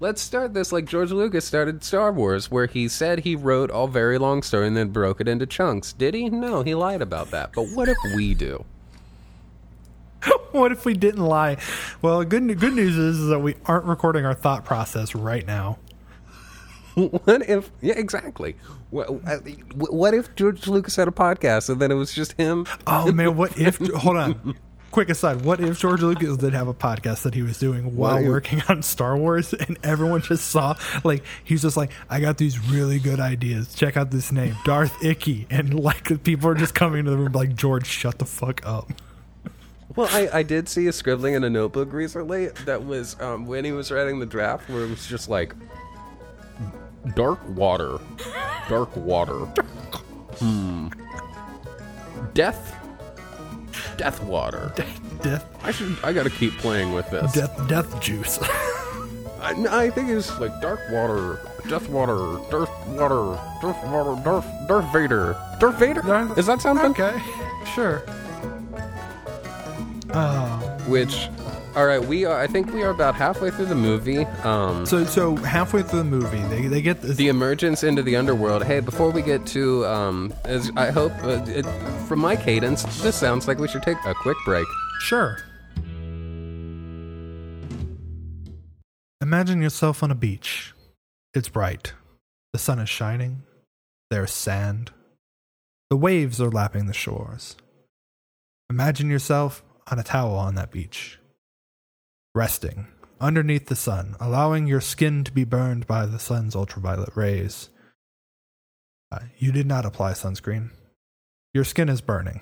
let's 0.00 0.20
start 0.20 0.52
this 0.52 0.70
like 0.70 0.84
George 0.84 1.12
Lucas 1.12 1.46
started 1.46 1.82
Star 1.82 2.12
Wars, 2.12 2.50
where 2.50 2.66
he 2.66 2.88
said 2.88 3.20
he 3.20 3.36
wrote 3.36 3.70
a 3.72 3.86
very 3.86 4.18
long 4.18 4.42
story 4.42 4.66
and 4.66 4.76
then 4.76 4.88
broke 4.90 5.20
it 5.20 5.28
into 5.28 5.46
chunks. 5.46 5.94
Did 5.94 6.12
he? 6.12 6.28
No, 6.28 6.62
he 6.62 6.74
lied 6.74 7.00
about 7.00 7.30
that. 7.30 7.52
But 7.54 7.68
what 7.68 7.88
if 7.88 7.96
we 8.14 8.34
do? 8.34 8.64
what 10.60 10.72
if 10.72 10.84
we 10.84 10.94
didn't 10.94 11.24
lie? 11.24 11.58
Well, 12.02 12.24
good 12.24 12.58
good 12.58 12.74
news 12.74 12.96
is, 12.96 13.18
is 13.18 13.28
that 13.28 13.38
we 13.40 13.54
aren't 13.66 13.84
recording 13.84 14.24
our 14.24 14.34
thought 14.34 14.64
process 14.64 15.14
right 15.14 15.46
now. 15.46 15.78
What 16.96 17.46
if? 17.46 17.70
Yeah, 17.82 17.98
exactly. 17.98 18.56
What, 18.88 19.10
uh, 19.10 19.36
what 19.76 20.14
if 20.14 20.34
George 20.34 20.66
Lucas 20.66 20.96
had 20.96 21.08
a 21.08 21.10
podcast 21.10 21.68
and 21.68 21.78
then 21.78 21.90
it 21.90 21.94
was 21.94 22.14
just 22.14 22.32
him? 22.38 22.66
Oh 22.86 23.12
man, 23.12 23.36
what 23.36 23.58
if? 23.58 23.76
hold 23.96 24.16
on. 24.16 24.56
Quick 24.92 25.10
aside, 25.10 25.42
what 25.44 25.60
if 25.60 25.78
George 25.78 26.00
Lucas 26.00 26.38
did 26.38 26.54
have 26.54 26.68
a 26.68 26.72
podcast 26.72 27.24
that 27.24 27.34
he 27.34 27.42
was 27.42 27.58
doing 27.58 27.96
while 27.96 28.16
if- 28.16 28.26
working 28.26 28.62
on 28.70 28.82
Star 28.82 29.14
Wars 29.14 29.52
and 29.52 29.76
everyone 29.82 30.22
just 30.22 30.48
saw, 30.48 30.74
like, 31.04 31.22
he's 31.44 31.60
just 31.60 31.76
like, 31.76 31.90
I 32.08 32.18
got 32.20 32.38
these 32.38 32.58
really 32.70 32.98
good 32.98 33.20
ideas. 33.20 33.74
Check 33.74 33.98
out 33.98 34.10
this 34.10 34.32
name, 34.32 34.56
Darth 34.64 35.04
Icky. 35.04 35.46
And, 35.50 35.78
like, 35.78 36.22
people 36.24 36.48
are 36.48 36.54
just 36.54 36.74
coming 36.74 37.04
to 37.04 37.10
the 37.10 37.18
room, 37.18 37.32
like, 37.32 37.54
George, 37.54 37.86
shut 37.86 38.18
the 38.18 38.24
fuck 38.24 38.64
up. 38.64 38.90
Well, 39.96 40.08
I, 40.10 40.28
I 40.32 40.42
did 40.42 40.68
see 40.68 40.86
a 40.88 40.92
scribbling 40.92 41.34
in 41.34 41.42
a 41.42 41.48
notebook 41.50 41.90
recently 41.92 42.48
that 42.66 42.84
was 42.84 43.18
um, 43.20 43.46
when 43.46 43.64
he 43.64 43.72
was 43.72 43.90
writing 43.90 44.18
the 44.18 44.26
draft, 44.26 44.68
where 44.68 44.84
it 44.84 44.90
was 44.90 45.06
just 45.06 45.30
like 45.30 45.54
dark 47.14 47.40
water, 47.48 47.98
dark 48.68 48.94
water, 48.94 49.46
hmm, 50.38 50.88
death, 52.34 52.76
death 53.96 54.22
water. 54.22 54.72
Death, 55.22 55.48
I 55.64 55.70
should. 55.70 55.96
I 56.04 56.12
got 56.12 56.24
to 56.24 56.30
keep 56.30 56.52
playing 56.58 56.92
with 56.92 57.08
this. 57.10 57.32
death, 57.32 57.68
death 57.68 58.00
juice. 58.02 58.38
I, 59.40 59.54
I 59.70 59.90
think 59.90 60.10
it's 60.10 60.38
like 60.38 60.60
dark 60.60 60.80
water, 60.90 61.40
death 61.68 61.88
water, 61.88 62.38
Darth 62.50 62.86
water, 62.88 63.40
Darth 63.62 63.82
water, 63.86 64.22
Darth 64.22 64.46
Darth 64.68 64.92
Vader, 64.92 65.36
Darth 65.58 65.78
Vader. 65.78 66.00
Is 66.38 66.44
that 66.46 66.60
something? 66.60 66.90
okay, 66.90 67.18
sure. 67.74 68.04
Oh. 70.14 70.56
Which, 70.86 71.28
all 71.74 71.84
right, 71.86 72.02
we 72.02 72.24
are. 72.24 72.38
I 72.40 72.46
think 72.46 72.72
we 72.72 72.82
are 72.82 72.90
about 72.90 73.14
halfway 73.14 73.50
through 73.50 73.66
the 73.66 73.74
movie. 73.74 74.24
Um, 74.44 74.86
So, 74.86 75.04
so 75.04 75.36
halfway 75.36 75.82
through 75.82 76.00
the 76.00 76.04
movie, 76.04 76.40
they, 76.48 76.68
they 76.68 76.80
get 76.82 77.02
this. 77.02 77.16
the 77.16 77.28
emergence 77.28 77.82
into 77.82 78.02
the 78.02 78.16
underworld. 78.16 78.64
Hey, 78.64 78.80
before 78.80 79.10
we 79.10 79.22
get 79.22 79.46
to, 79.48 79.84
um, 79.86 80.32
as 80.44 80.70
I 80.76 80.90
hope, 80.90 81.12
uh, 81.24 81.42
it, 81.46 81.64
from 82.06 82.20
my 82.20 82.36
cadence, 82.36 82.84
this 83.02 83.16
sounds 83.16 83.48
like 83.48 83.58
we 83.58 83.68
should 83.68 83.82
take 83.82 83.98
a 84.06 84.14
quick 84.14 84.36
break. 84.44 84.66
Sure. 85.00 85.38
Imagine 89.20 89.60
yourself 89.60 90.02
on 90.02 90.10
a 90.10 90.14
beach. 90.14 90.72
It's 91.34 91.48
bright. 91.48 91.94
The 92.52 92.58
sun 92.58 92.78
is 92.78 92.88
shining. 92.88 93.42
There's 94.10 94.30
sand. 94.30 94.92
The 95.90 95.96
waves 95.96 96.40
are 96.40 96.50
lapping 96.50 96.86
the 96.86 96.92
shores. 96.92 97.56
Imagine 98.70 99.10
yourself 99.10 99.62
on 99.90 99.98
a 99.98 100.02
towel 100.02 100.34
on 100.34 100.54
that 100.56 100.70
beach, 100.70 101.18
resting 102.34 102.88
underneath 103.20 103.66
the 103.66 103.76
sun, 103.76 104.16
allowing 104.20 104.66
your 104.66 104.80
skin 104.80 105.24
to 105.24 105.32
be 105.32 105.44
burned 105.44 105.86
by 105.86 106.06
the 106.06 106.18
sun's 106.18 106.54
ultraviolet 106.54 107.16
rays. 107.16 107.70
Uh, 109.10 109.20
you 109.38 109.52
did 109.52 109.66
not 109.66 109.86
apply 109.86 110.12
sunscreen. 110.12 110.70
Your 111.54 111.64
skin 111.64 111.88
is 111.88 112.00
burning. 112.00 112.40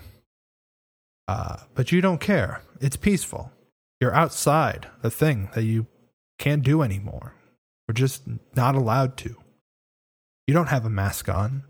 Uh, 1.28 1.58
but 1.74 1.92
you 1.92 2.00
don't 2.00 2.20
care. 2.20 2.62
It's 2.80 2.96
peaceful. 2.96 3.52
You're 4.00 4.14
outside 4.14 4.88
a 5.02 5.10
thing 5.10 5.50
that 5.54 5.62
you 5.62 5.86
can't 6.38 6.62
do 6.62 6.82
anymore. 6.82 7.34
We're 7.86 7.94
just 7.94 8.22
not 8.54 8.74
allowed 8.74 9.16
to. 9.18 9.36
You 10.46 10.54
don't 10.54 10.68
have 10.68 10.84
a 10.84 10.90
mask 10.90 11.28
on. 11.28 11.64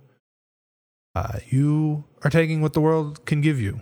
Uh, 1.14 1.38
you 1.48 2.04
are 2.24 2.30
taking 2.30 2.60
what 2.60 2.72
the 2.72 2.80
world 2.80 3.24
can 3.24 3.40
give 3.40 3.60
you. 3.60 3.80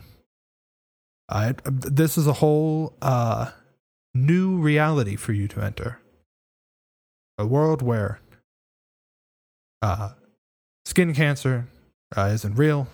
This 1.64 2.18
is 2.18 2.26
a 2.26 2.34
whole 2.34 2.94
uh, 3.00 3.50
new 4.14 4.58
reality 4.58 5.16
for 5.16 5.32
you 5.32 5.48
to 5.48 5.60
enter. 5.60 5.98
A 7.38 7.46
world 7.46 7.80
where 7.82 8.20
uh, 9.80 10.10
skin 10.84 11.14
cancer 11.14 11.66
uh, 12.16 12.30
isn't 12.32 12.54
real. 12.54 12.88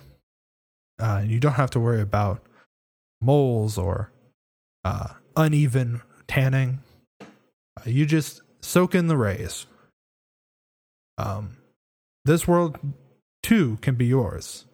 Uh, 0.99 1.23
you 1.25 1.41
don't 1.41 1.55
have 1.55 1.71
to 1.71 1.81
worry 1.81 2.01
about 2.01 2.43
moles 3.21 3.77
or 3.77 4.13
uh, 4.85 5.09
uneven 5.37 6.03
tanning. 6.27 6.81
You 7.85 8.07
just 8.07 8.43
soak 8.63 8.95
in 8.95 9.09
the 9.09 9.17
rays. 9.17 9.67
Um, 11.19 11.57
this 12.25 12.47
world 12.47 12.79
too 13.43 13.79
can 13.83 13.97
be 13.97 14.07
yours 14.07 14.65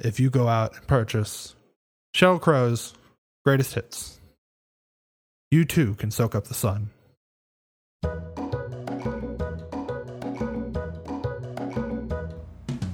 if 0.00 0.18
you 0.18 0.30
go 0.30 0.48
out 0.48 0.74
and 0.74 0.86
purchase 0.88 1.54
Sheryl 2.14 2.40
Crow's 2.40 2.92
greatest 3.44 3.74
hits. 3.74 4.20
You 5.50 5.64
too 5.64 5.94
can 5.94 6.10
soak 6.10 6.34
up 6.34 6.44
the 6.44 6.54
sun. 6.54 6.90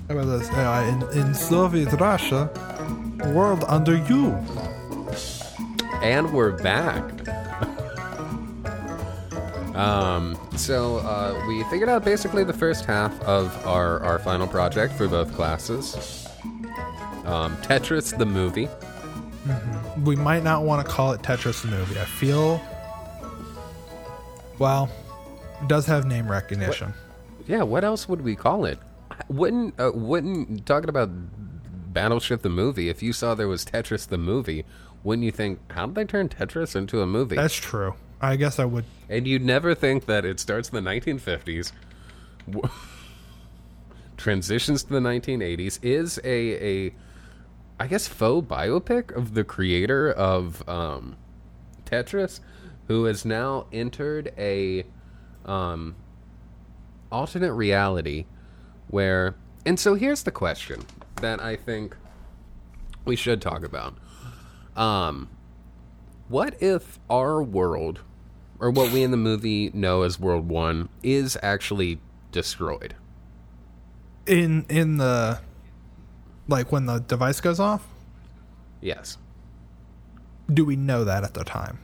About 0.09 0.25
this? 0.25 0.49
Uh, 0.51 1.09
in, 1.13 1.19
in 1.19 1.35
Soviet 1.35 1.93
Russia, 1.95 2.49
world 3.35 3.65
under 3.67 3.97
you. 3.97 4.33
And 6.01 6.33
we're 6.33 6.53
back. 6.53 7.03
um, 9.77 10.39
so 10.57 10.99
uh, 10.99 11.45
we 11.49 11.65
figured 11.65 11.89
out 11.89 12.05
basically 12.05 12.45
the 12.45 12.53
first 12.53 12.85
half 12.85 13.21
of 13.23 13.67
our, 13.67 13.99
our 14.01 14.21
final 14.21 14.47
project 14.47 14.95
for 14.95 15.09
both 15.09 15.35
classes. 15.35 16.25
Um, 17.25 17.57
Tetris 17.59 18.17
the 18.17 18.25
movie. 18.25 18.69
We 20.05 20.17
might 20.17 20.43
not 20.45 20.63
want 20.65 20.87
to 20.87 20.93
call 20.93 21.13
it 21.13 21.23
Tetris 21.23 21.63
the 21.63 21.69
movie. 21.69 21.99
I 21.99 22.05
feel. 22.05 22.61
Well, 24.59 24.91
it 25.63 25.69
does 25.69 25.87
have 25.87 26.05
name 26.05 26.31
recognition. 26.31 26.93
Yeah, 27.47 27.63
what 27.63 27.85
else 27.85 28.09
would 28.09 28.23
we 28.23 28.35
call 28.37 28.65
it? 28.65 28.79
Wouldn't 29.29 29.79
uh, 29.81 29.93
wouldn't 29.95 30.67
talking 30.67 30.89
about 30.89 31.11
Battleship 31.93 32.43
the 32.43 32.49
movie? 32.49 32.89
If 32.89 33.03
you 33.03 33.13
saw 33.13 33.35
there 33.35 33.49
was 33.49 33.65
Tetris 33.65 34.07
the 34.09 34.19
movie, 34.19 34.65
wouldn't 35.03 35.25
you 35.25 35.33
think 35.33 35.59
how 35.73 35.87
did 35.87 35.95
they 35.95 36.05
turn 36.05 36.29
Tetris 36.29 36.77
into 36.77 37.01
a 37.01 37.07
movie? 37.07 37.37
That's 37.37 37.55
true. 37.55 37.95
I 38.21 38.35
guess 38.37 38.59
I 38.59 38.65
would. 38.65 38.85
and 39.09 39.27
you'd 39.29 39.45
never 39.45 39.75
think 39.75 40.07
that 40.07 40.25
it 40.25 40.41
starts 40.41 40.71
in 40.71 40.83
the 40.85 40.91
1950s, 40.91 41.71
w- 42.51 42.69
transitions 44.17 44.83
to 44.85 44.93
the 44.93 45.01
1980s, 45.01 45.79
is 45.83 46.19
a 46.25 46.87
a 46.89 46.95
I 47.81 47.87
guess 47.87 48.09
faux 48.09 48.47
biopic 48.47 49.15
of 49.15 49.35
the 49.35 49.45
creator 49.45 50.11
of 50.11 50.69
um, 50.69 51.17
Tetris, 51.85 52.41
who 52.89 53.05
has 53.05 53.25
now 53.25 53.67
entered 53.73 54.33
a 54.37 54.85
um, 55.45 55.95
alternate 57.11 57.53
reality 57.53 58.27
where 58.89 59.35
and 59.65 59.79
so 59.79 59.95
here's 59.95 60.23
the 60.23 60.31
question 60.31 60.85
that 61.21 61.43
I 61.43 61.57
think 61.57 61.97
we 63.05 63.17
should 63.17 63.43
talk 63.43 63.65
about. 63.65 63.95
Um 64.77 65.29
what 66.29 66.63
if 66.63 66.99
our 67.09 67.43
world 67.43 68.01
or 68.59 68.71
what 68.71 68.93
we 68.93 69.03
in 69.03 69.11
the 69.11 69.17
movie 69.17 69.71
know 69.73 70.03
as 70.03 70.19
World 70.19 70.49
1 70.49 70.89
is 71.03 71.39
actually 71.43 72.01
destroyed? 72.33 72.95
In 74.27 74.67
in 74.69 74.99
the 74.99 75.41
like 76.49 76.73
when 76.73 76.87
the 76.87 76.99
device 76.99 77.41
goes 77.41 77.61
off. 77.61 77.87
Yes. 78.81 79.19
Do 80.53 80.65
we 80.65 80.77
know 80.77 81.05
that 81.05 81.23
at 81.25 81.35
the 81.35 81.45
time? 81.45 81.79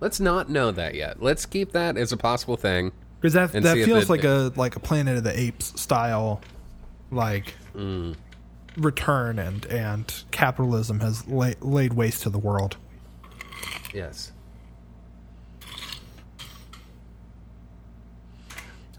Let's 0.00 0.20
not 0.20 0.50
know 0.50 0.70
that 0.72 0.94
yet. 0.94 1.22
Let's 1.22 1.46
keep 1.46 1.72
that 1.72 1.96
as 1.96 2.12
a 2.12 2.16
possible 2.16 2.56
thing. 2.56 2.92
Because 3.20 3.32
that 3.32 3.54
And 3.54 3.64
that 3.64 3.76
feels 3.78 4.10
like 4.10 4.24
a 4.24 4.52
like 4.56 4.76
a 4.76 4.80
Planet 4.80 5.16
of 5.16 5.24
the 5.24 5.38
Apes 5.38 5.80
style, 5.80 6.40
like 7.10 7.54
Mm. 7.74 8.14
return 8.76 9.38
and 9.38 9.64
and 9.66 10.22
capitalism 10.30 11.00
has 11.00 11.26
la- 11.26 11.52
laid 11.60 11.94
waste 11.94 12.22
to 12.24 12.30
the 12.30 12.38
world. 12.38 12.76
Yes. 13.94 14.32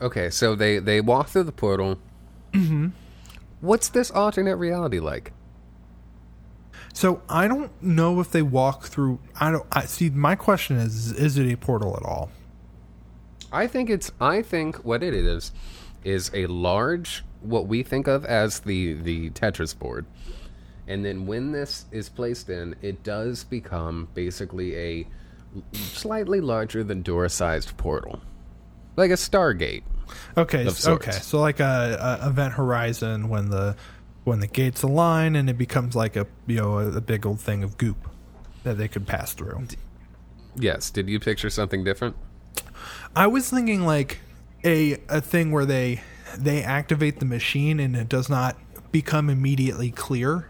Okay, 0.01 0.29
so 0.29 0.55
they 0.55 0.79
they 0.79 1.01
walk 1.01 1.27
through 1.29 1.43
the 1.43 1.51
portal. 1.51 1.97
Mm-hmm. 2.53 2.87
What's 3.61 3.89
this 3.89 4.11
alternate 4.11 4.57
reality 4.57 4.99
like? 4.99 5.33
So 6.93 7.21
I 7.29 7.47
don't 7.47 7.71
know 7.81 8.19
if 8.19 8.31
they 8.31 8.41
walk 8.41 8.85
through. 8.85 9.19
I 9.39 9.51
don't. 9.51 9.65
I 9.71 9.85
see. 9.85 10.09
My 10.09 10.35
question 10.35 10.77
is: 10.77 11.11
Is 11.11 11.37
it 11.37 11.51
a 11.51 11.55
portal 11.55 11.95
at 11.95 12.03
all? 12.03 12.31
I 13.51 13.67
think 13.67 13.89
it's. 13.89 14.11
I 14.19 14.41
think 14.41 14.77
what 14.77 15.03
it 15.03 15.13
is 15.13 15.51
is 16.03 16.31
a 16.33 16.47
large, 16.47 17.23
what 17.41 17.67
we 17.67 17.83
think 17.83 18.07
of 18.07 18.25
as 18.25 18.61
the 18.61 18.93
the 18.93 19.29
Tetris 19.31 19.77
board, 19.77 20.05
and 20.87 21.03
then 21.05 21.25
when 21.27 21.51
this 21.51 21.85
is 21.91 22.09
placed 22.09 22.49
in, 22.49 22.75
it 22.81 23.03
does 23.03 23.43
become 23.43 24.07
basically 24.13 24.75
a 24.75 25.07
slightly 25.73 26.41
larger 26.41 26.83
than 26.83 27.01
door-sized 27.01 27.77
portal, 27.77 28.21
like 28.95 29.11
a 29.11 29.15
Stargate. 29.15 29.83
Okay. 30.37 30.61
Of 30.61 30.67
s- 30.69 30.79
sorts. 30.79 31.07
Okay. 31.07 31.17
So 31.19 31.39
like 31.39 31.59
a, 31.59 32.19
a 32.21 32.27
event 32.27 32.53
horizon 32.53 33.29
when 33.29 33.49
the 33.49 33.75
when 34.23 34.39
the 34.39 34.47
gates 34.47 34.83
align 34.83 35.35
and 35.35 35.49
it 35.49 35.57
becomes 35.57 35.95
like 35.95 36.15
a 36.15 36.27
you 36.45 36.57
know 36.57 36.79
a, 36.79 36.97
a 36.97 37.01
big 37.01 37.25
old 37.25 37.39
thing 37.39 37.63
of 37.63 37.77
goop 37.77 38.07
that 38.63 38.77
they 38.77 38.87
could 38.87 39.07
pass 39.07 39.33
through. 39.33 39.67
Yes. 40.55 40.89
Did 40.89 41.09
you 41.09 41.19
picture 41.19 41.49
something 41.49 41.83
different? 41.83 42.15
I 43.15 43.27
was 43.27 43.49
thinking 43.49 43.85
like 43.85 44.19
a 44.63 44.99
a 45.09 45.21
thing 45.21 45.51
where 45.51 45.65
they 45.65 46.01
they 46.37 46.61
activate 46.63 47.19
the 47.19 47.25
machine 47.25 47.79
and 47.79 47.95
it 47.95 48.09
does 48.09 48.29
not 48.29 48.57
become 48.91 49.29
immediately 49.29 49.91
clear 49.91 50.49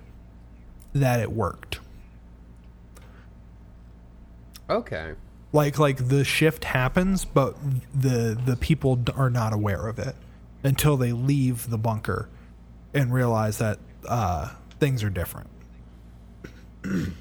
that 0.93 1.20
it 1.20 1.32
worked. 1.32 1.80
Okay. 4.70 5.14
Like 5.58 5.80
like 5.80 6.08
the 6.08 6.24
shift 6.24 6.66
happens, 6.66 7.26
but 7.26 7.58
the 7.93 8.39
the 8.45 8.55
people 8.55 9.03
are 9.16 9.30
not 9.30 9.53
aware 9.53 9.88
of 9.88 9.97
it 9.97 10.16
until 10.64 10.97
they 10.97 11.12
leave 11.12 11.70
the 11.70 11.78
bunker 11.78 12.30
and 12.93 13.12
realize 13.14 13.58
that 13.58 13.80
uh, 14.08 14.49
things 14.80 15.03
are 15.03 15.10
different. 15.10 15.49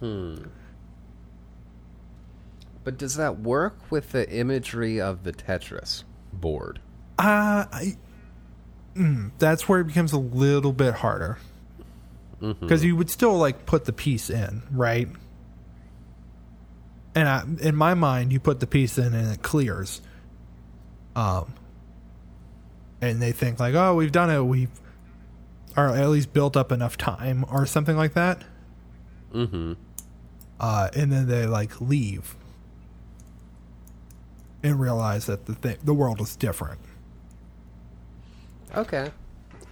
Hmm 0.00 0.36
but 2.88 2.96
does 2.96 3.16
that 3.16 3.40
work 3.40 3.90
with 3.90 4.12
the 4.12 4.26
imagery 4.30 4.98
of 4.98 5.22
the 5.22 5.30
Tetris 5.30 6.04
board? 6.32 6.80
Uh, 7.18 7.66
I, 7.70 7.98
mm, 8.96 9.30
that's 9.38 9.68
where 9.68 9.80
it 9.80 9.88
becomes 9.88 10.14
a 10.14 10.18
little 10.18 10.72
bit 10.72 10.94
harder. 10.94 11.36
Because 12.40 12.82
you 12.82 12.96
would 12.96 13.10
still 13.10 13.36
like 13.36 13.66
put 13.66 13.84
the 13.84 13.92
piece 13.92 14.30
in, 14.30 14.62
right? 14.70 15.06
And 17.18 17.28
I, 17.28 17.42
in 17.66 17.74
my 17.74 17.94
mind, 17.94 18.32
you 18.32 18.38
put 18.38 18.60
the 18.60 18.66
piece 18.68 18.96
in 18.96 19.12
and 19.12 19.32
it 19.32 19.42
clears. 19.42 20.00
Um, 21.16 21.52
and 23.00 23.20
they 23.20 23.32
think 23.32 23.58
like, 23.58 23.74
oh, 23.74 23.96
we've 23.96 24.12
done 24.12 24.30
it. 24.30 24.40
We've, 24.40 24.70
or 25.76 25.88
at 25.88 26.08
least 26.10 26.32
built 26.32 26.56
up 26.56 26.70
enough 26.70 26.96
time, 26.96 27.44
or 27.50 27.66
something 27.66 27.96
like 27.96 28.14
that. 28.14 28.44
Mm-hmm. 29.34 29.72
Uh, 30.60 30.90
and 30.94 31.10
then 31.10 31.26
they 31.26 31.46
like 31.46 31.80
leave 31.80 32.36
and 34.62 34.78
realize 34.78 35.26
that 35.26 35.46
the 35.46 35.54
thing, 35.54 35.76
the 35.82 35.94
world 35.94 36.20
is 36.20 36.36
different. 36.36 36.78
Okay. 38.76 39.10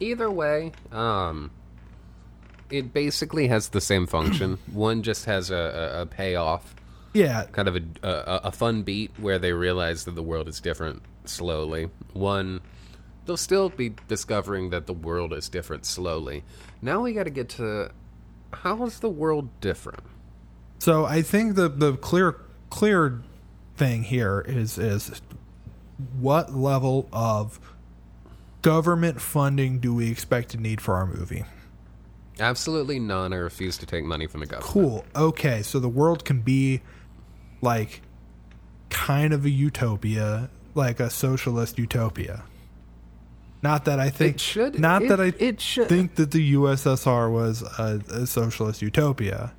Either 0.00 0.30
way, 0.30 0.72
um, 0.90 1.52
it 2.70 2.92
basically 2.92 3.46
has 3.46 3.68
the 3.68 3.80
same 3.80 4.08
function. 4.08 4.58
One 4.72 5.04
just 5.04 5.26
has 5.26 5.52
a, 5.52 5.92
a, 5.94 6.02
a 6.02 6.06
payoff, 6.06 6.74
Yeah, 7.16 7.44
kind 7.44 7.66
of 7.66 7.76
a, 7.76 7.82
a 8.02 8.40
a 8.44 8.52
fun 8.52 8.82
beat 8.82 9.10
where 9.16 9.38
they 9.38 9.52
realize 9.52 10.04
that 10.04 10.14
the 10.14 10.22
world 10.22 10.48
is 10.48 10.60
different 10.60 11.02
slowly. 11.24 11.88
One, 12.12 12.60
they'll 13.24 13.38
still 13.38 13.70
be 13.70 13.94
discovering 14.06 14.68
that 14.68 14.86
the 14.86 14.92
world 14.92 15.32
is 15.32 15.48
different 15.48 15.86
slowly. 15.86 16.44
Now 16.82 17.00
we 17.00 17.14
got 17.14 17.24
to 17.24 17.30
get 17.30 17.48
to 17.50 17.90
how 18.52 18.84
is 18.84 19.00
the 19.00 19.08
world 19.08 19.48
different? 19.62 20.02
So 20.78 21.06
I 21.06 21.22
think 21.22 21.54
the 21.56 21.70
the 21.70 21.96
clear 21.96 22.36
clear 22.68 23.22
thing 23.76 24.02
here 24.02 24.44
is 24.46 24.76
is 24.76 25.22
what 26.20 26.54
level 26.54 27.08
of 27.14 27.58
government 28.60 29.22
funding 29.22 29.78
do 29.78 29.94
we 29.94 30.10
expect 30.10 30.50
to 30.50 30.58
need 30.58 30.82
for 30.82 30.96
our 30.96 31.06
movie? 31.06 31.46
Absolutely 32.38 32.98
none. 32.98 33.32
I 33.32 33.36
refuse 33.36 33.78
to 33.78 33.86
take 33.86 34.04
money 34.04 34.26
from 34.26 34.40
the 34.40 34.46
government. 34.46 34.70
Cool. 34.70 35.04
Okay, 35.16 35.62
so 35.62 35.78
the 35.78 35.88
world 35.88 36.26
can 36.26 36.40
be 36.40 36.82
like 37.66 38.00
kind 38.88 39.32
of 39.34 39.44
a 39.44 39.50
utopia, 39.50 40.48
like 40.74 41.00
a 41.00 41.10
socialist 41.10 41.78
utopia. 41.78 42.44
Not 43.62 43.84
that 43.86 43.98
I 43.98 44.10
think 44.10 44.36
It 44.36 44.40
should- 44.40 44.78
Not 44.78 45.02
it- 45.02 45.08
that 45.08 45.20
I 45.20 45.32
it 45.38 45.60
should- 45.60 45.88
think 45.88 46.14
that 46.14 46.30
the 46.30 46.52
USSR 46.54 47.28
was 47.30 47.62
a, 47.62 48.00
a 48.08 48.26
socialist 48.26 48.80
utopia. 48.80 49.52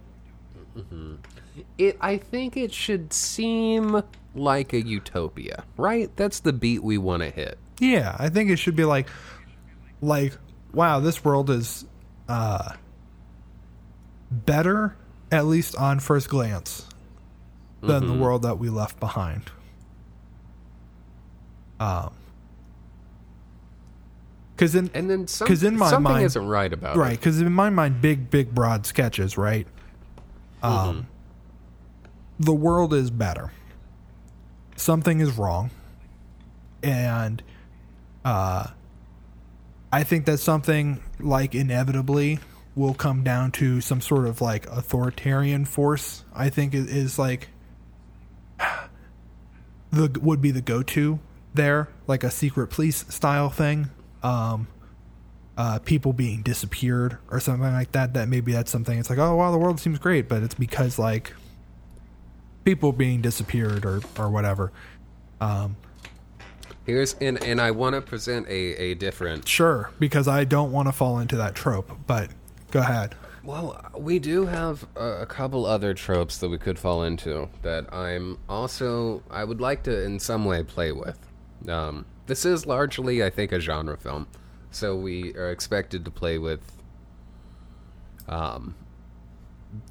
It. 1.78 1.98
I 2.00 2.18
think 2.18 2.56
it 2.56 2.72
should 2.74 3.12
seem 3.12 4.02
like 4.36 4.74
a 4.74 4.82
utopia, 4.82 5.64
right? 5.76 6.10
That's 6.16 6.40
the 6.40 6.54
beat 6.54 6.84
we 6.84 6.98
want 6.98 7.24
to 7.24 7.30
hit. 7.32 7.58
Yeah, 7.80 8.16
I 8.18 8.30
think 8.30 8.50
it 8.52 8.58
should 8.58 8.76
be 8.76 8.86
like, 8.86 9.08
like, 10.02 10.34
wow, 10.74 11.00
this 11.00 11.26
world 11.26 11.50
is 11.50 11.86
uh, 12.30 12.74
better, 14.32 14.96
at 15.32 15.46
least 15.46 15.76
on 15.76 16.00
first 16.00 16.30
glance, 16.30 16.87
than 17.82 18.04
Mm-hmm. 18.04 18.08
the 18.08 18.18
world 18.24 18.42
that 18.42 18.58
we 18.58 18.70
left 18.70 19.00
behind. 19.00 19.52
Um, 21.80 22.12
because 24.56 24.74
in 24.74 24.90
And 24.96 25.08
then 25.10 25.28
some, 25.28 25.48
'Cause 25.48 25.62
in 25.64 25.78
my 25.78 25.90
something 25.90 26.12
mind- 26.14 26.26
isn't 26.26 26.48
right 26.48 26.74
about 26.74 26.98
right, 26.98 27.12
because 27.18 27.40
in 27.40 27.52
my 27.54 27.70
mind, 27.70 28.02
big, 28.02 28.32
big, 28.32 28.56
broad 28.56 28.86
sketches, 28.88 29.38
right? 29.38 29.68
Um, 30.64 30.74
Mm-hmm. 30.74 31.02
the 32.40 32.54
world 32.54 32.94
is 32.94 33.10
better. 33.12 33.52
something 34.76 35.20
is 35.22 35.36
wrong, 35.40 35.72
and 36.84 37.42
uh, 38.24 38.68
I 39.92 40.04
think 40.04 40.26
that 40.28 40.38
something 40.40 41.00
like 41.20 41.56
inevitably 41.56 42.40
will 42.76 42.94
come 42.94 43.24
down 43.24 43.52
to 43.54 43.82
some 43.82 44.02
sort 44.02 44.28
of 44.28 44.40
like 44.40 44.68
authoritarian 44.68 45.66
force. 45.66 46.24
I 46.36 46.50
think 46.50 46.76
is, 46.76 46.86
is 46.88 47.18
like 47.20 47.48
the 49.92 50.20
would 50.22 50.42
be 50.42 50.52
the 50.52 50.62
go 50.62 50.84
to 50.84 51.20
there, 51.54 51.90
like 52.08 52.24
a 52.24 52.32
secret 52.32 52.68
police 52.68 53.06
style 53.10 53.50
thing. 53.50 53.90
Um, 54.24 54.68
uh, 55.58 55.80
people 55.80 56.14
being 56.14 56.44
disappeared 56.44 57.18
or 57.32 57.40
something 57.40 57.72
like 57.72 57.92
that. 57.94 58.14
That 58.14 58.28
maybe 58.30 58.52
that's 58.52 58.72
something. 58.72 58.98
It's 58.98 59.10
like, 59.10 59.20
oh 59.20 59.36
wow, 59.36 59.52
the 59.52 59.58
world 59.58 59.80
seems 59.80 60.00
great, 60.00 60.30
but 60.30 60.44
it's 60.44 60.56
because 60.56 61.00
like 61.00 61.34
people 62.64 62.92
being 62.92 63.22
disappeared 63.22 63.86
or 63.86 64.02
or 64.18 64.30
whatever. 64.30 64.72
Um, 65.42 65.76
Here's 66.86 67.16
and 67.16 67.42
and 67.44 67.60
I 67.60 67.72
want 67.72 67.96
to 67.96 68.02
present 68.02 68.48
a 68.48 68.82
a 68.82 68.94
different. 68.94 69.48
sure, 69.48 69.92
because 70.00 70.28
I 70.28 70.44
don't 70.44 70.72
want 70.72 70.88
to 70.88 70.92
fall 70.92 71.20
into 71.20 71.36
that 71.38 71.56
trope. 71.56 71.92
But 72.06 72.30
go 72.72 72.80
ahead. 72.80 73.16
Well, 73.48 73.82
we 73.98 74.20
do 74.20 74.48
have 74.48 74.86
a, 74.98 75.22
a 75.22 75.26
couple 75.26 75.66
other 75.66 75.94
tropes 75.94 76.38
that 76.40 76.50
we 76.50 76.58
could 76.58 76.78
fall 76.78 77.02
into 77.02 77.48
that 77.62 77.94
I'm 77.94 78.40
also 78.50 79.24
I 79.32 79.46
would 79.46 79.62
like 79.62 79.84
to 79.84 80.04
in 80.04 80.20
some 80.20 80.44
way 80.44 80.64
play 80.64 80.92
with. 80.92 81.18
Um, 81.70 82.06
this 82.26 82.44
is 82.44 82.66
largely, 82.66 83.24
I 83.24 83.30
think, 83.30 83.54
a 83.54 83.62
genre 83.62 83.96
film, 83.96 84.28
so 84.70 84.98
we 84.98 85.34
are 85.36 85.50
expected 85.50 86.04
to 86.04 86.12
play 86.12 86.38
with 86.38 86.60
um, 88.28 88.76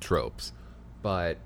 tropes. 0.00 0.52
But 1.00 1.38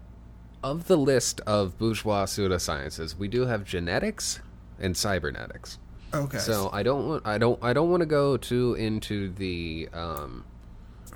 of 0.64 0.88
the 0.88 0.98
list 0.98 1.40
of 1.42 1.78
bourgeois 1.78 2.24
pseudosciences, 2.24 3.16
we 3.16 3.28
do 3.28 3.46
have 3.46 3.62
genetics 3.62 4.40
and 4.80 4.96
cybernetics. 4.96 5.78
Okay. 6.12 6.38
So 6.38 6.70
I 6.72 6.82
don't 6.82 7.06
want 7.06 7.24
I 7.24 7.38
don't 7.38 7.62
I 7.62 7.72
don't 7.72 7.88
want 7.88 8.00
to 8.00 8.06
go 8.06 8.36
too 8.36 8.74
into 8.74 9.30
the 9.30 9.88
um, 9.92 10.44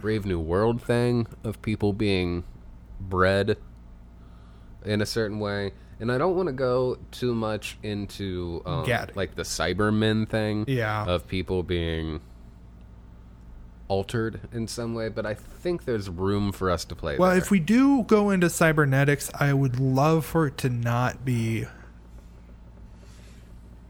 Brave 0.00 0.24
New 0.26 0.40
World 0.40 0.82
thing 0.82 1.26
of 1.42 1.60
people 1.62 1.92
being 1.92 2.44
bred 3.00 3.56
in 4.84 5.00
a 5.00 5.06
certain 5.06 5.38
way, 5.40 5.72
and 6.00 6.10
I 6.12 6.18
don't 6.18 6.36
want 6.36 6.48
to 6.48 6.52
go 6.52 6.98
too 7.10 7.34
much 7.34 7.78
into 7.82 8.62
um, 8.66 8.84
like 9.14 9.34
the 9.36 9.42
Cybermen 9.42 10.28
thing 10.28 10.64
Yeah. 10.68 11.04
of 11.06 11.26
people 11.26 11.62
being 11.62 12.20
altered 13.88 14.40
in 14.52 14.66
some 14.66 14.94
way. 14.94 15.08
But 15.08 15.26
I 15.26 15.34
think 15.34 15.84
there's 15.84 16.08
room 16.10 16.52
for 16.52 16.70
us 16.70 16.84
to 16.86 16.94
play. 16.94 17.16
Well, 17.18 17.30
there. 17.30 17.38
if 17.38 17.50
we 17.50 17.60
do 17.60 18.02
go 18.02 18.30
into 18.30 18.50
cybernetics, 18.50 19.30
I 19.38 19.52
would 19.52 19.78
love 19.80 20.24
for 20.24 20.46
it 20.46 20.58
to 20.58 20.68
not 20.68 21.24
be 21.24 21.66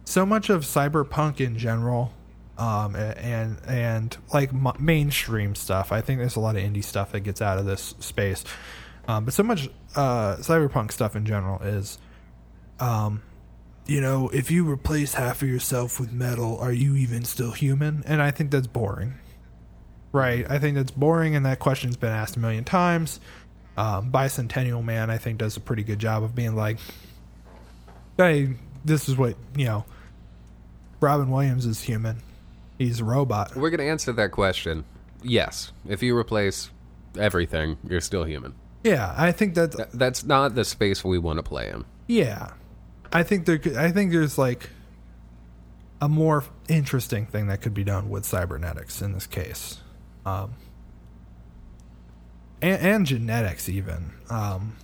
so 0.05 0.27
much 0.27 0.51
of 0.51 0.63
cyberpunk 0.63 1.41
in 1.41 1.57
general, 1.57 2.13
um, 2.59 2.95
and 2.95 3.59
and 3.67 4.17
like 4.33 4.51
m- 4.53 4.77
mainstream 4.79 5.55
stuff. 5.55 5.93
I 5.93 6.01
think 6.01 6.21
there's 6.21 6.37
a 6.37 6.41
lot 6.41 6.57
of 6.57 6.63
indie 6.63 6.85
stuff 6.85 7.13
that 7.13 7.21
gets 7.21 7.43
out 7.43 7.59
of 7.59 7.67
this 7.67 7.95
space, 8.01 8.45
um, 9.09 9.25
but 9.25 9.35
so 9.35 9.43
much 9.43 9.69
uh, 9.97 10.37
cyberpunk 10.37 10.93
stuff 10.93 11.17
in 11.17 11.27
general 11.27 11.61
is, 11.63 11.99
um, 12.81 13.23
you 13.87 14.01
know, 14.01 14.29
if 14.29 14.51
you 14.51 14.69
replace 14.69 15.15
half 15.15 15.43
of 15.43 15.49
yourself 15.49 16.01
with 16.01 16.13
metal, 16.13 16.59
are 16.59 16.73
you 16.73 16.97
even 16.97 17.25
still 17.25 17.53
human? 17.53 18.03
And 18.07 18.23
I 18.23 18.31
think 18.31 18.51
that's 18.51 18.67
boring. 18.67 19.15
Right. 20.13 20.49
I 20.49 20.61
think 20.61 20.77
that's 20.77 20.93
boring, 20.93 21.35
and 21.35 21.45
that 21.45 21.59
question's 21.59 21.97
been 21.97 22.13
asked 22.13 22.37
a 22.37 22.39
million 22.39 22.63
times. 22.63 23.19
Um, 23.77 24.13
Bicentennial 24.13 24.85
Man, 24.85 25.11
I 25.11 25.19
think, 25.19 25.39
does 25.39 25.57
a 25.57 25.61
pretty 25.61 25.83
good 25.83 25.99
job 25.99 26.23
of 26.23 26.37
being 26.37 26.55
like, 26.55 26.79
hey, 28.17 28.55
this 28.85 29.09
is 29.09 29.17
what, 29.17 29.35
you 29.57 29.65
know, 29.65 29.85
Robin 31.01 31.29
Williams 31.31 31.67
is 31.67 31.83
human. 31.83 32.19
He's 32.85 33.01
a 33.01 33.05
robot. 33.05 33.57
we're 33.57 33.70
gonna 33.70 33.82
answer 33.85 34.12
that 34.12 34.30
question, 34.30 34.85
yes. 35.22 35.72
If 35.89 36.03
you 36.03 36.16
replace 36.16 36.70
everything, 37.18 37.76
you're 37.89 38.01
still 38.01 38.24
human. 38.24 38.55
Yeah, 38.82 39.14
I 39.16 39.32
think 39.32 39.55
that, 39.55 39.72
Th- 39.72 39.89
That's 39.95 40.24
not 40.24 40.55
the 40.55 40.64
space 40.64 41.03
we 41.05 41.18
want 41.18 41.39
to 41.39 41.43
play 41.43 41.68
in. 41.70 41.85
yeah. 42.07 42.53
I 43.12 43.22
think 43.22 43.47
there 43.47 43.59
could, 43.59 43.76
I 43.76 43.93
think 43.93 44.11
there's 44.11 44.37
like 44.39 44.70
a 46.01 46.09
more 46.09 46.43
interesting 46.68 47.26
thing 47.26 47.47
that 47.47 47.61
could 47.62 47.72
be 47.72 47.85
done 47.85 48.11
with 48.11 48.24
cybernetics 48.24 49.01
in 49.01 49.12
this 49.12 49.28
case. 49.28 49.78
Um, 50.26 50.55
and, 52.61 52.80
and 52.82 53.07
genetics 53.07 53.68
even 53.68 54.12
um, 54.30 54.76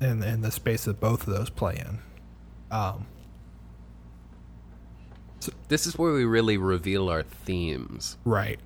in 0.00 0.22
in 0.22 0.40
the 0.40 0.50
space 0.50 0.84
that 0.84 0.98
both 0.98 1.26
of 1.28 1.34
those 1.34 1.50
play 1.50 1.76
in. 1.76 1.98
Um, 2.74 3.06
This 5.68 5.86
is 5.86 5.98
where 5.98 6.12
we 6.12 6.24
really 6.24 6.56
reveal 6.56 7.08
our 7.08 7.22
themes. 7.22 8.16
right. 8.24 8.58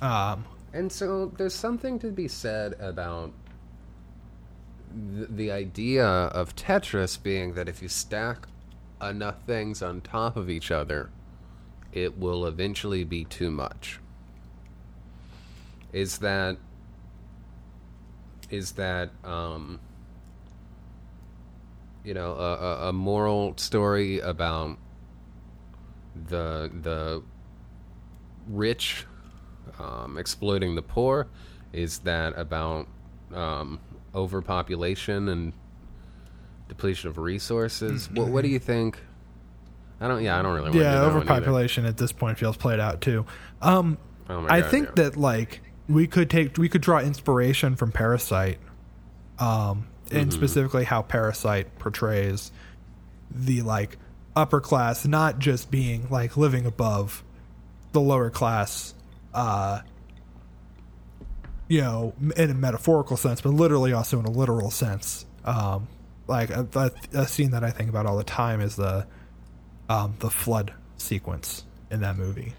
Um, 0.00 0.44
And 0.72 0.90
so 0.90 1.32
there's 1.36 1.54
something 1.54 1.98
to 2.00 2.10
be 2.10 2.28
said 2.28 2.74
about 2.80 3.32
the, 4.92 5.26
the 5.26 5.50
idea 5.52 6.04
of 6.06 6.54
Tetris 6.56 7.16
being 7.22 7.54
that 7.54 7.68
if 7.68 7.80
you 7.80 7.88
stack 7.88 8.46
enough 9.00 9.42
things 9.46 9.82
on 9.82 10.00
top 10.00 10.36
of 10.36 10.50
each 10.50 10.70
other, 10.70 11.10
it 11.92 12.18
will 12.18 12.44
eventually 12.46 13.04
be 13.04 13.24
too 13.24 13.50
much. 13.50 14.00
Is 15.92 16.18
that 16.18 16.56
is 18.50 18.72
that 18.72 19.10
um, 19.24 19.80
you 22.04 22.14
know 22.14 22.32
a, 22.34 22.88
a 22.88 22.92
moral 22.92 23.56
story 23.56 24.18
about 24.18 24.76
the 26.28 26.70
the 26.82 27.22
rich 28.48 29.06
um, 29.78 30.16
exploiting 30.18 30.74
the 30.74 30.82
poor? 30.82 31.26
Is 31.72 31.98
that 32.00 32.38
about 32.38 32.86
um, 33.32 33.80
overpopulation 34.14 35.28
and 35.28 35.52
depletion 36.68 37.08
of 37.08 37.18
resources? 37.18 38.08
What, 38.10 38.28
what 38.28 38.42
do 38.42 38.48
you 38.48 38.58
think? 38.58 38.98
I 40.00 40.08
don't. 40.08 40.22
Yeah, 40.22 40.38
I 40.38 40.42
don't 40.42 40.54
really. 40.54 40.70
Want 40.70 40.74
yeah, 40.76 40.82
to 40.82 40.90
do 40.90 40.94
that 41.00 41.06
one 41.06 41.16
overpopulation 41.16 41.84
at 41.86 41.96
this 41.96 42.12
point 42.12 42.38
feels 42.38 42.56
played 42.56 42.80
out 42.80 43.00
too. 43.00 43.26
Um, 43.62 43.98
Oh 44.28 44.46
I 44.48 44.60
God, 44.62 44.70
think 44.70 44.86
yeah. 44.88 44.92
that 45.04 45.16
like 45.16 45.60
we 45.88 46.06
could 46.06 46.30
take 46.30 46.56
we 46.56 46.68
could 46.68 46.80
draw 46.80 46.98
inspiration 47.00 47.76
from 47.76 47.92
Parasite, 47.92 48.58
um, 49.38 49.86
and 50.10 50.28
Mm-hmm. 50.28 50.30
specifically 50.30 50.84
how 50.84 51.02
Parasite 51.02 51.78
portrays 51.78 52.50
the 53.30 53.62
like 53.62 53.98
upper 54.36 54.60
class, 54.60 55.06
not 55.06 55.38
just 55.38 55.70
being 55.70 56.08
like 56.10 56.36
living 56.36 56.66
above 56.66 57.22
the 57.92 58.00
lower 58.00 58.30
class, 58.30 58.94
uh, 59.32 59.80
you 61.68 61.80
know, 61.80 62.12
in 62.36 62.50
a 62.50 62.54
metaphorical 62.54 63.16
sense, 63.16 63.40
but 63.40 63.50
literally 63.50 63.92
also 63.92 64.18
in 64.18 64.26
a 64.26 64.30
literal 64.30 64.70
sense. 64.70 65.24
Um, 65.44 65.88
like 66.26 66.50
a, 66.50 66.66
a, 66.74 67.20
a 67.20 67.26
scene 67.26 67.50
that 67.50 67.64
I 67.64 67.70
think 67.70 67.88
about 67.88 68.06
all 68.06 68.16
the 68.16 68.24
time 68.24 68.60
is 68.60 68.76
the 68.76 69.06
um, 69.88 70.14
the 70.20 70.30
flood 70.30 70.72
sequence 70.96 71.64
in 71.90 72.00
that 72.00 72.16
movie. 72.16 72.54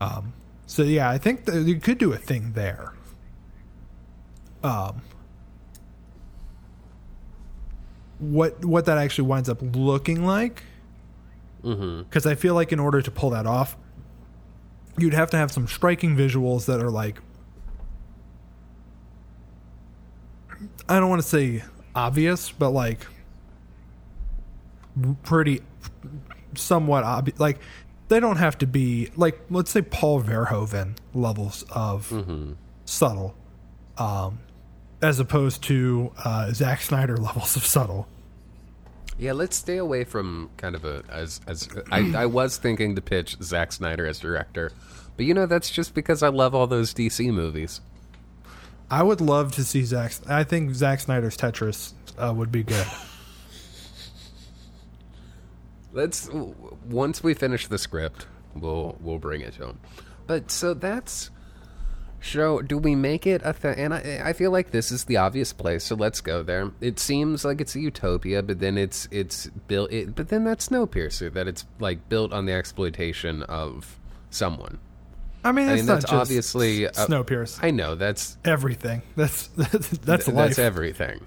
Um, 0.00 0.32
so 0.66 0.82
yeah, 0.82 1.10
I 1.10 1.18
think 1.18 1.44
that 1.46 1.62
you 1.62 1.80
could 1.80 1.98
do 1.98 2.12
a 2.12 2.16
thing 2.16 2.52
there. 2.52 2.92
Um, 4.62 5.02
what 8.18 8.64
what 8.64 8.86
that 8.86 8.98
actually 8.98 9.28
winds 9.28 9.48
up 9.48 9.58
looking 9.62 10.24
like? 10.24 10.62
Mhm. 11.64 12.04
Because 12.04 12.26
I 12.26 12.34
feel 12.34 12.54
like 12.54 12.72
in 12.72 12.78
order 12.78 13.02
to 13.02 13.10
pull 13.10 13.30
that 13.30 13.46
off, 13.46 13.76
you'd 14.96 15.14
have 15.14 15.30
to 15.30 15.36
have 15.36 15.50
some 15.52 15.66
striking 15.66 16.16
visuals 16.16 16.66
that 16.66 16.82
are 16.82 16.90
like 16.90 17.20
I 20.88 20.98
don't 20.98 21.08
want 21.08 21.22
to 21.22 21.28
say 21.28 21.62
obvious, 21.94 22.50
but 22.50 22.70
like 22.70 23.06
pretty 25.22 25.60
somewhat 26.54 27.04
obvious. 27.04 27.38
Like 27.38 27.58
they 28.08 28.20
don't 28.20 28.36
have 28.38 28.58
to 28.58 28.66
be 28.66 29.10
like 29.16 29.40
let's 29.50 29.70
say 29.70 29.82
Paul 29.82 30.22
Verhoeven 30.22 30.96
levels 31.14 31.64
of 31.70 32.12
subtle, 32.86 33.34
um, 33.98 34.38
as 35.02 35.20
opposed 35.20 35.62
to 35.64 36.12
uh, 36.24 36.52
Zack 36.52 36.80
Snyder 36.80 37.16
levels 37.28 37.54
of 37.56 37.64
subtle. 37.66 38.08
Yeah, 39.18 39.32
let's 39.32 39.56
stay 39.56 39.78
away 39.78 40.04
from 40.04 40.50
kind 40.56 40.76
of 40.76 40.84
a 40.84 41.02
as 41.10 41.40
as 41.46 41.68
I, 41.90 42.12
I 42.14 42.26
was 42.26 42.56
thinking 42.56 42.94
to 42.94 43.02
pitch 43.02 43.36
Zack 43.42 43.72
Snyder 43.72 44.06
as 44.06 44.20
director, 44.20 44.70
but 45.16 45.26
you 45.26 45.34
know 45.34 45.46
that's 45.46 45.70
just 45.70 45.92
because 45.92 46.22
I 46.22 46.28
love 46.28 46.54
all 46.54 46.68
those 46.68 46.94
DC 46.94 47.32
movies. 47.32 47.80
I 48.90 49.02
would 49.02 49.20
love 49.20 49.52
to 49.52 49.64
see 49.64 49.82
Zack. 49.82 50.12
I 50.28 50.44
think 50.44 50.72
Zack 50.74 51.00
Snyder's 51.00 51.36
Tetris 51.36 51.94
uh, 52.16 52.32
would 52.34 52.52
be 52.52 52.62
good. 52.62 52.86
Let's 55.92 56.30
once 56.86 57.22
we 57.22 57.34
finish 57.34 57.66
the 57.66 57.78
script, 57.78 58.26
we'll 58.54 58.96
we'll 59.00 59.18
bring 59.18 59.40
it 59.40 59.54
to 59.54 59.66
him. 59.70 59.80
But 60.28 60.52
so 60.52 60.74
that's 60.74 61.30
show 62.20 62.60
do 62.60 62.76
we 62.76 62.94
make 62.96 63.26
it 63.26 63.40
a 63.44 63.52
thing 63.52 63.78
and 63.78 63.94
I, 63.94 64.22
I 64.24 64.32
feel 64.32 64.50
like 64.50 64.70
this 64.72 64.90
is 64.90 65.04
the 65.04 65.16
obvious 65.18 65.52
place 65.52 65.84
so 65.84 65.94
let's 65.94 66.20
go 66.20 66.42
there 66.42 66.72
it 66.80 66.98
seems 66.98 67.44
like 67.44 67.60
it's 67.60 67.76
a 67.76 67.80
utopia 67.80 68.42
but 68.42 68.58
then 68.58 68.76
it's 68.76 69.06
it's 69.12 69.46
built 69.68 69.92
it, 69.92 70.14
but 70.16 70.28
then 70.28 70.42
that's 70.42 70.68
snowpiercer 70.68 71.32
that 71.32 71.46
it's 71.46 71.64
like 71.78 72.08
built 72.08 72.32
on 72.32 72.46
the 72.46 72.52
exploitation 72.52 73.42
of 73.44 73.98
someone 74.30 74.78
I 75.44 75.52
mean, 75.52 75.68
I 75.68 75.74
it's 75.74 75.82
mean, 75.82 75.86
not 75.86 75.94
that's 76.00 76.10
just 76.10 76.20
obviously 76.22 76.84
a- 76.84 76.90
Snowpiercer. 76.90 77.60
i 77.62 77.70
know 77.70 77.94
that's 77.94 78.36
Everything. 78.44 79.02
That's 79.14 79.46
that's, 79.56 79.88
that's 79.88 80.24
th- 80.26 80.34
life. 80.36 80.46
that's 80.48 80.58
everything 80.58 81.20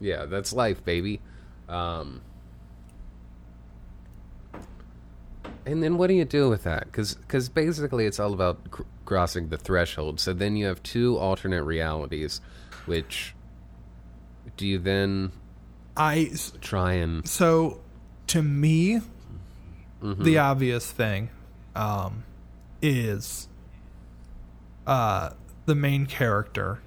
yeah 0.00 0.26
that's 0.26 0.52
life 0.52 0.84
baby 0.84 1.20
um 1.68 2.20
and 5.64 5.82
then 5.82 5.98
what 5.98 6.06
do 6.06 6.14
you 6.14 6.24
do 6.24 6.48
with 6.48 6.62
that 6.64 6.84
because 6.84 7.14
because 7.14 7.48
basically 7.48 8.06
it's 8.06 8.20
all 8.20 8.32
about 8.32 8.70
cr- 8.70 8.82
crossing 9.06 9.48
the 9.48 9.56
threshold 9.56 10.20
so 10.20 10.32
then 10.34 10.56
you 10.56 10.66
have 10.66 10.82
two 10.82 11.16
alternate 11.16 11.62
realities 11.64 12.40
which 12.84 13.34
do 14.56 14.66
you 14.66 14.78
then 14.78 15.32
I 15.96 16.30
try 16.60 16.92
and 16.94 17.26
so 17.26 17.80
to 18.28 18.42
me, 18.42 19.00
Mm-hmm. 20.02 20.24
the 20.24 20.38
obvious 20.38 20.92
thing 20.92 21.30
um, 21.74 22.24
is 22.82 23.48
uh, 24.86 25.30
the 25.64 25.74
main 25.74 26.04
character 26.04 26.80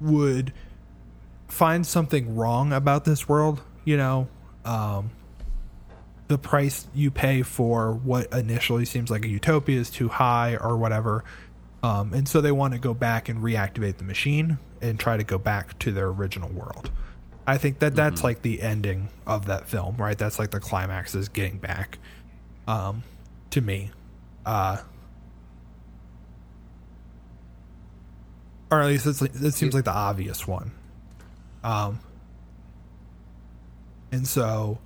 would 0.00 0.52
find 1.46 1.86
something 1.86 2.34
wrong 2.34 2.72
about 2.72 3.04
this 3.04 3.28
world. 3.28 3.62
You 3.84 3.96
know, 3.96 4.28
um, 4.64 5.12
the 6.28 6.38
price 6.38 6.86
you 6.94 7.10
pay 7.10 7.42
for 7.42 7.92
what 7.92 8.32
initially 8.32 8.84
seems 8.84 9.10
like 9.10 9.24
a 9.24 9.28
utopia 9.28 9.78
is 9.78 9.90
too 9.90 10.08
high 10.08 10.56
or 10.56 10.76
whatever. 10.76 11.24
Um, 11.82 12.12
and 12.12 12.28
so 12.28 12.40
they 12.40 12.52
want 12.52 12.74
to 12.74 12.80
go 12.80 12.94
back 12.94 13.28
and 13.28 13.40
reactivate 13.42 13.98
the 13.98 14.04
machine 14.04 14.58
and 14.80 14.98
try 14.98 15.16
to 15.16 15.24
go 15.24 15.38
back 15.38 15.78
to 15.80 15.92
their 15.92 16.08
original 16.08 16.48
world. 16.48 16.90
I 17.46 17.58
think 17.58 17.78
that 17.78 17.94
that's 17.94 18.24
like 18.24 18.42
the 18.42 18.60
ending 18.60 19.08
of 19.24 19.46
that 19.46 19.68
film, 19.68 19.96
right? 19.98 20.18
That's 20.18 20.38
like 20.38 20.50
the 20.50 20.58
climax 20.58 21.14
is 21.14 21.28
getting 21.28 21.58
back 21.58 21.98
um, 22.66 23.04
to 23.50 23.60
me. 23.60 23.92
Uh, 24.44 24.78
or 28.70 28.80
at 28.80 28.86
least 28.88 29.06
it's, 29.06 29.22
it 29.22 29.52
seems 29.54 29.74
like 29.74 29.84
the 29.84 29.92
obvious 29.92 30.46
one. 30.46 30.72
Um, 31.62 32.00
and 34.10 34.26
so 34.26 34.78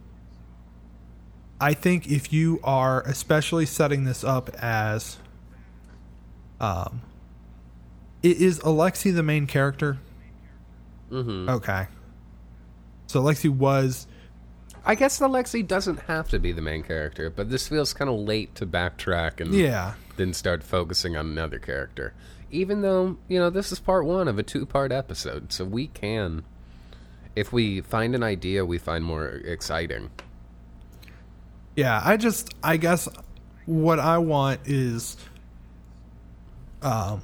I 1.60 1.74
think 1.74 2.10
if 2.10 2.32
you 2.32 2.60
are 2.64 3.02
especially 3.02 3.66
setting 3.66 4.04
this 4.04 4.24
up 4.24 4.50
as 4.60 5.18
um 6.60 7.02
is 8.22 8.58
Alexi 8.60 9.14
the 9.14 9.22
main 9.22 9.46
character? 9.46 9.98
Mhm. 11.10 11.48
Okay. 11.48 11.86
So 13.06 13.22
Alexi 13.22 13.48
was 13.48 14.06
i 14.84 14.94
guess 14.94 15.18
the 15.18 15.28
lexi 15.28 15.66
doesn't 15.66 16.00
have 16.00 16.28
to 16.28 16.38
be 16.38 16.52
the 16.52 16.62
main 16.62 16.82
character 16.82 17.30
but 17.30 17.50
this 17.50 17.68
feels 17.68 17.92
kind 17.92 18.08
of 18.10 18.18
late 18.18 18.54
to 18.54 18.66
backtrack 18.66 19.40
and 19.40 19.52
yeah. 19.52 19.94
then 20.16 20.32
start 20.32 20.62
focusing 20.62 21.16
on 21.16 21.26
another 21.26 21.58
character 21.58 22.14
even 22.50 22.82
though 22.82 23.16
you 23.28 23.38
know 23.38 23.50
this 23.50 23.70
is 23.70 23.78
part 23.78 24.04
one 24.04 24.28
of 24.28 24.38
a 24.38 24.42
two 24.42 24.64
part 24.66 24.92
episode 24.92 25.52
so 25.52 25.64
we 25.64 25.86
can 25.88 26.42
if 27.36 27.52
we 27.52 27.80
find 27.80 28.14
an 28.14 28.22
idea 28.22 28.64
we 28.64 28.78
find 28.78 29.04
more 29.04 29.26
exciting 29.28 30.10
Yeah, 31.76 32.00
I 32.04 32.16
just 32.16 32.54
I 32.62 32.76
guess 32.76 33.08
what 33.66 33.98
I 33.98 34.18
want 34.18 34.60
is 34.66 35.16
um 36.82 37.22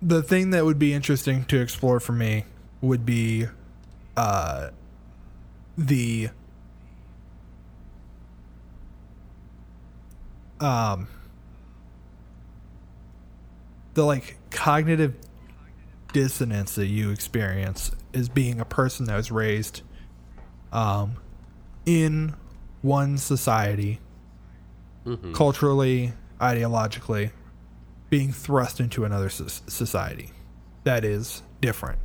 the 0.00 0.22
thing 0.22 0.50
that 0.50 0.64
would 0.64 0.78
be 0.78 0.92
interesting 0.92 1.44
to 1.44 1.60
explore 1.60 2.00
for 2.00 2.12
me 2.12 2.44
would 2.80 3.06
be 3.06 3.46
uh 4.16 4.70
the 5.78 6.28
um 10.60 11.08
the 13.94 14.04
like 14.04 14.36
cognitive 14.50 15.14
dissonance 16.12 16.74
that 16.74 16.86
you 16.86 17.10
experience 17.10 17.90
as 18.12 18.28
being 18.28 18.60
a 18.60 18.64
person 18.64 19.06
that 19.06 19.16
was 19.16 19.30
raised 19.30 19.82
um 20.72 21.16
in 21.86 22.34
one 22.82 23.18
society 23.18 24.00
culturally 25.32 26.12
ideologically 26.40 27.30
being 28.10 28.32
thrust 28.32 28.78
into 28.80 29.04
another 29.04 29.28
society 29.28 30.30
that 30.84 31.04
is 31.04 31.42
different. 31.60 31.98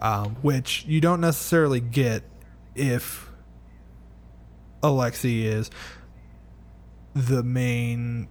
Um, 0.00 0.36
which 0.42 0.84
you 0.86 1.00
don't 1.00 1.20
necessarily 1.20 1.80
get 1.80 2.24
if 2.74 3.30
alexi 4.82 5.44
is 5.44 5.70
the 7.14 7.42
main 7.44 8.26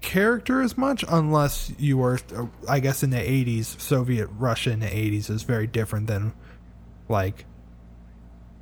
character 0.00 0.60
as 0.62 0.76
much 0.76 1.04
unless 1.08 1.72
you 1.78 1.96
were 1.96 2.18
uh, 2.34 2.46
i 2.68 2.80
guess 2.80 3.04
in 3.04 3.10
the 3.10 3.18
80s 3.18 3.78
soviet 3.80 4.28
russia 4.36 4.72
in 4.72 4.80
the 4.80 4.86
80s 4.86 5.30
is 5.30 5.44
very 5.44 5.68
different 5.68 6.08
than 6.08 6.32
like 7.08 7.44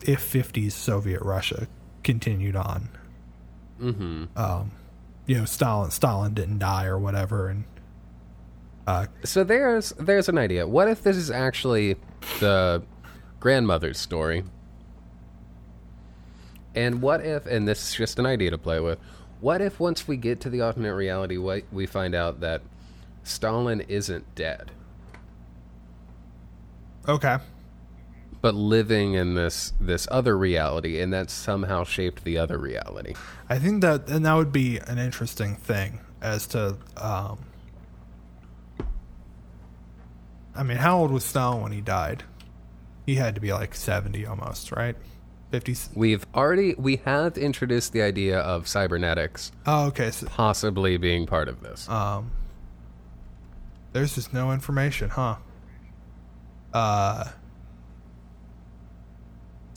if 0.06 0.32
50s 0.32 0.72
soviet 0.72 1.22
russia 1.22 1.68
continued 2.02 2.56
on 2.56 2.88
mm-hmm. 3.80 4.24
um 4.36 4.72
you 5.26 5.36
know 5.36 5.44
stalin 5.44 5.90
stalin 5.90 6.34
didn't 6.34 6.58
die 6.58 6.86
or 6.86 6.98
whatever 6.98 7.48
and 7.48 7.64
uh 8.86 9.06
so 9.24 9.44
there's 9.44 9.90
there's 9.98 10.28
an 10.28 10.38
idea. 10.38 10.66
What 10.66 10.88
if 10.88 11.02
this 11.02 11.16
is 11.16 11.30
actually 11.30 11.96
the 12.40 12.82
grandmother's 13.38 13.98
story? 13.98 14.42
And 16.74 17.02
what 17.02 17.24
if 17.24 17.46
and 17.46 17.68
this 17.68 17.90
is 17.90 17.94
just 17.94 18.18
an 18.18 18.26
idea 18.26 18.50
to 18.50 18.58
play 18.58 18.80
with 18.80 18.98
what 19.40 19.60
if 19.60 19.80
once 19.80 20.08
we 20.08 20.16
get 20.16 20.40
to 20.40 20.50
the 20.50 20.60
alternate 20.60 20.94
reality 20.94 21.36
we, 21.36 21.64
we 21.72 21.86
find 21.86 22.14
out 22.14 22.40
that 22.40 22.62
stalin 23.22 23.80
isn't 23.82 24.34
dead? 24.34 24.72
Okay 27.08 27.38
but 28.40 28.54
living 28.54 29.14
in 29.14 29.34
this 29.34 29.72
this 29.80 30.08
other 30.10 30.36
reality 30.36 31.00
and 31.00 31.12
that 31.12 31.30
somehow 31.30 31.84
shaped 31.84 32.24
the 32.24 32.38
other 32.38 32.58
reality. 32.58 33.14
I 33.48 33.58
think 33.58 33.82
that 33.82 34.08
and 34.08 34.24
that 34.24 34.34
would 34.34 34.52
be 34.52 34.78
an 34.78 34.98
interesting 34.98 35.56
thing 35.56 36.00
as 36.22 36.46
to 36.48 36.76
um 36.96 37.38
i 40.54 40.62
mean 40.62 40.76
how 40.76 40.98
old 40.98 41.10
was 41.10 41.24
stalin 41.24 41.62
when 41.62 41.72
he 41.72 41.80
died? 41.80 42.24
He 43.06 43.16
had 43.16 43.34
to 43.34 43.40
be 43.40 43.52
like 43.52 43.74
70 43.74 44.26
almost 44.26 44.72
right? 44.72 44.96
50 45.50 45.76
we've 45.94 46.24
already 46.34 46.74
we 46.74 46.96
have 47.04 47.36
introduced 47.36 47.92
the 47.92 48.02
idea 48.02 48.38
of 48.38 48.68
cybernetics 48.68 49.50
oh 49.66 49.86
okay 49.86 50.10
so 50.10 50.26
possibly 50.26 50.96
being 50.96 51.26
part 51.26 51.48
of 51.48 51.60
this. 51.60 51.88
Um, 51.88 52.30
there's 53.92 54.14
just 54.14 54.32
no 54.32 54.52
information, 54.52 55.10
huh? 55.10 55.36
Uh, 56.72 57.24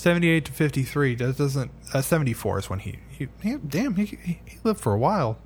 seventy-eight 0.04 0.46
to 0.46 0.52
fifty-three. 0.52 1.16
That 1.16 1.38
doesn't. 1.38 1.72
Uh, 1.94 2.02
Seventy-four 2.02 2.60
is 2.60 2.70
when 2.70 2.80
he. 2.80 3.00
he, 3.10 3.28
he 3.42 3.56
damn, 3.58 3.96
he, 3.96 4.06
he 4.06 4.40
lived 4.64 4.80
for 4.82 4.94
a 4.94 4.98
while. 4.98 5.38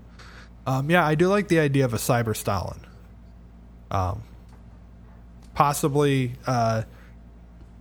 Um, 0.65 0.89
yeah, 0.89 1.05
I 1.05 1.15
do 1.15 1.27
like 1.29 1.47
the 1.47 1.59
idea 1.59 1.85
of 1.85 1.93
a 1.93 1.97
cyber 1.97 2.35
Stalin. 2.35 2.79
Um, 3.91 4.23
possibly. 5.53 6.33
Uh, 6.45 6.83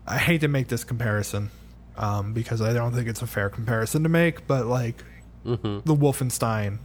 I 0.07 0.19
hate 0.19 0.43
to 0.43 0.49
make 0.49 0.69
this 0.69 0.85
comparison, 0.85 1.51
um, 1.97 2.33
because 2.33 2.63
I 2.63 2.73
don't 2.73 2.93
think 2.93 3.09
it's 3.09 3.23
a 3.23 3.27
fair 3.27 3.49
comparison 3.51 4.05
to 4.05 4.09
make. 4.09 4.47
But 4.47 4.67
like 4.67 5.03
hmm 5.45 5.81
the 5.85 5.95
Wolfenstein, 5.97 6.79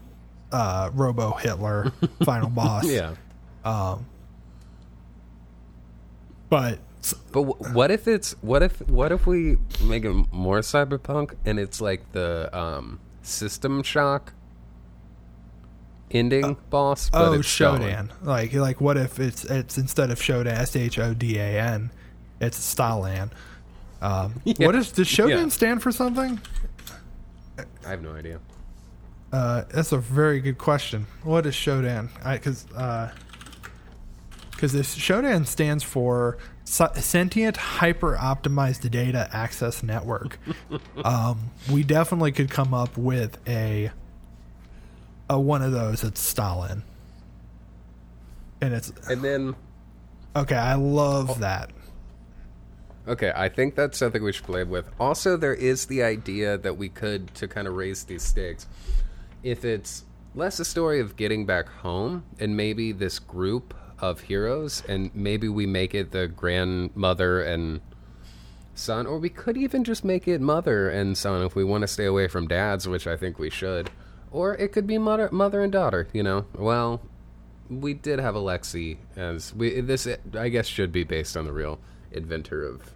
uh, 0.52 0.89
Robo 0.94 1.34
Hitler 1.34 1.92
final 2.24 2.50
boss. 2.50 2.86
yeah 2.88 3.14
Um, 3.64 4.06
but 6.50 6.80
But 7.32 7.43
w- 7.45 7.74
what 7.74 7.89
if 7.91 8.08
it's 8.08 8.34
what 8.41 8.62
if 8.64 8.80
what 8.88 9.12
if 9.12 9.26
we 9.26 9.58
make 9.84 10.06
it 10.06 10.14
more 10.32 10.60
cyberpunk 10.60 11.34
and 11.45 11.60
it's 11.60 11.82
like 11.82 12.12
the 12.12 12.56
um, 12.58 12.99
System 13.24 13.82
Shock 13.84 14.34
ending 16.12 16.58
boss? 16.70 17.10
But 17.10 17.22
oh, 17.30 17.34
it's 17.34 17.47
Shodan. 17.47 18.10
Like 18.22 18.54
like 18.54 18.82
what 18.82 18.97
if 18.97 19.20
it's 19.20 19.43
it's 19.45 19.78
instead 19.78 20.12
of 20.12 20.20
Shodan 20.20 20.47
S 20.54 20.76
H 20.76 20.99
O 20.99 21.14
D 21.14 21.38
A 21.38 21.60
N, 21.60 21.91
it's 22.39 22.58
Stalin. 22.58 23.32
Um, 24.02 24.39
Yeah. 24.45 24.66
What 24.66 24.76
is 24.76 24.91
does 24.91 25.08
Shodan 25.08 25.30
Yeah. 25.43 25.47
stand 25.49 25.82
for 25.82 25.91
something? 25.91 26.39
I 27.86 27.89
have 27.89 28.02
no 28.02 28.14
idea. 28.14 28.39
Uh, 29.32 29.64
that's 29.70 29.91
a 29.91 29.97
very 29.97 30.39
good 30.41 30.58
question. 30.58 31.08
What 31.24 31.45
is 31.45 31.56
Shodan? 31.56 32.10
Because 32.24 32.66
because 34.52 34.74
this 34.74 34.95
Shodan 34.95 35.47
stands 35.47 35.84
for 35.84 36.38
Sentient 36.72 37.58
Hyper 37.58 38.16
Optimized 38.16 38.90
Data 38.90 39.30
Access 39.34 39.84
Network. 39.84 40.40
um, 41.04 41.52
we 41.70 41.84
definitely 41.84 42.32
could 42.32 42.50
come 42.50 42.74
up 42.74 42.98
with 42.98 43.38
a 43.48 43.92
a 45.30 45.40
one 45.40 45.62
of 45.62 45.74
those 45.74 46.04
at 46.04 46.18
Stalin. 46.18 46.84
and 48.62 48.74
it's 48.74 48.92
And 49.10 49.22
then 49.22 49.56
okay. 50.36 50.56
I 50.56 50.76
love 50.76 51.40
that. 51.40 51.72
Okay, 53.08 53.34
I 53.36 53.50
think 53.50 53.76
that's 53.76 53.98
something 53.98 54.24
we 54.24 54.32
should 54.32 54.46
play 54.46 54.64
with. 54.64 54.90
Also, 55.00 55.36
there 55.36 55.56
is 55.56 55.88
the 55.88 56.04
idea 56.04 56.58
that 56.58 56.78
we 56.78 56.88
could, 56.88 57.34
to 57.36 57.48
kind 57.48 57.68
of 57.68 57.76
raise 57.76 58.04
these 58.04 58.22
stakes, 58.22 58.68
if 59.44 59.66
it's 59.66 60.06
less 60.36 60.60
a 60.60 60.66
story 60.66 61.00
of 61.00 61.16
getting 61.16 61.46
back 61.46 61.68
home 61.68 62.24
and 62.40 62.56
maybe 62.56 62.92
this 62.92 63.18
group 63.20 63.74
of 64.02 64.22
heroes, 64.22 64.84
and 64.89 65.12
maybe 65.16 65.47
we 65.47 65.66
make 65.66 65.93
it 65.93 66.12
the 66.12 66.28
grandmother 66.28 67.41
and 67.41 67.80
son, 68.74 69.06
or 69.06 69.20
we 69.20 69.30
could 69.30 69.56
even 69.58 69.84
just 69.84 70.04
make 70.04 70.28
it 70.28 70.41
mother 70.41 70.89
and 70.89 71.18
son 71.18 71.45
if 71.45 71.56
we 71.56 71.64
want 71.64 71.84
to 71.84 71.88
stay 71.88 72.06
away 72.06 72.28
from 72.28 72.47
dads, 72.47 72.88
which 72.88 73.06
I 73.08 73.16
think 73.16 73.38
we 73.39 73.49
should. 73.49 73.91
Or 74.32 74.56
it 74.56 74.72
could 74.72 74.88
be 74.88 74.97
mother, 74.97 75.30
mother 75.32 75.62
and 75.62 75.72
daughter. 75.72 76.08
You 76.14 76.24
know, 76.24 76.45
well, 76.58 77.02
we 77.70 77.93
did 77.93 78.20
have 78.20 78.34
Alexi 78.36 78.97
as 79.16 79.54
we. 79.54 79.82
This 79.82 80.08
I 80.38 80.49
guess 80.49 80.68
should 80.68 80.91
be 80.91 81.04
based 81.04 81.38
on 81.38 81.45
the 81.45 81.52
real 81.54 81.80
inventor 82.12 82.64
of 82.64 82.91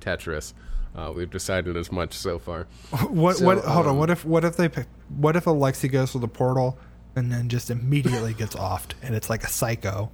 Tetris. 0.00 0.52
Uh, 0.94 1.10
we've 1.14 1.30
decided 1.30 1.76
as 1.76 1.90
much 1.90 2.12
so 2.12 2.38
far. 2.38 2.66
What? 3.08 3.36
So, 3.38 3.46
what? 3.46 3.58
Hold 3.64 3.86
on. 3.86 3.92
um, 3.92 3.98
What 3.98 4.10
if? 4.10 4.24
What 4.24 4.44
if 4.44 4.56
they? 4.56 4.68
pick- 4.68 4.88
What 5.08 5.36
if 5.36 5.44
Alexi 5.44 5.90
goes 5.90 6.12
to 6.12 6.18
the 6.18 6.28
portal 6.28 6.78
and 7.14 7.30
then 7.30 7.48
just 7.48 7.70
immediately 7.70 8.34
gets 8.34 8.54
offed, 8.54 8.92
and 9.02 9.14
it's 9.14 9.28
like 9.28 9.44
a 9.44 9.48
psycho 9.48 10.10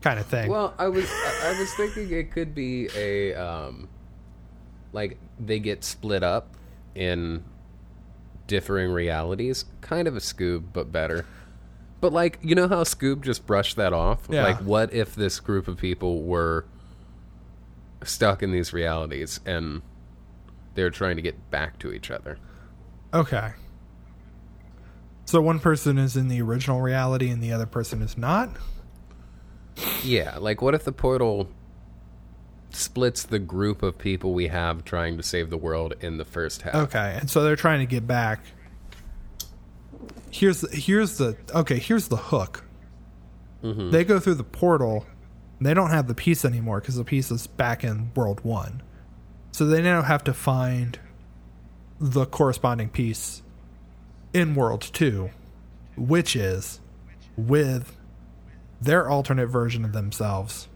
kind 0.00 0.18
of 0.18 0.26
thing? 0.26 0.50
Well, 0.50 0.74
I 0.78 0.88
was 0.88 1.10
I 1.42 1.56
was 1.58 1.72
thinking 1.74 2.10
it 2.10 2.30
could 2.32 2.54
be 2.54 2.88
a 2.96 3.34
um, 3.34 3.88
like 4.92 5.18
they 5.38 5.58
get 5.58 5.84
split 5.84 6.22
up 6.22 6.56
in 6.94 7.44
differing 8.46 8.90
realities, 8.90 9.64
kind 9.80 10.08
of 10.08 10.16
a 10.16 10.20
Scoob 10.20 10.64
but 10.72 10.90
better. 10.90 11.26
But 12.00 12.12
like 12.12 12.38
you 12.42 12.54
know 12.54 12.68
how 12.68 12.82
Scoob 12.84 13.22
just 13.22 13.46
brushed 13.46 13.76
that 13.76 13.92
off? 13.92 14.26
Yeah. 14.28 14.44
Like 14.44 14.58
what 14.58 14.92
if 14.92 15.14
this 15.14 15.40
group 15.40 15.68
of 15.68 15.76
people 15.76 16.22
were 16.22 16.64
stuck 18.02 18.42
in 18.42 18.50
these 18.50 18.72
realities 18.72 19.40
and 19.44 19.82
they're 20.74 20.90
trying 20.90 21.16
to 21.16 21.22
get 21.22 21.50
back 21.50 21.78
to 21.80 21.92
each 21.92 22.10
other? 22.10 22.38
okay. 23.12 23.52
So 25.30 25.40
one 25.40 25.60
person 25.60 25.96
is 25.96 26.16
in 26.16 26.26
the 26.26 26.42
original 26.42 26.80
reality 26.80 27.30
and 27.30 27.40
the 27.40 27.52
other 27.52 27.64
person 27.64 28.02
is 28.02 28.18
not. 28.18 28.50
Yeah, 30.02 30.38
like 30.38 30.60
what 30.60 30.74
if 30.74 30.82
the 30.82 30.90
portal 30.90 31.48
splits 32.70 33.22
the 33.22 33.38
group 33.38 33.84
of 33.84 33.96
people 33.96 34.34
we 34.34 34.48
have 34.48 34.84
trying 34.84 35.16
to 35.18 35.22
save 35.22 35.48
the 35.48 35.56
world 35.56 35.94
in 36.00 36.16
the 36.16 36.24
first 36.24 36.62
half? 36.62 36.74
Okay, 36.74 37.16
and 37.20 37.30
so 37.30 37.44
they're 37.44 37.54
trying 37.54 37.78
to 37.78 37.86
get 37.86 38.08
back. 38.08 38.40
Here's 40.32 40.62
the, 40.62 40.76
here's 40.76 41.18
the 41.18 41.36
okay. 41.54 41.78
Here's 41.78 42.08
the 42.08 42.16
hook. 42.16 42.64
Mm-hmm. 43.62 43.92
They 43.92 44.02
go 44.02 44.18
through 44.18 44.34
the 44.34 44.42
portal. 44.42 45.06
They 45.60 45.74
don't 45.74 45.90
have 45.90 46.08
the 46.08 46.14
piece 46.16 46.44
anymore 46.44 46.80
because 46.80 46.96
the 46.96 47.04
piece 47.04 47.30
is 47.30 47.46
back 47.46 47.84
in 47.84 48.10
World 48.16 48.40
One. 48.40 48.82
So 49.52 49.64
they 49.66 49.80
now 49.80 50.02
have 50.02 50.24
to 50.24 50.34
find 50.34 50.98
the 52.00 52.26
corresponding 52.26 52.88
piece 52.88 53.42
in 54.32 54.54
World 54.54 54.82
Two, 54.82 55.30
which 55.96 56.36
is 56.36 56.80
with 57.36 57.96
their 58.80 59.08
alternate 59.08 59.46
version 59.48 59.84
of 59.84 59.92
themselves, 59.92 60.68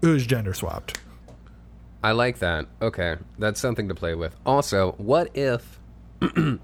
who's 0.00 0.26
gender 0.26 0.54
swapped. 0.54 1.00
I 2.02 2.12
like 2.12 2.38
that. 2.38 2.66
Okay, 2.80 3.16
that's 3.38 3.60
something 3.60 3.88
to 3.88 3.94
play 3.94 4.14
with. 4.14 4.36
Also, 4.46 4.92
what 4.98 5.36
if 5.36 5.80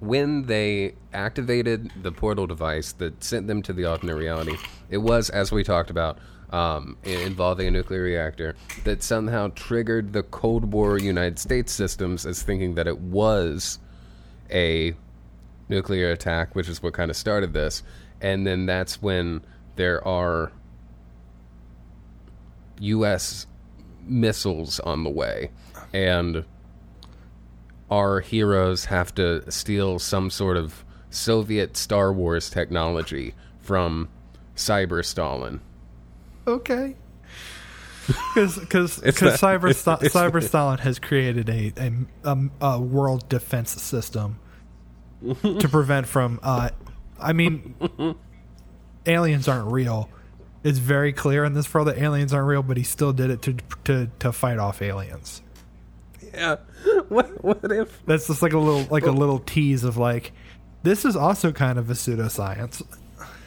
when 0.00 0.46
they 0.46 0.94
activated 1.12 1.90
the 2.02 2.10
portal 2.10 2.46
device 2.46 2.92
that 2.92 3.22
sent 3.22 3.46
them 3.46 3.62
to 3.62 3.72
the 3.72 3.84
alternate 3.84 4.16
reality, 4.16 4.56
it 4.88 4.98
was, 4.98 5.28
as 5.28 5.52
we 5.52 5.62
talked 5.62 5.90
about, 5.90 6.18
um, 6.50 6.96
involving 7.04 7.68
a 7.68 7.70
nuclear 7.70 8.02
reactor 8.02 8.56
that 8.84 9.02
somehow 9.02 9.48
triggered 9.54 10.12
the 10.12 10.22
Cold 10.24 10.72
War 10.72 10.98
United 10.98 11.38
States 11.38 11.72
systems 11.72 12.26
as 12.26 12.42
thinking 12.42 12.74
that 12.74 12.86
it 12.86 12.98
was 12.98 13.78
a 14.50 14.94
nuclear 15.68 16.10
attack, 16.10 16.54
which 16.54 16.68
is 16.68 16.82
what 16.82 16.92
kind 16.92 17.10
of 17.10 17.16
started 17.16 17.52
this. 17.52 17.82
And 18.20 18.46
then 18.46 18.66
that's 18.66 19.00
when 19.00 19.42
there 19.76 20.06
are 20.06 20.52
U.S. 22.80 23.46
missiles 24.02 24.80
on 24.80 25.04
the 25.04 25.10
way, 25.10 25.50
and 25.92 26.44
our 27.90 28.20
heroes 28.20 28.86
have 28.86 29.14
to 29.14 29.50
steal 29.50 29.98
some 29.98 30.30
sort 30.30 30.56
of 30.56 30.84
Soviet 31.10 31.76
Star 31.76 32.12
Wars 32.12 32.50
technology 32.50 33.34
from 33.60 34.08
Cyber 34.56 35.04
Stalin. 35.04 35.60
Okay. 36.50 36.96
Because 38.34 38.58
because 38.58 38.98
It's 39.04 39.20
not- 39.22 39.38
Cyber 39.38 39.70
it's- 39.70 40.12
Cyber 40.12 40.42
Stalin 40.42 40.78
has 40.78 40.98
created 40.98 41.48
a 41.48 41.72
a, 41.76 41.92
a, 42.24 42.38
a 42.60 42.80
world 42.80 43.28
defense 43.28 43.70
system 43.80 44.38
to 45.42 45.68
prevent 45.70 46.08
from. 46.08 46.40
Uh, 46.42 46.70
I 47.20 47.32
mean, 47.34 47.74
aliens 49.06 49.46
aren't 49.46 49.70
real. 49.70 50.08
It's 50.64 50.78
very 50.78 51.12
clear 51.12 51.44
in 51.44 51.52
this 51.54 51.72
world 51.72 51.86
that 51.88 51.98
aliens 51.98 52.32
aren't 52.34 52.48
real, 52.48 52.62
but 52.64 52.76
he 52.76 52.82
still 52.82 53.12
did 53.12 53.30
it 53.30 53.42
to 53.42 53.54
to 53.84 54.10
to 54.18 54.32
fight 54.32 54.58
off 54.58 54.82
aliens. 54.82 55.42
Yeah. 56.34 56.56
What? 57.08 57.44
What 57.44 57.60
if? 57.70 58.04
That's 58.06 58.26
just 58.26 58.40
like 58.42 58.54
a 58.54 58.58
little 58.58 58.86
like 58.90 59.04
a 59.04 59.10
little 59.12 59.38
tease 59.40 59.84
of 59.84 59.96
like, 59.98 60.32
this 60.82 61.04
is 61.04 61.14
also 61.14 61.52
kind 61.52 61.78
of 61.78 61.90
a 61.90 61.94
pseudoscience. 61.94 62.82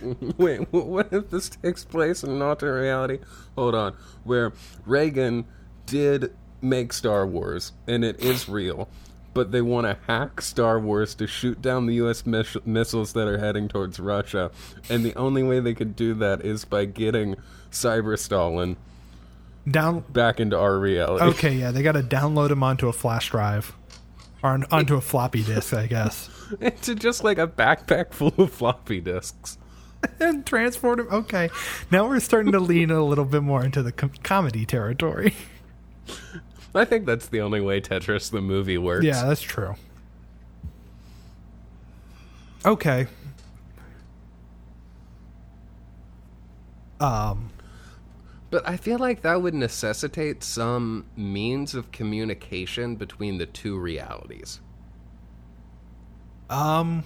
Wait. 0.38 0.72
What 0.72 1.10
if 1.12 1.30
this 1.30 1.50
takes 1.50 1.84
place 1.84 2.24
in 2.24 2.32
an 2.32 2.42
alternate 2.42 2.82
reality? 2.82 3.20
Hold 3.56 3.76
on. 3.76 3.96
Where 4.24 4.54
Reagan 4.86 5.46
did 5.86 6.34
make 6.62 6.94
Star 6.94 7.26
Wars, 7.28 7.74
and 7.88 8.04
it 8.04 8.20
is 8.20 8.48
real. 8.48 8.90
But 9.34 9.52
they 9.52 9.62
want 9.62 9.88
to 9.88 9.98
hack 10.06 10.42
Star 10.42 10.80
Wars 10.80 11.16
to 11.16 11.26
shoot 11.26 11.62
down 11.62 11.88
the 11.88 11.96
U.S. 11.96 12.26
miss- 12.26 12.58
missiles 12.66 13.14
that 13.14 13.28
are 13.28 13.40
heading 13.40 13.68
towards 13.68 14.00
Russia, 14.00 14.52
and 14.90 15.04
the 15.04 15.16
only 15.16 15.42
way 15.42 15.60
they 15.60 15.74
could 15.74 15.96
do 15.96 16.14
that 16.16 16.46
is 16.46 16.66
by 16.66 16.86
getting 16.86 17.36
Cyber 17.72 18.18
Stalin 18.18 18.78
Down 19.70 20.02
back 20.10 20.40
into 20.40 20.58
our 20.58 20.78
reality. 20.78 21.26
Okay, 21.26 21.54
yeah, 21.56 21.72
they 21.72 21.82
got 21.82 21.94
to 21.94 22.04
download 22.04 22.52
him 22.52 22.62
onto 22.62 22.88
a 22.88 22.94
flash 22.94 23.32
drive 23.32 23.74
or 24.44 24.60
onto 24.70 24.96
a 24.96 25.02
floppy 25.02 25.42
disk, 25.42 25.74
I 25.74 25.88
guess, 25.88 26.30
into 26.62 26.94
just 26.94 27.24
like 27.24 27.38
a 27.38 27.48
backpack 27.48 28.14
full 28.14 28.34
of 28.38 28.52
floppy 28.52 29.00
disks. 29.00 29.58
and 30.20 30.46
transport 30.46 31.00
him. 31.00 31.08
Okay, 31.12 31.50
now 31.92 32.08
we're 32.08 32.20
starting 32.20 32.52
to 32.52 32.60
lean 32.60 32.92
a 32.92 33.04
little 33.04 33.26
bit 33.26 33.44
more 33.44 33.64
into 33.64 33.82
the 33.84 33.92
com- 33.92 34.12
comedy 34.24 34.66
territory. 34.66 35.34
I 36.76 36.86
think 36.86 37.06
that's 37.06 37.28
the 37.28 37.42
only 37.42 37.62
way 37.62 37.82
Tetris 37.82 38.32
the 38.32 38.42
movie 38.42 38.78
works. 38.78 39.06
Yeah, 39.06 39.26
that's 39.26 39.42
true. 39.42 39.76
Okay. 42.66 43.08
Um. 47.00 47.50
But 48.50 48.68
I 48.70 48.78
feel 48.78 49.00
like 49.00 49.22
that 49.22 49.42
would 49.42 49.56
necessitate 49.56 50.44
some 50.44 51.06
means 51.16 51.74
of 51.74 51.92
communication 51.92 52.96
between 52.96 53.40
the 53.40 53.46
two 53.46 53.78
realities. 53.78 54.62
Um. 56.50 57.04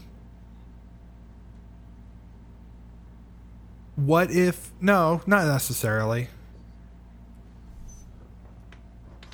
What 3.97 4.29
if? 4.29 4.71
No, 4.79 5.21
not 5.25 5.47
necessarily. 5.47 6.29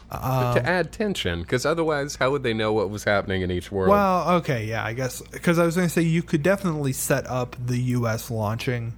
But 0.10 0.54
to 0.54 0.66
add 0.66 0.92
tension, 0.92 1.42
because 1.42 1.66
otherwise, 1.66 2.16
how 2.16 2.32
would 2.32 2.44
they 2.44 2.54
know 2.54 2.72
what 2.72 2.90
was 2.90 3.04
happening 3.04 3.42
in 3.42 3.52
each 3.52 3.72
world? 3.72 3.90
Well, 3.90 4.30
okay, 4.38 4.66
yeah, 4.66 4.86
I 4.86 4.94
guess 4.94 5.22
because 5.22 5.60
I 5.60 5.66
was 5.66 5.76
going 5.76 5.88
to 5.88 5.94
say 5.94 6.04
you 6.04 6.22
could 6.22 6.44
definitely 6.44 6.94
set 6.94 7.28
up 7.28 7.56
the 7.64 7.78
U.S. 7.78 8.30
launching 8.30 8.94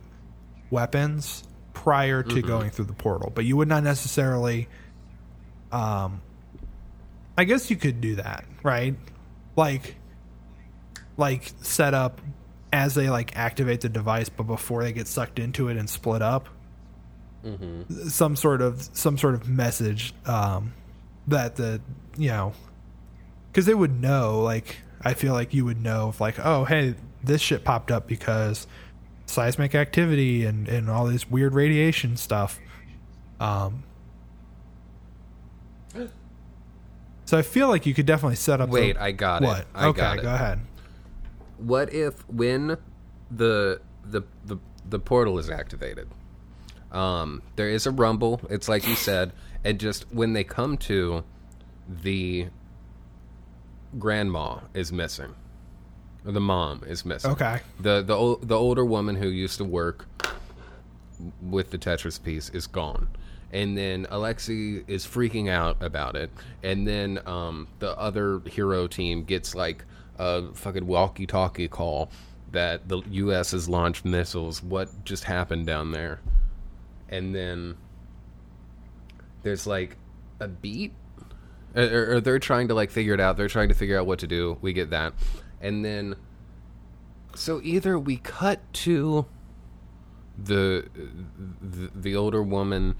weapons 0.69 1.43
prior 1.73 2.21
to 2.21 2.41
going 2.41 2.69
through 2.69 2.85
the 2.85 2.93
portal, 2.93 3.31
but 3.33 3.45
you 3.45 3.57
would 3.57 3.67
not 3.67 3.83
necessarily. 3.83 4.67
Um, 5.71 6.21
I 7.37 7.43
guess 7.45 7.69
you 7.69 7.75
could 7.75 8.01
do 8.01 8.15
that, 8.15 8.45
right? 8.61 8.95
Like, 9.55 9.95
like 11.17 11.51
set 11.61 11.93
up 11.93 12.21
as 12.75 12.93
they 12.93 13.09
like 13.09 13.35
activate 13.35 13.81
the 13.81 13.89
device, 13.89 14.29
but 14.29 14.43
before 14.43 14.83
they 14.83 14.91
get 14.91 15.07
sucked 15.07 15.39
into 15.39 15.69
it 15.69 15.77
and 15.77 15.89
split 15.89 16.21
up, 16.21 16.49
some 18.07 18.35
sort 18.35 18.61
of 18.61 18.89
some 18.93 19.17
sort 19.17 19.35
of 19.35 19.47
message 19.47 20.13
um, 20.25 20.73
that 21.27 21.55
the 21.55 21.79
you 22.17 22.29
know 22.29 22.53
because 23.51 23.65
they 23.65 23.73
would 23.73 24.01
know 24.01 24.41
like 24.41 24.77
i 25.01 25.13
feel 25.13 25.33
like 25.33 25.53
you 25.53 25.63
would 25.65 25.81
know 25.81 26.09
if 26.09 26.19
like 26.21 26.35
oh 26.43 26.65
hey 26.65 26.95
this 27.23 27.41
shit 27.41 27.63
popped 27.63 27.91
up 27.91 28.07
because 28.07 28.67
seismic 29.25 29.75
activity 29.75 30.45
and 30.45 30.67
and 30.67 30.89
all 30.89 31.05
this 31.05 31.29
weird 31.29 31.53
radiation 31.53 32.15
stuff 32.17 32.59
um 33.39 33.83
so 37.25 37.37
i 37.37 37.41
feel 37.41 37.67
like 37.67 37.85
you 37.85 37.93
could 37.93 38.05
definitely 38.05 38.35
set 38.35 38.59
up 38.61 38.69
Wait, 38.69 38.93
the, 38.93 39.03
I 39.03 39.11
got 39.11 39.43
it. 39.43 39.45
what 39.45 39.67
I 39.75 39.87
okay 39.87 40.01
got 40.01 40.17
it. 40.19 40.21
go 40.23 40.33
ahead 40.33 40.59
what 41.57 41.93
if 41.93 42.27
when 42.29 42.77
the 43.31 43.81
the 44.03 44.21
the, 44.45 44.57
the 44.87 44.99
portal 44.99 45.39
is 45.39 45.49
activated, 45.49 46.07
um, 46.91 47.41
there 47.55 47.69
is 47.69 47.85
a 47.85 47.91
rumble. 47.91 48.41
It's 48.49 48.69
like 48.69 48.87
you 48.87 48.95
said, 48.95 49.33
and 49.63 49.79
just 49.79 50.11
when 50.13 50.33
they 50.33 50.43
come 50.43 50.77
to, 50.77 51.23
the 51.87 52.47
grandma 53.97 54.59
is 54.73 54.91
missing. 54.91 55.35
Or 56.25 56.31
the 56.31 56.41
mom 56.41 56.83
is 56.87 57.05
missing. 57.05 57.31
Okay. 57.31 57.59
The 57.79 58.01
the 58.01 58.15
ol- 58.15 58.39
the 58.41 58.57
older 58.57 58.83
woman 58.85 59.15
who 59.15 59.27
used 59.27 59.57
to 59.57 59.63
work 59.63 60.07
with 61.41 61.71
the 61.71 61.77
Tetris 61.77 62.21
piece 62.21 62.49
is 62.49 62.67
gone. 62.67 63.07
And 63.51 63.77
then 63.77 64.05
Alexei 64.09 64.83
is 64.87 65.05
freaking 65.05 65.49
out 65.49 65.81
about 65.81 66.15
it. 66.15 66.29
And 66.63 66.85
then 66.87 67.19
um, 67.25 67.67
the 67.79 67.97
other 67.97 68.41
hero 68.45 68.87
team 68.87 69.23
gets 69.23 69.55
like 69.55 69.85
a 70.17 70.53
fucking 70.53 70.85
walkie 70.85 71.25
talkie 71.25 71.67
call 71.67 72.11
that 72.51 72.87
the 72.87 73.01
U.S. 73.11 73.51
has 73.51 73.67
launched 73.67 74.05
missiles. 74.05 74.63
What 74.63 75.03
just 75.03 75.25
happened 75.25 75.65
down 75.65 75.91
there? 75.91 76.21
And 77.09 77.35
then 77.35 77.77
there's 79.43 79.67
like 79.67 79.97
a 80.39 80.47
beat. 80.47 80.93
Or, 81.75 82.15
or 82.15 82.21
they're 82.21 82.39
trying 82.39 82.69
to 82.69 82.73
like 82.73 82.91
figure 82.91 83.13
it 83.13 83.19
out. 83.19 83.35
They're 83.35 83.49
trying 83.49 83.69
to 83.69 83.75
figure 83.75 83.99
out 83.99 84.07
what 84.07 84.19
to 84.19 84.27
do. 84.27 84.57
We 84.61 84.73
get 84.73 84.89
that. 84.91 85.13
And 85.61 85.83
then. 85.83 86.15
So 87.35 87.59
either 87.61 87.99
we 87.99 88.17
cut 88.17 88.61
to 88.73 89.25
the, 90.37 90.87
the 91.61 91.91
the 91.93 92.15
older 92.15 92.41
woman 92.41 92.95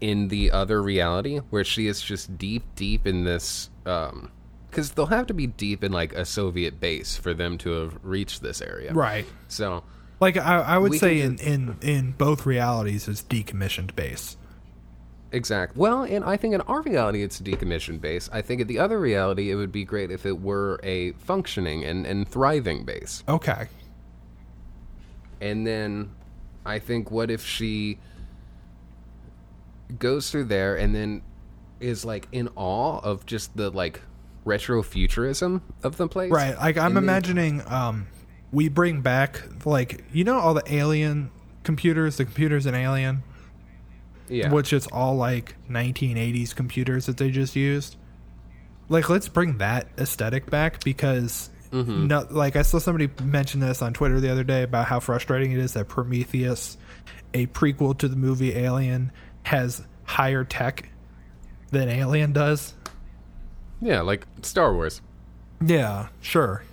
in 0.00 0.28
the 0.28 0.50
other 0.50 0.82
reality 0.82 1.38
where 1.50 1.64
she 1.64 1.86
is 1.86 2.00
just 2.00 2.36
deep 2.36 2.62
deep 2.74 3.06
in 3.06 3.24
this 3.24 3.70
um 3.86 4.30
because 4.74 4.90
they'll 4.92 5.06
have 5.06 5.28
to 5.28 5.34
be 5.34 5.46
deep 5.46 5.84
in 5.84 5.92
like 5.92 6.12
a 6.14 6.24
soviet 6.24 6.80
base 6.80 7.16
for 7.16 7.32
them 7.32 7.56
to 7.58 7.70
have 7.70 7.96
reached 8.02 8.42
this 8.42 8.60
area 8.60 8.92
Right. 8.92 9.24
so 9.46 9.84
Like 10.18 10.36
I, 10.36 10.60
I 10.60 10.78
would 10.78 10.94
say 10.98 11.20
in, 11.20 11.38
in 11.38 11.76
in 11.80 12.12
both 12.12 12.44
realities 12.44 13.06
it's 13.06 13.22
decommissioned 13.22 13.94
base. 13.94 14.36
exact 15.30 15.76
well 15.76 16.02
and 16.02 16.24
i 16.24 16.36
think 16.36 16.54
in 16.54 16.60
our 16.62 16.82
reality 16.82 17.22
it's 17.22 17.38
a 17.40 17.44
decommissioned 17.44 18.00
base 18.00 18.28
i 18.32 18.42
think 18.42 18.60
in 18.60 18.66
the 18.66 18.78
other 18.80 18.98
reality 18.98 19.50
it 19.52 19.54
would 19.54 19.70
be 19.72 19.84
great 19.84 20.10
if 20.10 20.26
it 20.26 20.40
were 20.40 20.80
a 20.82 21.12
functioning 21.12 21.84
and, 21.84 22.04
and 22.06 22.28
thriving 22.28 22.84
base 22.84 23.22
Okay. 23.28 23.68
And 25.40 25.66
then 25.66 26.10
I 26.64 26.78
think 26.78 27.10
what 27.10 27.30
if 27.30 27.44
she 27.44 27.98
goes 29.98 30.30
through 30.30 30.44
there 30.44 30.76
and 30.76 30.94
then 30.94 31.20
is 31.80 32.04
like 32.04 32.28
in 32.32 32.48
awe 32.56 32.98
of 33.00 33.26
just 33.26 33.54
the 33.56 33.68
like 33.70 34.00
retro 34.44 34.82
futurism 34.82 35.62
of 35.82 35.96
the 35.96 36.08
place? 36.08 36.30
Right. 36.30 36.56
Like 36.56 36.76
I'm 36.76 36.96
And 36.96 36.98
imagining 36.98 37.62
um 37.66 38.06
we 38.52 38.68
bring 38.68 39.00
back 39.00 39.42
like 39.66 40.04
you 40.12 40.24
know 40.24 40.38
all 40.38 40.54
the 40.54 40.62
alien 40.72 41.30
computers, 41.64 42.18
the 42.18 42.24
computers 42.24 42.66
in 42.66 42.74
Alien, 42.74 43.22
yeah. 44.28 44.52
which 44.52 44.72
is 44.72 44.86
all 44.88 45.16
like 45.16 45.56
1980s 45.68 46.54
computers 46.54 47.06
that 47.06 47.16
they 47.16 47.30
just 47.30 47.56
used. 47.56 47.96
Like 48.88 49.08
let's 49.08 49.28
bring 49.28 49.58
that 49.58 49.88
aesthetic 49.98 50.50
back 50.50 50.84
because 50.84 51.50
Mm-hmm. 51.72 52.06
no, 52.06 52.24
like 52.30 52.54
I 52.54 52.62
saw 52.62 52.78
somebody 52.78 53.10
mention 53.20 53.58
this 53.58 53.82
on 53.82 53.94
Twitter 53.94 54.20
the 54.20 54.30
other 54.30 54.44
day 54.44 54.62
about 54.62 54.86
how 54.86 55.00
frustrating 55.00 55.50
it 55.50 55.58
is 55.58 55.72
that 55.72 55.88
Prometheus, 55.88 56.78
a 57.34 57.48
prequel 57.48 57.98
to 57.98 58.06
the 58.06 58.14
movie 58.14 58.54
Alien, 58.54 59.10
has 59.42 59.82
higher 60.04 60.44
tech 60.44 60.88
than 61.72 61.88
Alien 61.88 62.32
does. 62.32 62.74
Yeah, 63.84 64.00
like 64.00 64.26
Star 64.40 64.74
Wars. 64.74 65.02
Yeah, 65.64 66.08
sure. 66.20 66.64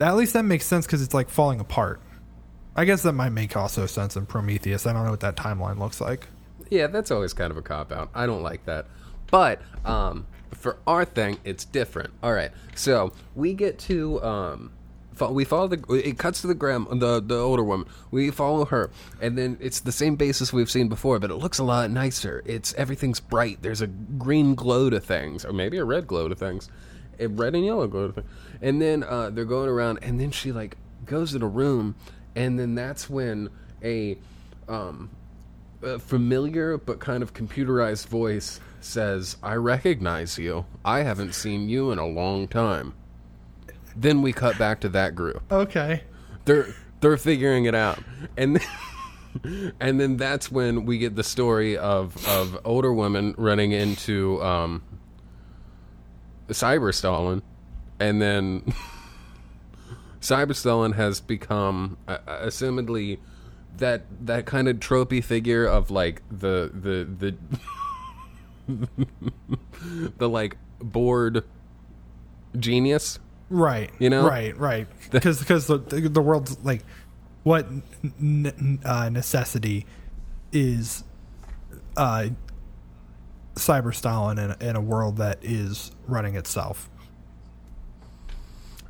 At 0.00 0.16
least 0.16 0.32
that 0.32 0.44
makes 0.44 0.64
sense 0.66 0.86
because 0.86 1.02
it's 1.02 1.14
like 1.14 1.28
falling 1.28 1.60
apart. 1.60 2.00
I 2.74 2.86
guess 2.86 3.02
that 3.02 3.12
might 3.12 3.30
make 3.30 3.56
also 3.56 3.86
sense 3.86 4.16
in 4.16 4.26
Prometheus. 4.26 4.86
I 4.86 4.92
don't 4.92 5.04
know 5.04 5.10
what 5.10 5.20
that 5.20 5.36
timeline 5.36 5.78
looks 5.78 6.00
like. 6.00 6.28
Yeah, 6.70 6.86
that's 6.86 7.10
always 7.10 7.32
kind 7.34 7.50
of 7.50 7.56
a 7.58 7.62
cop 7.62 7.92
out. 7.92 8.10
I 8.14 8.26
don't 8.26 8.42
like 8.42 8.64
that. 8.64 8.86
But 9.30 9.60
um, 9.84 10.26
for 10.50 10.78
our 10.86 11.04
thing, 11.04 11.38
it's 11.44 11.64
different. 11.64 12.12
All 12.22 12.32
right, 12.32 12.50
so 12.74 13.12
we 13.34 13.52
get 13.52 13.78
to 13.80 14.22
um, 14.22 14.72
we 15.30 15.44
follow 15.44 15.68
the. 15.68 15.94
It 15.94 16.18
cuts 16.18 16.40
to 16.42 16.46
the 16.46 16.54
gram 16.54 16.86
the 16.90 17.20
the 17.20 17.38
older 17.38 17.64
woman. 17.64 17.88
We 18.10 18.30
follow 18.30 18.64
her, 18.66 18.90
and 19.20 19.36
then 19.36 19.58
it's 19.60 19.80
the 19.80 19.92
same 19.92 20.16
basis 20.16 20.52
we've 20.52 20.70
seen 20.70 20.88
before, 20.88 21.18
but 21.18 21.30
it 21.30 21.36
looks 21.36 21.58
a 21.58 21.64
lot 21.64 21.90
nicer. 21.90 22.42
It's 22.44 22.74
everything's 22.74 23.20
bright. 23.20 23.62
There's 23.62 23.80
a 23.80 23.86
green 23.86 24.54
glow 24.54 24.90
to 24.90 25.00
things, 25.00 25.44
or 25.44 25.52
maybe 25.52 25.78
a 25.78 25.84
red 25.84 26.06
glow 26.06 26.28
to 26.28 26.34
things, 26.34 26.68
a 27.18 27.28
red 27.28 27.54
and 27.54 27.64
yellow 27.64 27.86
glow 27.86 28.08
to 28.08 28.12
things. 28.12 28.30
And 28.60 28.80
then 28.80 29.02
uh, 29.02 29.30
they're 29.30 29.44
going 29.44 29.68
around, 29.68 29.98
and 30.02 30.20
then 30.20 30.30
she 30.30 30.52
like 30.52 30.76
goes 31.04 31.34
in 31.34 31.42
a 31.42 31.48
room, 31.48 31.94
and 32.34 32.58
then 32.58 32.74
that's 32.74 33.08
when 33.08 33.50
a 33.82 34.18
um, 34.68 35.10
a 35.82 35.98
familiar 35.98 36.78
but 36.78 36.98
kind 37.00 37.22
of 37.22 37.34
computerized 37.34 38.08
voice 38.08 38.60
says, 38.80 39.36
I 39.42 39.54
recognize 39.54 40.38
you. 40.38 40.64
I 40.84 41.00
haven't 41.00 41.34
seen 41.34 41.68
you 41.68 41.90
in 41.90 41.98
a 41.98 42.06
long 42.06 42.48
time. 42.48 42.94
Then 43.96 44.22
we 44.22 44.32
cut 44.32 44.58
back 44.58 44.80
to 44.80 44.88
that 44.90 45.14
group. 45.14 45.42
Okay. 45.50 46.02
They're 46.44 46.74
they're 47.00 47.16
figuring 47.16 47.64
it 47.64 47.74
out. 47.74 47.98
And 48.36 48.56
then, 48.56 49.72
and 49.80 50.00
then 50.00 50.16
that's 50.16 50.50
when 50.50 50.84
we 50.86 50.98
get 50.98 51.16
the 51.16 51.24
story 51.24 51.76
of 51.76 52.26
of 52.28 52.58
older 52.64 52.92
women 52.92 53.34
running 53.38 53.72
into 53.72 54.42
um 54.42 54.82
Cyber 56.48 56.94
Stalin 56.94 57.42
and 57.98 58.20
then 58.20 58.62
Cyber 60.20 60.54
Stalin 60.54 60.92
has 60.92 61.20
become 61.20 61.96
uh, 62.08 62.18
assumedly 62.26 63.18
that 63.78 64.04
that 64.26 64.46
kind 64.46 64.68
of 64.68 64.76
tropey 64.76 65.22
figure 65.22 65.66
of 65.66 65.90
like 65.90 66.22
the 66.30 66.70
the 66.72 67.36
the 68.66 68.88
the 70.18 70.28
like 70.28 70.56
bored 70.80 71.44
genius 72.58 73.18
Right. 73.48 73.90
You 73.98 74.10
know? 74.10 74.26
Right. 74.26 74.56
Right. 74.56 74.86
Because 75.10 75.38
because 75.38 75.66
the 75.68 75.78
the 75.78 76.20
world's 76.20 76.58
like 76.64 76.82
what 77.44 77.66
n- 78.20 78.80
uh, 78.84 79.08
necessity 79.08 79.86
is 80.52 81.04
uh 81.96 82.28
cyber 83.54 83.94
Stalin 83.94 84.38
in, 84.38 84.50
a- 84.50 84.56
in 84.70 84.76
a 84.76 84.80
world 84.80 85.16
that 85.18 85.38
is 85.42 85.92
running 86.06 86.34
itself. 86.34 86.90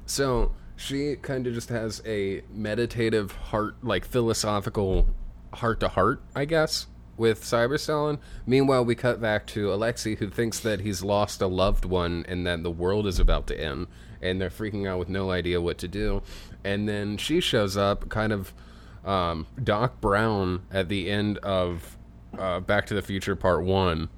So 0.07 0.53
she 0.77 1.17
kind 1.17 1.47
of 1.47 1.55
just 1.55 1.69
has 1.69 2.03
a 2.07 2.43
meditative 2.53 3.33
heart, 3.33 3.77
like 3.83 4.05
philosophical 4.05 5.07
heart 5.55 5.81
to 5.81 5.89
heart, 5.89 6.21
I 6.35 6.45
guess, 6.45 6.87
with 7.17 7.43
Cyber 7.43 7.79
Stalin. 7.79 8.19
Meanwhile, 8.47 8.85
we 8.85 8.95
cut 8.95 9.21
back 9.21 9.47
to 9.49 9.73
Alexei, 9.73 10.15
who 10.17 10.29
thinks 10.31 10.61
that 10.61 10.81
he's 10.81 11.03
lost 11.03 11.41
a 11.43 11.47
loved 11.47 11.85
one 11.85 12.25
and 12.29 12.47
that 12.47 12.63
the 12.63 12.71
world 12.71 13.07
is 13.07 13.19
about 13.19 13.47
to 13.49 13.61
end, 13.61 13.87
and 14.31 14.41
they're 14.41 14.51
freaking 14.51 14.89
out 14.89 14.99
with 14.99 15.09
no 15.09 15.31
idea 15.31 15.61
what 15.61 15.79
to 15.79 15.89
do. 15.89 16.23
And 16.65 16.89
then 16.89 17.17
she 17.17 17.41
shows 17.41 17.77
up, 17.77 18.09
kind 18.09 18.33
of 18.33 18.53
um, 19.05 19.47
Doc 19.63 20.01
Brown 20.01 20.63
at 20.71 20.89
the 20.89 21.11
end 21.11 21.39
of 21.39 21.97
uh, 22.39 22.61
Back 22.61 22.87
to 22.87 22.95
the 22.95 23.03
Future 23.03 23.37
Part 23.37 23.63
One. 23.65 24.09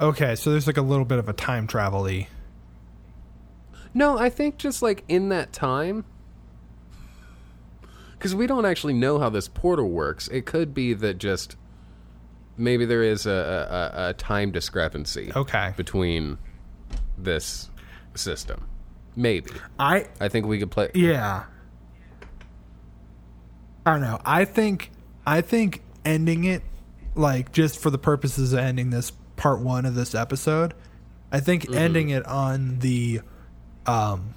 Okay, 0.00 0.34
so 0.34 0.50
there's 0.50 0.66
like 0.66 0.76
a 0.76 0.82
little 0.82 1.04
bit 1.04 1.18
of 1.18 1.28
a 1.28 1.32
time 1.32 1.66
travel. 1.66 2.08
No, 3.94 4.18
I 4.18 4.28
think 4.28 4.58
just 4.58 4.82
like 4.82 5.04
in 5.08 5.30
that 5.30 5.52
time. 5.52 6.04
Because 8.12 8.34
we 8.34 8.46
don't 8.46 8.64
actually 8.66 8.94
know 8.94 9.18
how 9.18 9.28
this 9.30 9.46
portal 9.48 9.88
works. 9.90 10.26
It 10.28 10.46
could 10.46 10.74
be 10.74 10.94
that 10.94 11.18
just 11.18 11.56
maybe 12.56 12.84
there 12.84 13.02
is 13.02 13.26
a, 13.26 13.92
a, 13.96 14.08
a 14.08 14.12
time 14.14 14.50
discrepancy 14.50 15.30
Okay. 15.36 15.72
between 15.76 16.38
this 17.18 17.70
system. 18.16 18.68
Maybe. 19.14 19.50
I 19.78 20.06
I 20.20 20.28
think 20.28 20.46
we 20.46 20.58
could 20.58 20.70
play. 20.70 20.90
Yeah. 20.94 21.44
I 23.84 23.92
don't 23.92 24.00
know. 24.00 24.20
I 24.24 24.44
think 24.44 24.90
I 25.26 25.40
think 25.40 25.82
ending 26.04 26.44
it 26.44 26.62
like 27.14 27.52
just 27.52 27.78
for 27.80 27.90
the 27.90 27.98
purposes 27.98 28.52
of 28.52 28.58
ending 28.58 28.90
this 28.90 29.12
part 29.36 29.60
1 29.60 29.86
of 29.86 29.94
this 29.94 30.14
episode, 30.14 30.74
I 31.32 31.40
think 31.40 31.72
ending 31.72 32.10
it 32.10 32.26
on 32.26 32.80
the 32.80 33.20
um 33.86 34.34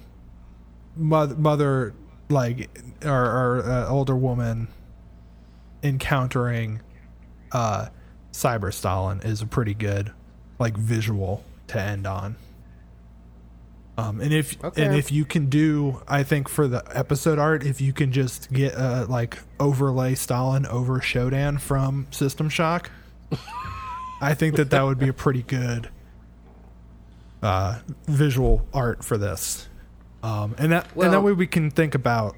mother, 0.96 1.34
mother 1.34 1.94
like 2.28 2.70
or, 3.04 3.10
or 3.10 3.62
uh, 3.64 3.88
older 3.88 4.16
woman 4.16 4.68
encountering 5.82 6.80
uh 7.52 7.86
Cyber 8.32 8.72
Stalin 8.72 9.20
is 9.20 9.42
a 9.42 9.46
pretty 9.46 9.74
good 9.74 10.12
like 10.58 10.76
visual 10.76 11.42
to 11.68 11.80
end 11.80 12.06
on. 12.06 12.36
Um, 14.00 14.20
and 14.20 14.32
if 14.32 14.62
Okay. 14.64 14.84
and 14.84 14.94
if 14.94 15.10
you 15.12 15.24
can 15.24 15.46
do, 15.46 16.00
I 16.08 16.22
think 16.22 16.48
for 16.48 16.66
the 16.68 16.82
episode 16.96 17.38
art, 17.38 17.64
if 17.64 17.80
you 17.80 17.92
can 17.92 18.12
just 18.12 18.52
get 18.52 18.74
uh, 18.76 19.06
like 19.08 19.38
overlay 19.58 20.14
Stalin 20.14 20.66
over 20.66 21.00
Shodan 21.00 21.60
from 21.60 22.06
System 22.10 22.48
Shock, 22.48 22.90
I 24.20 24.34
think 24.34 24.56
that 24.56 24.70
that 24.70 24.82
would 24.82 24.98
be 24.98 25.08
a 25.08 25.12
pretty 25.12 25.42
good 25.42 25.88
uh, 27.42 27.80
visual 28.06 28.66
art 28.72 29.04
for 29.04 29.16
this, 29.18 29.68
um, 30.22 30.54
and 30.58 30.72
that 30.72 30.86
and 30.96 31.12
that 31.12 31.22
way 31.22 31.32
we 31.32 31.46
can 31.46 31.70
think 31.70 31.94
about 31.94 32.36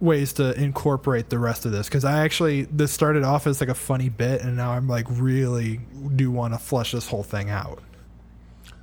ways 0.00 0.32
to 0.32 0.58
incorporate 0.58 1.28
the 1.28 1.38
rest 1.38 1.66
of 1.66 1.72
this 1.72 1.86
because 1.86 2.06
I 2.06 2.24
actually 2.24 2.62
this 2.62 2.90
started 2.90 3.22
off 3.22 3.46
as 3.46 3.60
like 3.60 3.68
a 3.68 3.74
funny 3.74 4.08
bit 4.08 4.40
and 4.40 4.56
now 4.56 4.70
I'm 4.70 4.88
like 4.88 5.04
really 5.10 5.78
do 6.16 6.30
want 6.30 6.54
to 6.54 6.58
flesh 6.58 6.92
this 6.92 7.06
whole 7.06 7.22
thing 7.22 7.50
out. 7.50 7.82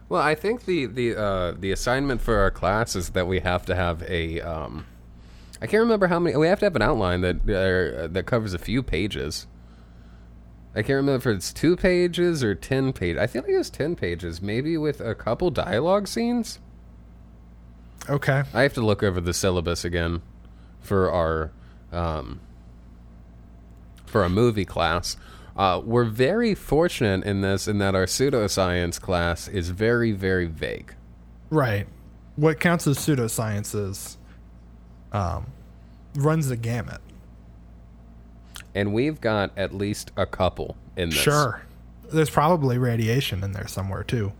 Well, 0.09 0.21
I 0.21 0.35
think 0.35 0.65
the 0.65 0.85
the 0.85 1.15
uh, 1.15 1.51
the 1.59 1.71
assignment 1.71 2.21
for 2.21 2.37
our 2.37 2.51
class 2.51 2.95
is 2.95 3.09
that 3.09 3.27
we 3.27 3.41
have 3.41 3.65
to 3.65 3.75
have 3.75 4.03
a. 4.03 4.39
Um, 4.41 4.85
I 5.61 5.67
can't 5.67 5.81
remember 5.81 6.07
how 6.07 6.19
many. 6.19 6.37
We 6.37 6.47
have 6.47 6.59
to 6.59 6.65
have 6.65 6.75
an 6.75 6.81
outline 6.81 7.21
that 7.21 7.41
uh, 7.41 8.07
that 8.07 8.25
covers 8.25 8.53
a 8.53 8.59
few 8.59 8.81
pages. 8.81 9.47
I 10.75 10.81
can't 10.81 10.97
remember 10.97 11.31
if 11.31 11.37
it's 11.37 11.51
two 11.51 11.75
pages 11.75 12.43
or 12.43 12.55
ten 12.55 12.93
pages. 12.93 13.19
I 13.19 13.27
feel 13.27 13.41
like 13.41 13.51
it 13.51 13.57
was 13.57 13.69
ten 13.69 13.95
pages, 13.95 14.41
maybe 14.41 14.77
with 14.77 15.01
a 15.01 15.15
couple 15.15 15.51
dialogue 15.51 16.07
scenes. 16.07 16.59
Okay. 18.09 18.43
I 18.53 18.61
have 18.61 18.73
to 18.75 18.81
look 18.81 19.03
over 19.03 19.19
the 19.19 19.33
syllabus 19.33 19.83
again 19.83 20.21
for 20.79 21.11
our 21.11 21.51
um, 21.91 22.39
for 24.05 24.23
a 24.23 24.29
movie 24.29 24.65
class. 24.65 25.17
Uh, 25.57 25.81
we're 25.83 26.03
very 26.05 26.53
fortunate 26.53 27.23
in 27.25 27.41
this, 27.41 27.67
in 27.67 27.79
that 27.79 27.95
our 27.95 28.05
pseudoscience 28.05 29.01
class 29.01 29.47
is 29.47 29.69
very, 29.71 30.11
very 30.11 30.45
vague. 30.45 30.93
Right. 31.49 31.87
What 32.35 32.59
counts 32.59 32.85
as 32.85 32.97
pseudoscience 32.99 33.73
is 33.73 34.17
um, 35.11 35.47
runs 36.15 36.49
the 36.49 36.57
gamut. 36.57 37.01
and 38.75 38.93
we've 38.93 39.19
got 39.19 39.51
at 39.57 39.73
least 39.73 40.11
a 40.15 40.25
couple 40.27 40.77
in 40.95 41.09
this. 41.09 41.17
Sure. 41.19 41.61
There's 42.11 42.29
probably 42.29 42.77
radiation 42.77 43.43
in 43.43 43.53
there 43.53 43.67
somewhere 43.67 44.03
too. 44.03 44.33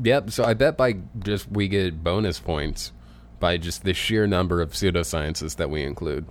Yep. 0.00 0.30
So 0.30 0.44
I 0.44 0.54
bet 0.54 0.76
by 0.76 0.94
just 1.18 1.50
we 1.50 1.66
get 1.68 2.02
bonus 2.04 2.38
points 2.38 2.92
by 3.40 3.56
just 3.58 3.82
the 3.82 3.92
sheer 3.94 4.26
number 4.28 4.62
of 4.62 4.70
pseudosciences 4.72 5.56
that 5.56 5.68
we 5.70 5.82
include. 5.82 6.26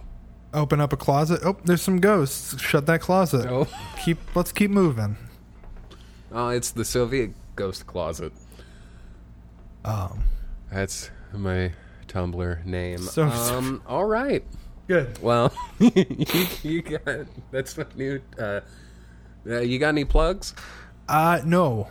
Open 0.53 0.81
up 0.81 0.91
a 0.91 0.97
closet. 0.97 1.39
Oh, 1.45 1.57
there's 1.63 1.81
some 1.81 1.99
ghosts. 1.99 2.59
Shut 2.61 2.85
that 2.87 2.99
closet. 3.01 3.47
Oh, 3.49 3.67
Keep 4.03 4.35
let's 4.35 4.51
keep 4.51 4.69
moving. 4.71 5.15
oh 6.31 6.49
it's 6.49 6.71
the 6.71 6.83
Soviet 6.85 7.31
ghost 7.55 7.87
closet. 7.87 8.33
Um, 9.85 10.23
That's 10.71 11.09
my 11.33 11.71
Tumblr 12.07 12.65
name. 12.65 12.97
So- 12.99 13.27
um. 13.27 13.81
All 13.87 14.05
right. 14.05 14.43
good. 14.87 15.17
Well, 15.21 15.53
you, 15.79 15.91
you 16.63 16.81
got 16.81 17.25
that's 17.51 17.77
my 17.77 17.85
new. 17.95 18.21
Uh, 18.37 18.59
uh, 19.49 19.59
you 19.61 19.79
got 19.79 19.89
any 19.89 20.05
plugs? 20.05 20.53
Uh 21.07 21.41
no. 21.45 21.87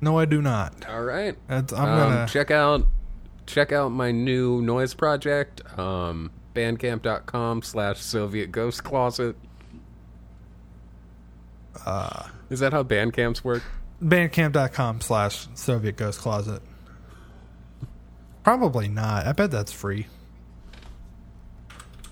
No 0.00 0.18
I 0.18 0.24
do 0.24 0.40
not. 0.40 0.88
All 0.88 1.02
right. 1.02 1.36
That's, 1.48 1.72
I'm 1.72 1.88
um, 1.88 1.98
gonna 1.98 2.26
check 2.28 2.50
out 2.50 2.86
check 3.46 3.72
out 3.72 3.90
my 3.90 4.10
new 4.10 4.62
noise 4.62 4.94
project 4.94 5.60
um 5.78 6.30
bandcamp.com 6.54 7.62
slash 7.62 8.00
soviet 8.00 8.52
ghost 8.52 8.84
closet 8.84 9.36
uh 11.84 12.28
is 12.50 12.60
that 12.60 12.72
how 12.72 12.82
bandcamps 12.82 13.42
work 13.42 13.62
bandcamp.com 14.02 15.00
slash 15.00 15.46
Soviet 15.54 15.96
Ghost 15.96 16.20
Closet. 16.20 16.62
Probably 18.42 18.88
not. 18.88 19.26
I 19.26 19.32
bet 19.32 19.50
that's 19.50 19.72
free. 19.72 20.06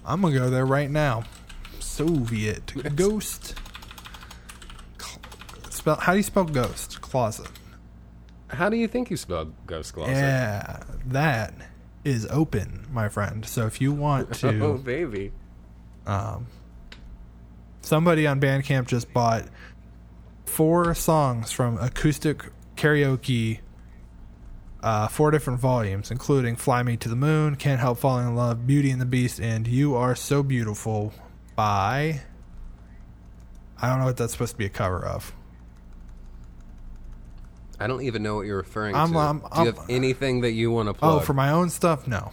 I'm 0.05 0.23
gonna 0.23 0.35
go 0.35 0.51
there 0.51 0.67
right 0.67 0.91
now. 0.91 1.25
Soviet 1.79 2.97
Ghost. 2.97 3.55
Spell 5.69 5.97
how 5.97 6.13
do 6.13 6.19
you 6.19 6.23
spell 6.23 6.45
ghost? 6.45 7.01
Closet. 7.01 7.49
how 8.49 8.69
do 8.69 8.77
you 8.77 8.89
think 8.89 9.11
you 9.11 9.17
spell 9.17 9.47
ghost 9.67 9.95
closet 9.95 10.13
Yeah, 10.13 10.83
that 11.07 11.55
is 12.05 12.27
open, 12.27 12.87
my 12.91 13.09
friend. 13.09 13.45
So 13.47 13.67
if 13.67 13.81
you 13.81 13.93
want 13.93 14.35
to, 14.41 14.65
oh 14.65 14.79
baby 14.79 15.33
um, 16.07 16.47
somebody 17.81 18.27
on 18.27 18.41
Bandcamp 18.41 18.87
just 18.87 19.13
bought 19.13 19.45
four 20.45 20.95
songs 20.95 21.53
from 21.53 21.79
acoustic 21.79 22.45
karaoke, 22.77 23.61
uh, 24.83 25.09
four 25.09 25.31
different 25.31 25.61
volumes, 25.61 26.11
including 26.11 26.57
"Fly 26.57 26.83
Me 26.83 26.97
to 26.97 27.09
the 27.09 27.17
Moon," 27.17 27.57
"Can't 27.57 27.81
Help 27.81 27.99
Falling 27.99 28.27
in 28.29 28.35
Love," 28.35 28.67
"Beauty 28.67 28.91
and 28.91 29.01
the 29.01 29.07
Beast," 29.07 29.41
and 29.41 29.67
"You 29.67 29.95
Are 29.95 30.15
So 30.15 30.43
Beautiful" 30.43 31.13
by. 31.55 32.23
I 33.81 33.89
don't 33.89 33.99
know 33.99 34.05
what 34.05 34.17
that's 34.17 34.33
supposed 34.33 34.53
to 34.53 34.59
be 34.59 34.67
a 34.67 34.71
cover 34.71 35.05
of. 35.05 35.35
I 37.83 37.87
don't 37.87 38.03
even 38.03 38.23
know 38.23 38.37
what 38.37 38.47
you're 38.47 38.57
referring 38.59 38.95
I'm- 38.95 39.13
to 39.13 39.19
I'm- 39.19 39.39
do 39.41 39.45
I'm- 39.53 39.67
you 39.67 39.73
have 39.73 39.85
anything 39.91 40.41
that 40.43 40.53
you 40.53 40.71
want 40.71 40.89
to 40.89 40.95
plug 40.95 41.23
Oh, 41.23 41.25
for 41.25 41.35
my 41.35 41.51
own 41.51 41.69
stuff? 41.71 42.07
No, 42.07 42.31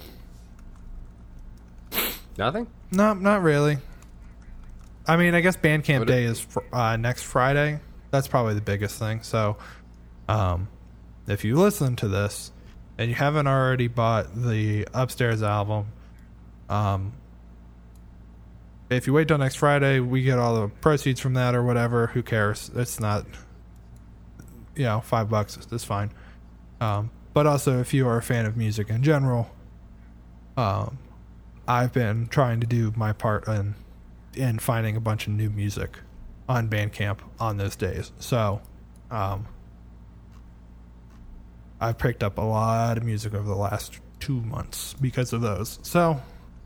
nothing 2.38 2.68
no, 2.92 3.14
not 3.14 3.44
really. 3.44 3.78
I 5.08 5.16
mean, 5.18 5.36
I 5.36 5.42
guess 5.42 5.56
Bandcamp 5.56 6.00
What 6.00 6.08
Day 6.08 6.24
is 6.24 6.40
fr- 6.40 6.60
uh, 6.74 6.96
next 6.98 7.22
Friday. 7.24 7.80
That's 8.12 8.28
probably 8.28 8.56
the 8.56 8.62
biggest 8.62 8.98
thing. 8.98 9.22
So, 9.22 9.58
um, 10.28 10.68
if 11.28 11.44
you 11.44 11.56
listen 11.56 11.96
to 11.98 12.08
this 12.08 12.52
and 12.98 13.10
you 13.10 13.16
haven't 13.16 13.46
already 13.48 13.88
bought 13.88 14.36
the 14.36 14.88
Upstairs 14.94 15.44
album, 15.44 15.86
um, 16.70 17.14
if 18.90 19.06
you 19.06 19.14
wait 19.14 19.28
till 19.28 19.38
next 19.38 19.56
Friday, 19.56 20.00
we 20.00 20.24
get 20.24 20.40
all 20.40 20.62
the 20.62 20.68
proceeds 20.68 21.20
from 21.20 21.36
that 21.36 21.54
or 21.54 21.62
whatever. 21.64 22.08
Who 22.08 22.24
cares? 22.24 22.72
It's 22.76 23.00
not, 23.00 23.26
you 24.76 24.84
know, 24.84 25.02
five 25.02 25.30
bucks. 25.30 25.58
It's 25.72 25.84
fine. 25.84 26.12
Um, 26.82 27.12
but 27.34 27.48
also, 27.48 27.80
if 27.80 27.94
you 27.94 28.08
are 28.08 28.18
a 28.18 28.22
fan 28.22 28.46
of 28.46 28.58
music 28.58 28.90
in 28.90 29.04
general, 29.04 29.50
um, 30.58 30.98
I've 31.68 31.94
been 31.94 32.28
trying 32.28 32.60
to 32.62 32.68
do 32.68 32.94
my 32.96 33.14
part 33.14 33.48
in 33.48 33.76
in 34.36 34.60
finding 34.60 34.96
a 34.96 35.00
bunch 35.00 35.28
of 35.28 35.34
new 35.34 35.50
music 35.50 36.00
on 36.48 36.70
Bandcamp 36.70 37.20
on 37.40 37.58
those 37.58 37.76
days. 37.76 38.12
So, 38.20 38.62
um, 39.12 39.48
I've 41.82 41.98
picked 41.98 42.24
up 42.24 42.38
a 42.38 42.42
lot 42.42 42.98
of 42.98 43.04
music 43.04 43.34
over 43.34 43.48
the 43.48 43.56
last 43.56 44.00
two 44.20 44.42
months 44.42 44.96
because 45.00 45.34
of 45.34 45.42
those. 45.42 45.80
So, 45.82 46.22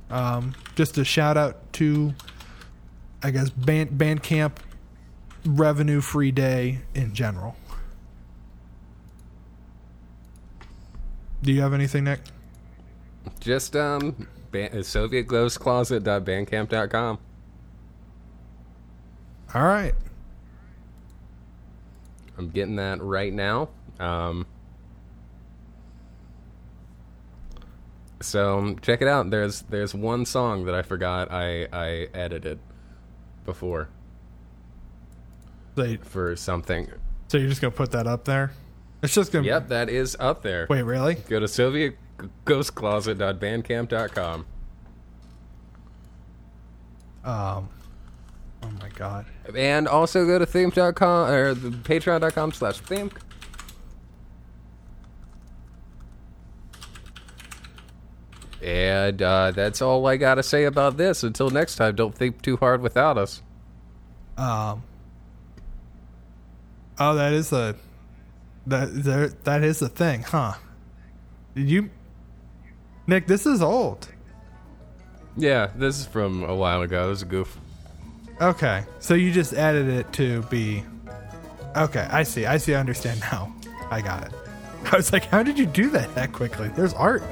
um, 0.09 0.55
just 0.75 0.97
a 0.97 1.05
shout 1.05 1.37
out 1.37 1.73
to, 1.73 2.13
I 3.21 3.31
guess, 3.31 3.49
Band, 3.49 3.91
Bandcamp 3.91 4.53
revenue 5.45 6.01
free 6.01 6.31
day 6.31 6.79
in 6.95 7.13
general. 7.13 7.55
Do 11.44 11.52
you 11.52 11.61
have 11.61 11.74
anything, 11.74 12.06
Nick? 12.06 12.20
just 13.40 13.76
um 13.76 14.28
ban- 14.52 14.72
sovietghostcloset.bandcamp.com 14.72 17.20
All 19.53 19.64
right. 19.64 19.94
I'm 22.38 22.49
getting 22.49 22.76
that 22.78 23.02
right 23.02 23.32
now. 23.32 23.70
Um, 23.99 24.45
so 28.22 28.76
check 28.82 29.02
it 29.02 29.07
out. 29.07 29.30
There's 29.30 29.61
there's 29.64 29.94
one 29.94 30.26
song 30.26 30.65
that 30.65 30.74
I 30.76 30.82
forgot 30.82 31.32
I 31.32 31.68
I 31.72 32.07
edited 32.14 32.60
before 33.45 33.90
So, 35.76 35.98
for 36.03 36.36
something. 36.36 36.88
so 37.28 37.38
you're 37.38 37.49
just 37.49 37.61
gonna 37.61 37.72
put 37.72 37.91
that 37.91 38.07
up 38.07 38.26
there? 38.26 38.52
It's 39.03 39.13
just 39.13 39.31
gonna. 39.34 39.45
Yep, 39.45 39.67
that 39.67 39.89
is 39.89 40.15
up 40.19 40.41
there. 40.41 40.65
Wait, 40.69 40.81
really? 40.84 41.15
Go 41.15 41.41
to 41.41 41.45
sovietghostcloset.bandcamp.com. 41.45 44.45
Um. 47.25 47.69
Oh 48.63 48.69
my 48.80 48.88
god. 48.95 49.25
And 49.53 49.89
also 49.89 50.25
go 50.25 50.39
to 50.39 50.45
thimk.com 50.45 51.30
or 51.30 51.53
the 51.53 51.69
patreon.com 51.69 52.53
slash 52.53 52.81
thimk. 52.81 53.11
And 58.61 59.21
uh, 59.21 59.51
that's 59.51 59.81
all 59.81 60.07
I 60.07 60.15
got 60.15 60.35
to 60.35 60.43
say 60.43 60.63
about 60.63 60.95
this. 60.95 61.23
Until 61.23 61.49
next 61.49 61.75
time, 61.75 61.95
don't 61.95 62.15
think 62.15 62.41
too 62.41 62.55
hard 62.55 62.81
without 62.81 63.17
us. 63.17 63.41
Um. 64.38 64.84
Oh, 66.97 67.15
that 67.15 67.34
is 67.34 67.51
a. 67.51 67.75
That 68.68 69.03
there. 69.03 69.27
That 69.27 69.64
is 69.64 69.80
the 69.80 69.90
thing, 69.90 70.23
huh? 70.23 70.53
Did 71.56 71.69
you, 71.69 71.90
Nick? 73.07 73.27
This 73.27 73.45
is 73.45 73.61
old. 73.61 74.07
Yeah, 75.35 75.72
this 75.76 75.99
is 75.99 76.06
from 76.06 76.44
a 76.44 76.56
while 76.56 76.81
ago. 76.81 77.10
This 77.10 77.19
is 77.19 77.23
a 77.23 77.26
goof. 77.26 77.57
Okay, 78.41 78.84
so 78.99 79.14
you 79.14 79.31
just 79.31 79.53
added 79.53 79.88
it 79.88 80.11
to 80.14 80.41
be. 80.44 80.84
Okay, 81.76 82.07
I 82.10 82.23
see. 82.23 82.45
I 82.45 82.57
see. 82.57 82.73
I 82.76 82.80
understand 82.80 83.19
now. 83.19 83.53
I 83.90 84.02
got 84.02 84.26
it. 84.27 84.34
I 84.91 84.98
was 84.98 85.11
like, 85.14 85.26
how 85.26 85.44
did 85.44 85.57
you 85.57 85.65
do 85.65 85.90
that 85.91 86.14
that 86.15 86.34
quickly? 86.34 86.69
There's 86.69 86.94
art. 86.94 87.23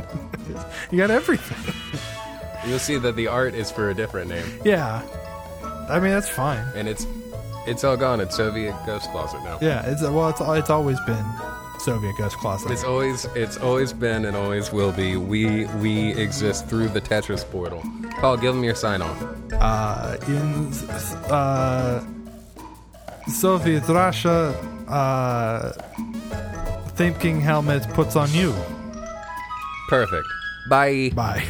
you 0.92 0.98
got 0.98 1.12
everything. 1.12 1.74
You'll 2.68 2.80
see 2.80 2.98
that 2.98 3.16
the 3.16 3.28
art 3.28 3.56
is 3.56 3.72
for 3.72 3.90
a 3.90 3.94
different 3.94 4.30
name. 4.30 4.46
Yeah. 4.64 5.02
I 5.90 6.00
mean, 6.00 6.12
that's 6.12 6.30
fine. 6.30 6.66
And 6.76 6.88
it's 6.88 7.06
it's 7.68 7.84
all 7.84 7.98
gone. 7.98 8.20
It's 8.20 8.36
Soviet 8.36 8.76
Ghost 8.86 9.10
Closet 9.12 9.44
now. 9.44 9.58
Yeah, 9.62 9.86
it's 9.86 10.02
well, 10.02 10.30
it's 10.30 10.42
it's 10.42 10.70
always 10.70 11.00
been 11.02 11.26
Soviet 11.80 12.16
Ghost 12.18 12.38
Closet. 12.38 12.72
It's 12.72 12.84
always 12.84 13.26
it's 13.36 13.58
always 13.58 13.94
been 13.94 14.26
and 14.26 14.36
always 14.36 14.72
will 14.72 14.92
be. 14.92 15.18
We 15.18 15.66
we 15.78 16.14
exist 16.14 16.68
through 16.68 16.90
the 16.90 17.02
Tetris 17.02 17.50
portal. 17.50 17.84
Paul, 18.20 18.38
give 18.38 18.54
them 18.54 18.64
your 18.64 18.76
sign 18.76 19.02
off. 19.02 19.22
Uh, 19.54 20.18
in 20.28 20.72
uh, 21.32 22.04
Soviet 23.28 23.88
Russia, 23.88 24.56
uh, 24.88 25.72
thinking 26.96 27.42
helmet 27.42 27.88
puts 27.94 28.16
on 28.16 28.32
you. 28.32 28.54
Perfect. 29.90 30.28
Bye. 30.70 31.12
Bye. 31.14 31.44